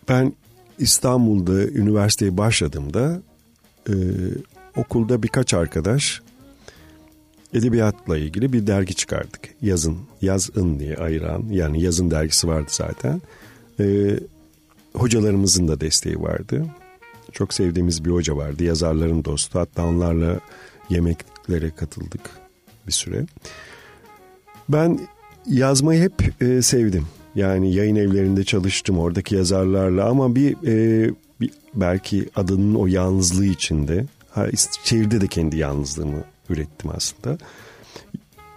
ben 0.09 0.33
İstanbul'da 0.79 1.63
üniversiteye 1.63 2.37
başladığımda 2.37 3.23
e, 3.89 3.95
okulda 4.77 5.23
birkaç 5.23 5.55
arkadaş 5.55 6.23
edebiyatla 7.55 8.19
ilgili 8.19 8.53
bir 8.53 8.67
dergi 8.67 8.95
çıkardık. 8.95 9.41
Yazın, 9.63 9.99
Yazın 10.23 10.79
diye 10.79 10.97
ayıran 10.97 11.45
yani 11.51 11.83
Yazın 11.83 12.11
dergisi 12.11 12.49
vardı 12.49 12.69
zaten. 12.71 13.23
E, 13.81 14.19
hocalarımızın 14.95 15.69
da 15.69 15.81
desteği 15.81 16.21
vardı. 16.21 16.67
Çok 17.33 17.55
sevdiğimiz 17.55 18.05
bir 18.05 18.11
hoca 18.11 18.37
vardı. 18.37 18.65
Yazarların 18.65 19.25
dostu. 19.25 19.59
Hatta 19.59 19.87
onlarla 19.87 20.41
yemeklere 20.91 21.71
katıldık 21.71 22.31
bir 22.87 22.93
süre. 22.93 23.27
Ben 24.69 25.01
yazmayı 25.47 26.03
hep 26.03 26.43
e, 26.43 26.63
sevdim. 26.63 27.07
Yani 27.35 27.75
yayın 27.75 27.97
evlerinde 27.97 28.45
çalıştım 28.45 28.99
oradaki 28.99 29.35
yazarlarla 29.35 30.09
ama 30.09 30.35
bir, 30.35 30.57
e, 30.67 31.11
bir 31.41 31.51
belki 31.75 32.29
adının 32.37 32.75
o 32.75 32.87
yalnızlığı 32.87 33.45
içinde 33.45 34.07
ha, 34.31 34.47
şehirde 34.85 35.21
de 35.21 35.27
kendi 35.27 35.57
yalnızlığımı 35.57 36.25
ürettim 36.51 36.91
aslında. 36.95 37.39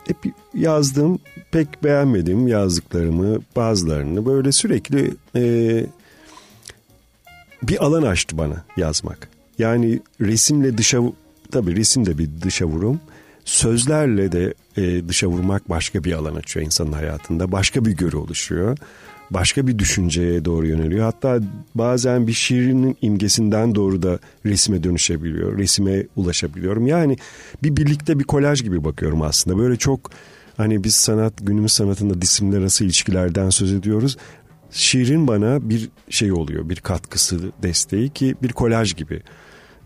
Hep 0.08 0.18
yazdım 0.54 1.20
pek 1.52 1.84
beğenmedim 1.84 2.48
yazdıklarımı 2.48 3.40
bazılarını 3.56 4.26
böyle 4.26 4.52
sürekli 4.52 5.14
e, 5.36 5.86
bir 7.64 7.86
alan 7.86 8.04
açtı 8.04 8.38
bana 8.38 8.66
yazmak. 8.78 9.30
Yani 9.60 10.00
resimle 10.22 10.78
dışa 10.78 11.02
tabii 11.52 11.76
resim 11.76 12.06
de 12.06 12.18
bir 12.18 12.30
dışa 12.42 12.66
vurum. 12.66 13.00
Sözlerle 13.46 14.32
de 14.32 14.54
e, 14.78 15.08
dışa 15.08 15.28
vurmak 15.28 15.70
başka 15.70 16.04
bir 16.04 16.14
alan 16.14 16.36
açıyor 16.36 16.66
insanın 16.66 16.92
hayatında. 16.92 17.52
Başka 17.52 17.86
bir 17.86 17.92
görü 17.92 18.18
oluşuyor. 18.18 18.78
Başka 19.32 19.68
bir 19.68 19.80
düşünceye 19.80 20.46
doğru 20.46 20.68
yöneliyor. 20.68 21.06
Hatta 21.06 21.40
bazen 21.76 22.28
bir 22.28 22.34
şiirinin 22.34 22.98
imgesinden 23.02 23.76
doğru 23.76 24.04
da 24.04 24.20
resime 24.46 24.84
dönüşebiliyor. 24.84 25.58
Resime 25.58 26.04
ulaşabiliyorum. 26.16 26.88
Yani 26.88 27.18
bir 27.64 27.78
birlikte 27.78 28.20
bir 28.20 28.24
kolaj 28.24 28.64
gibi 28.64 28.84
bakıyorum 28.84 29.22
aslında. 29.22 29.58
Böyle 29.58 29.76
çok 29.76 30.12
hani 30.58 30.84
biz 30.84 30.96
sanat 30.96 31.34
günümüz 31.42 31.72
sanatında 31.72 32.22
disiplinler 32.22 32.60
arası 32.60 32.84
ilişkilerden 32.84 33.50
söz 33.50 33.74
ediyoruz 33.74 34.18
şiirin 34.72 35.28
bana 35.28 35.70
bir 35.70 35.90
şey 36.10 36.32
oluyor, 36.32 36.70
bir 36.70 36.76
katkısı, 36.76 37.40
desteği 37.64 38.10
ki 38.10 38.36
bir 38.44 38.52
kolaj 38.52 38.96
gibi. 38.96 39.22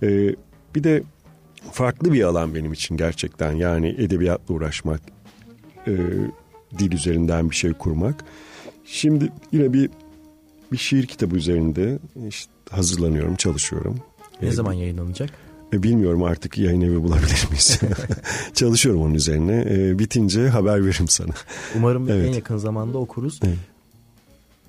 Ee, 0.04 0.36
bir 0.76 0.84
de 0.84 1.04
farklı 1.72 2.14
bir 2.14 2.24
alan 2.24 2.56
benim 2.56 2.74
için 2.74 2.98
gerçekten 2.98 3.52
yani 3.54 3.96
edebiyatla 3.98 4.56
uğraşmak, 4.56 5.02
e, 5.88 5.94
dil 6.78 6.92
üzerinden 6.92 7.50
bir 7.50 7.56
şey 7.56 7.74
kurmak. 7.74 8.16
Şimdi 8.86 9.32
yine 9.52 9.74
bir 9.74 9.90
bir 10.72 10.78
şiir 10.78 11.06
kitabı 11.06 11.36
üzerinde 11.36 12.00
işte 12.30 12.52
hazırlanıyorum, 12.70 13.36
çalışıyorum. 13.36 14.00
Ne 14.42 14.48
ee, 14.48 14.52
zaman 14.52 14.74
yayınlanacak? 14.74 15.30
E, 15.74 15.84
bilmiyorum 15.84 16.24
artık 16.24 16.58
yayın 16.58 16.82
evi 16.82 17.04
bulabilir 17.04 17.48
miyiz? 17.50 17.80
Çalışıyorum 18.54 19.02
onun 19.02 19.14
üzerine. 19.14 19.66
E, 19.70 20.00
bitince 20.00 20.50
haber 20.50 20.86
veririm 20.86 21.08
sana. 21.08 21.34
Umarım 21.76 22.10
evet. 22.10 22.30
en 22.30 22.34
yakın 22.34 22.58
zamanda 22.58 22.98
okuruz. 22.98 23.40
Evet. 23.44 23.58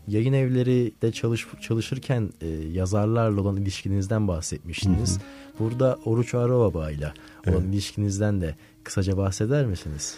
Yayın 0.09 0.33
evleri 0.33 0.93
de 1.03 1.13
çalış, 1.13 1.47
çalışırken 1.61 2.31
e, 2.41 2.47
yazarlarla 2.49 3.41
olan 3.41 3.57
ilişkinizden 3.57 4.29
bahsetmiştiniz. 4.29 5.11
Hı 5.11 5.15
hı. 5.15 5.21
Burada 5.59 5.99
Oruç 6.05 6.35
Arababa 6.35 6.91
ile 6.91 7.13
olan 7.47 7.61
evet. 7.61 7.75
ilişkinizden 7.75 8.41
de 8.41 8.55
kısaca 8.85 9.17
bahseder 9.17 9.67
misiniz? 9.67 10.17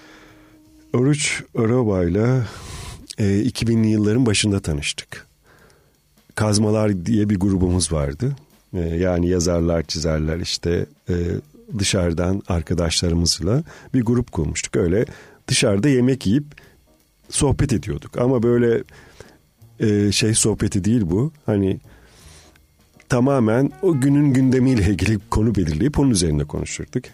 Oruç 0.92 1.42
Arababa 1.58 2.04
ile 2.04 2.42
2000'li 3.22 3.88
yılların 3.88 4.26
başında 4.26 4.60
tanıştık. 4.60 5.26
Kazmalar 6.34 7.06
diye 7.06 7.30
bir 7.30 7.40
grubumuz 7.40 7.92
vardı. 7.92 8.36
E, 8.74 8.80
yani 8.80 9.28
yazarlar, 9.28 9.82
çizerler 9.82 10.38
işte 10.38 10.86
e, 11.08 11.14
dışarıdan 11.78 12.42
arkadaşlarımızla 12.48 13.62
bir 13.94 14.02
grup 14.02 14.32
kurmuştuk. 14.32 14.76
Öyle 14.76 15.04
dışarıda 15.48 15.88
yemek 15.88 16.26
yiyip 16.26 16.44
sohbet 17.28 17.72
ediyorduk. 17.72 18.18
Ama 18.18 18.42
böyle 18.42 18.82
e, 19.80 20.12
şey 20.12 20.34
sohbeti 20.34 20.84
değil 20.84 21.02
bu. 21.04 21.32
Hani 21.46 21.80
tamamen 23.08 23.72
o 23.82 24.00
günün 24.00 24.32
gündemiyle 24.32 24.82
ilgili 24.82 25.18
konu 25.30 25.54
belirleyip 25.54 25.98
onun 25.98 26.10
üzerine 26.10 26.44
konuşurduk. 26.44 27.04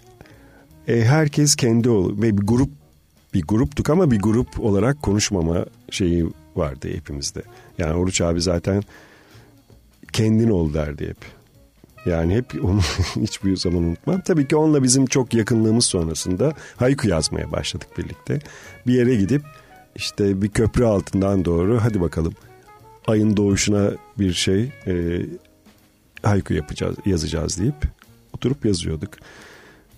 E, 0.88 1.04
herkes 1.04 1.56
kendi 1.56 1.88
ol 1.88 2.22
ve 2.22 2.38
bir 2.38 2.42
grup 2.46 2.70
bir 3.34 3.42
gruptuk 3.42 3.90
ama 3.90 4.10
bir 4.10 4.20
grup 4.20 4.60
olarak 4.60 5.02
konuşmama 5.02 5.66
şeyi 5.90 6.26
vardı 6.56 6.88
hepimizde. 6.92 7.42
Yani 7.78 7.94
Oruç 7.94 8.20
abi 8.20 8.40
zaten 8.40 8.82
kendin 10.12 10.50
ol 10.50 10.74
derdi 10.74 11.08
hep. 11.08 11.16
Yani 12.06 12.34
hep 12.34 12.64
onu 12.64 12.80
hiçbir 13.16 13.56
zaman 13.56 13.82
unutmam. 13.82 14.20
Tabii 14.20 14.48
ki 14.48 14.56
onunla 14.56 14.82
bizim 14.82 15.06
çok 15.06 15.34
yakınlığımız 15.34 15.84
sonrasında 15.84 16.52
haiku 16.76 17.08
yazmaya 17.08 17.52
başladık 17.52 17.88
birlikte. 17.98 18.38
Bir 18.86 18.94
yere 18.94 19.14
gidip 19.14 19.42
işte 19.96 20.42
bir 20.42 20.48
köprü 20.48 20.84
altından 20.84 21.44
doğru 21.44 21.78
hadi 21.82 22.00
bakalım 22.00 22.34
ayın 23.06 23.36
doğuşuna 23.36 23.90
bir 24.18 24.32
şey 24.32 24.72
e, 24.86 25.20
haiku 26.22 26.54
yapacağız, 26.54 26.96
yazacağız 27.06 27.60
deyip 27.60 27.74
oturup 28.32 28.64
yazıyorduk. 28.64 29.10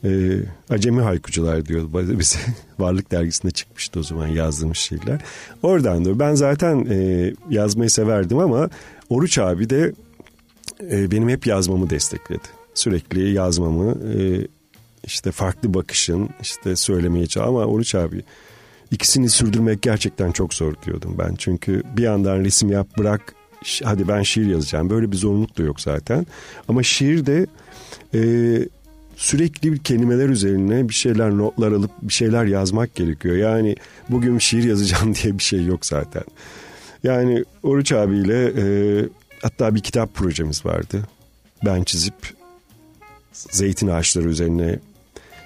E, 0.06 0.38
acemi 0.70 1.02
haykucular 1.02 1.66
diyordu 1.66 1.90
bize. 2.18 2.38
Varlık 2.78 3.10
dergisinde 3.10 3.52
çıkmıştı 3.52 4.00
o 4.00 4.02
zaman 4.02 4.26
yazdığımız 4.26 4.76
şeyler. 4.76 5.20
Oradan 5.62 6.04
da 6.04 6.18
ben 6.18 6.34
zaten 6.34 6.86
e, 6.90 7.32
yazmayı 7.50 7.90
severdim 7.90 8.38
ama 8.38 8.70
Oruç 9.08 9.38
abi 9.38 9.70
de 9.70 9.92
e, 10.90 11.10
benim 11.10 11.28
hep 11.28 11.46
yazmamı 11.46 11.90
destekledi. 11.90 12.48
Sürekli 12.74 13.32
yazmamı 13.32 13.94
e, 14.14 14.46
işte 15.04 15.32
farklı 15.32 15.74
bakışın 15.74 16.28
işte 16.42 16.76
söylemeye 16.76 17.26
çalışıyor 17.26 17.62
ama 17.62 17.72
Oruç 17.72 17.94
abi 17.94 18.22
ikisini 18.90 19.30
sürdürmek 19.30 19.82
gerçekten 19.82 20.32
çok 20.32 20.54
zor 20.54 20.74
diyordum 20.86 21.14
ben. 21.18 21.34
Çünkü 21.34 21.82
bir 21.96 22.02
yandan 22.02 22.44
resim 22.44 22.72
yap 22.72 22.88
bırak 22.98 23.34
hadi 23.84 24.08
ben 24.08 24.22
şiir 24.22 24.46
yazacağım 24.46 24.90
böyle 24.90 25.12
bir 25.12 25.16
zorunluluk 25.16 25.58
da 25.58 25.62
yok 25.62 25.80
zaten. 25.80 26.26
Ama 26.68 26.82
şiir 26.82 27.26
de 27.26 27.46
e, 28.14 28.20
sürekli 29.16 29.82
kelimeler 29.82 30.28
üzerine 30.28 30.88
bir 30.88 30.94
şeyler 30.94 31.30
notlar 31.30 31.72
alıp 31.72 31.90
bir 32.02 32.12
şeyler 32.12 32.44
yazmak 32.44 32.94
gerekiyor. 32.94 33.36
Yani 33.36 33.76
bugün 34.08 34.38
şiir 34.38 34.64
yazacağım 34.64 35.14
diye 35.22 35.38
bir 35.38 35.42
şey 35.42 35.64
yok 35.64 35.86
zaten. 35.86 36.24
Yani 37.02 37.44
Oruç 37.62 37.92
abiyle 37.92 38.44
e, 38.46 38.64
hatta 39.42 39.74
bir 39.74 39.80
kitap 39.80 40.14
projemiz 40.14 40.66
vardı. 40.66 41.02
Ben 41.64 41.84
çizip 41.84 42.14
zeytin 43.32 43.88
ağaçları 43.88 44.28
üzerine 44.28 44.78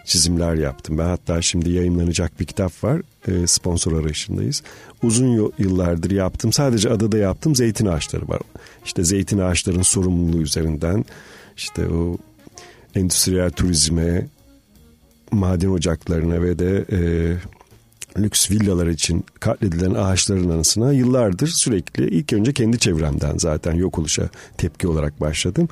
çizimler 0.04 0.54
yaptım. 0.54 0.98
Ben 0.98 1.04
hatta 1.04 1.42
şimdi 1.42 1.70
yayınlanacak 1.70 2.40
bir 2.40 2.44
kitap 2.44 2.84
var. 2.84 3.02
E, 3.28 3.46
sponsor 3.46 4.00
arayışındayız. 4.00 4.62
Uzun 5.02 5.52
yıllardır 5.58 6.10
yaptım. 6.10 6.52
Sadece 6.52 6.90
adada 6.90 7.18
yaptım. 7.18 7.54
Zeytin 7.54 7.86
ağaçları 7.86 8.28
var. 8.28 8.40
İşte 8.84 9.04
zeytin 9.04 9.38
ağaçların 9.38 9.82
sorumluluğu 9.82 10.42
üzerinden 10.42 11.04
işte 11.56 11.88
o 11.88 12.16
endüstriyel 12.94 13.50
turizme, 13.50 14.26
maden 15.32 15.68
ocaklarına 15.68 16.42
ve 16.42 16.58
de 16.58 16.84
e, 16.92 17.00
lüks 18.18 18.50
villalar 18.50 18.86
için 18.86 19.24
katledilen 19.40 19.94
ağaçların 19.94 20.50
anısına 20.50 20.92
yıllardır 20.92 21.46
sürekli 21.46 22.08
ilk 22.08 22.32
önce 22.32 22.52
kendi 22.52 22.78
çevremden 22.78 23.38
zaten 23.38 23.72
yok 23.72 23.98
oluşa 23.98 24.28
tepki 24.56 24.88
olarak 24.88 25.20
başladım. 25.20 25.68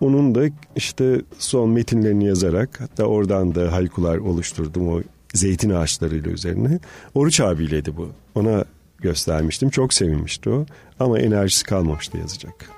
Onun 0.00 0.34
da 0.34 0.42
işte 0.76 1.20
son 1.38 1.70
metinlerini 1.70 2.26
yazarak 2.26 2.80
hatta 2.80 3.04
oradan 3.04 3.54
da 3.54 3.72
haykular 3.72 4.16
oluşturdum 4.16 4.88
o 4.88 5.02
zeytin 5.34 5.70
ağaçlarıyla 5.70 6.30
üzerine. 6.30 6.78
Oruç 7.14 7.40
abiyleydi 7.40 7.96
bu. 7.96 8.10
Ona 8.34 8.64
göstermiştim. 8.98 9.70
Çok 9.70 9.94
sevinmişti 9.94 10.50
o. 10.50 10.66
Ama 11.00 11.18
enerjisi 11.18 11.64
kalmamıştı 11.64 12.18
yazacak. 12.18 12.70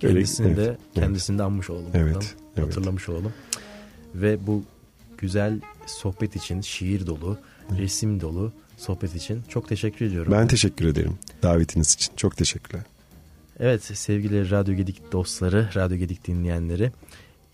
Kendisini 0.00 0.46
Öyle, 0.46 0.56
de 0.56 0.64
evet, 0.64 0.78
kendisini 0.94 1.38
de 1.38 1.42
anmış 1.42 1.70
oldum. 1.70 1.90
Evet, 1.94 2.34
evet. 2.56 2.68
Hatırlamış 2.68 3.08
oldum. 3.08 3.32
Ve 4.14 4.46
bu 4.46 4.64
güzel 5.18 5.60
sohbet 5.86 6.36
için 6.36 6.60
şiir 6.60 7.06
dolu, 7.06 7.38
resim 7.78 8.20
dolu 8.20 8.52
sohbet 8.76 9.14
için 9.14 9.42
çok 9.48 9.68
teşekkür 9.68 10.06
ediyorum. 10.06 10.32
Ben 10.32 10.48
teşekkür 10.48 10.86
ederim 10.86 11.18
davetiniz 11.42 11.94
için. 11.94 12.12
Çok 12.16 12.36
teşekkürler. 12.36 12.82
Evet 13.60 13.84
sevgili 13.84 14.50
Radyo 14.50 14.74
Gedik 14.74 15.12
dostları, 15.12 15.68
Radyo 15.74 15.96
Gedik 15.96 16.26
dinleyenleri. 16.26 16.92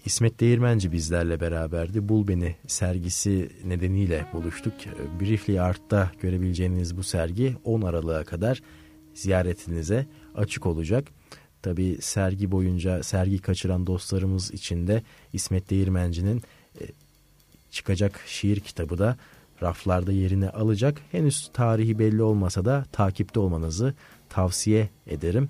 İsmet 0.05 0.41
Değirmenci 0.41 0.93
bizlerle 0.93 1.41
beraberdi. 1.41 2.09
Bul 2.09 2.29
Beni 2.29 2.57
sergisi 2.67 3.51
nedeniyle 3.65 4.27
buluştuk. 4.33 4.75
Briefly 5.21 5.61
Art'ta 5.61 6.11
görebileceğiniz 6.21 6.97
bu 6.97 7.03
sergi 7.03 7.57
10 7.65 7.83
Aralık'a 7.83 8.25
kadar 8.25 8.63
ziyaretinize 9.15 10.07
açık 10.35 10.67
olacak. 10.67 11.05
Tabi 11.63 11.99
sergi 12.01 12.51
boyunca 12.51 13.03
sergi 13.03 13.39
kaçıran 13.39 13.87
dostlarımız 13.87 14.51
için 14.51 14.87
de 14.87 15.03
İsmet 15.33 15.71
Değirmenci'nin 15.71 16.43
e, 16.81 16.85
çıkacak 17.71 18.21
şiir 18.27 18.61
kitabı 18.61 18.99
da 18.99 19.17
raflarda 19.63 20.13
yerini 20.13 20.51
alacak. 20.51 21.01
Henüz 21.13 21.51
tarihi 21.53 21.99
belli 21.99 22.23
olmasa 22.23 22.65
da 22.65 22.85
takipte 22.93 23.41
olmanızı 23.41 23.95
tavsiye 24.29 24.89
ederim. 25.07 25.49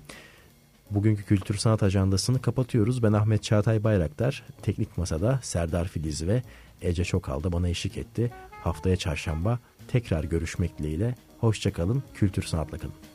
Bugünkü 0.91 1.23
Kültür 1.23 1.57
Sanat 1.57 1.83
Ajandası'nı 1.83 2.41
kapatıyoruz. 2.41 3.03
Ben 3.03 3.13
Ahmet 3.13 3.43
Çağatay 3.43 3.83
Bayraktar. 3.83 4.43
Teknik 4.61 4.97
Masa'da 4.97 5.39
Serdar 5.43 5.87
Filiz 5.87 6.27
ve 6.27 6.43
Ece 6.81 7.03
Çokal 7.03 7.43
da 7.43 7.51
bana 7.51 7.69
eşlik 7.69 7.97
etti. 7.97 8.31
Haftaya 8.51 8.95
çarşamba 8.95 9.59
tekrar 9.87 10.23
görüşmek 10.23 10.79
dileğiyle. 10.79 11.15
Hoşçakalın, 11.39 12.03
kültür 12.13 12.43
sanatla 12.43 12.77
kalın. 12.77 13.08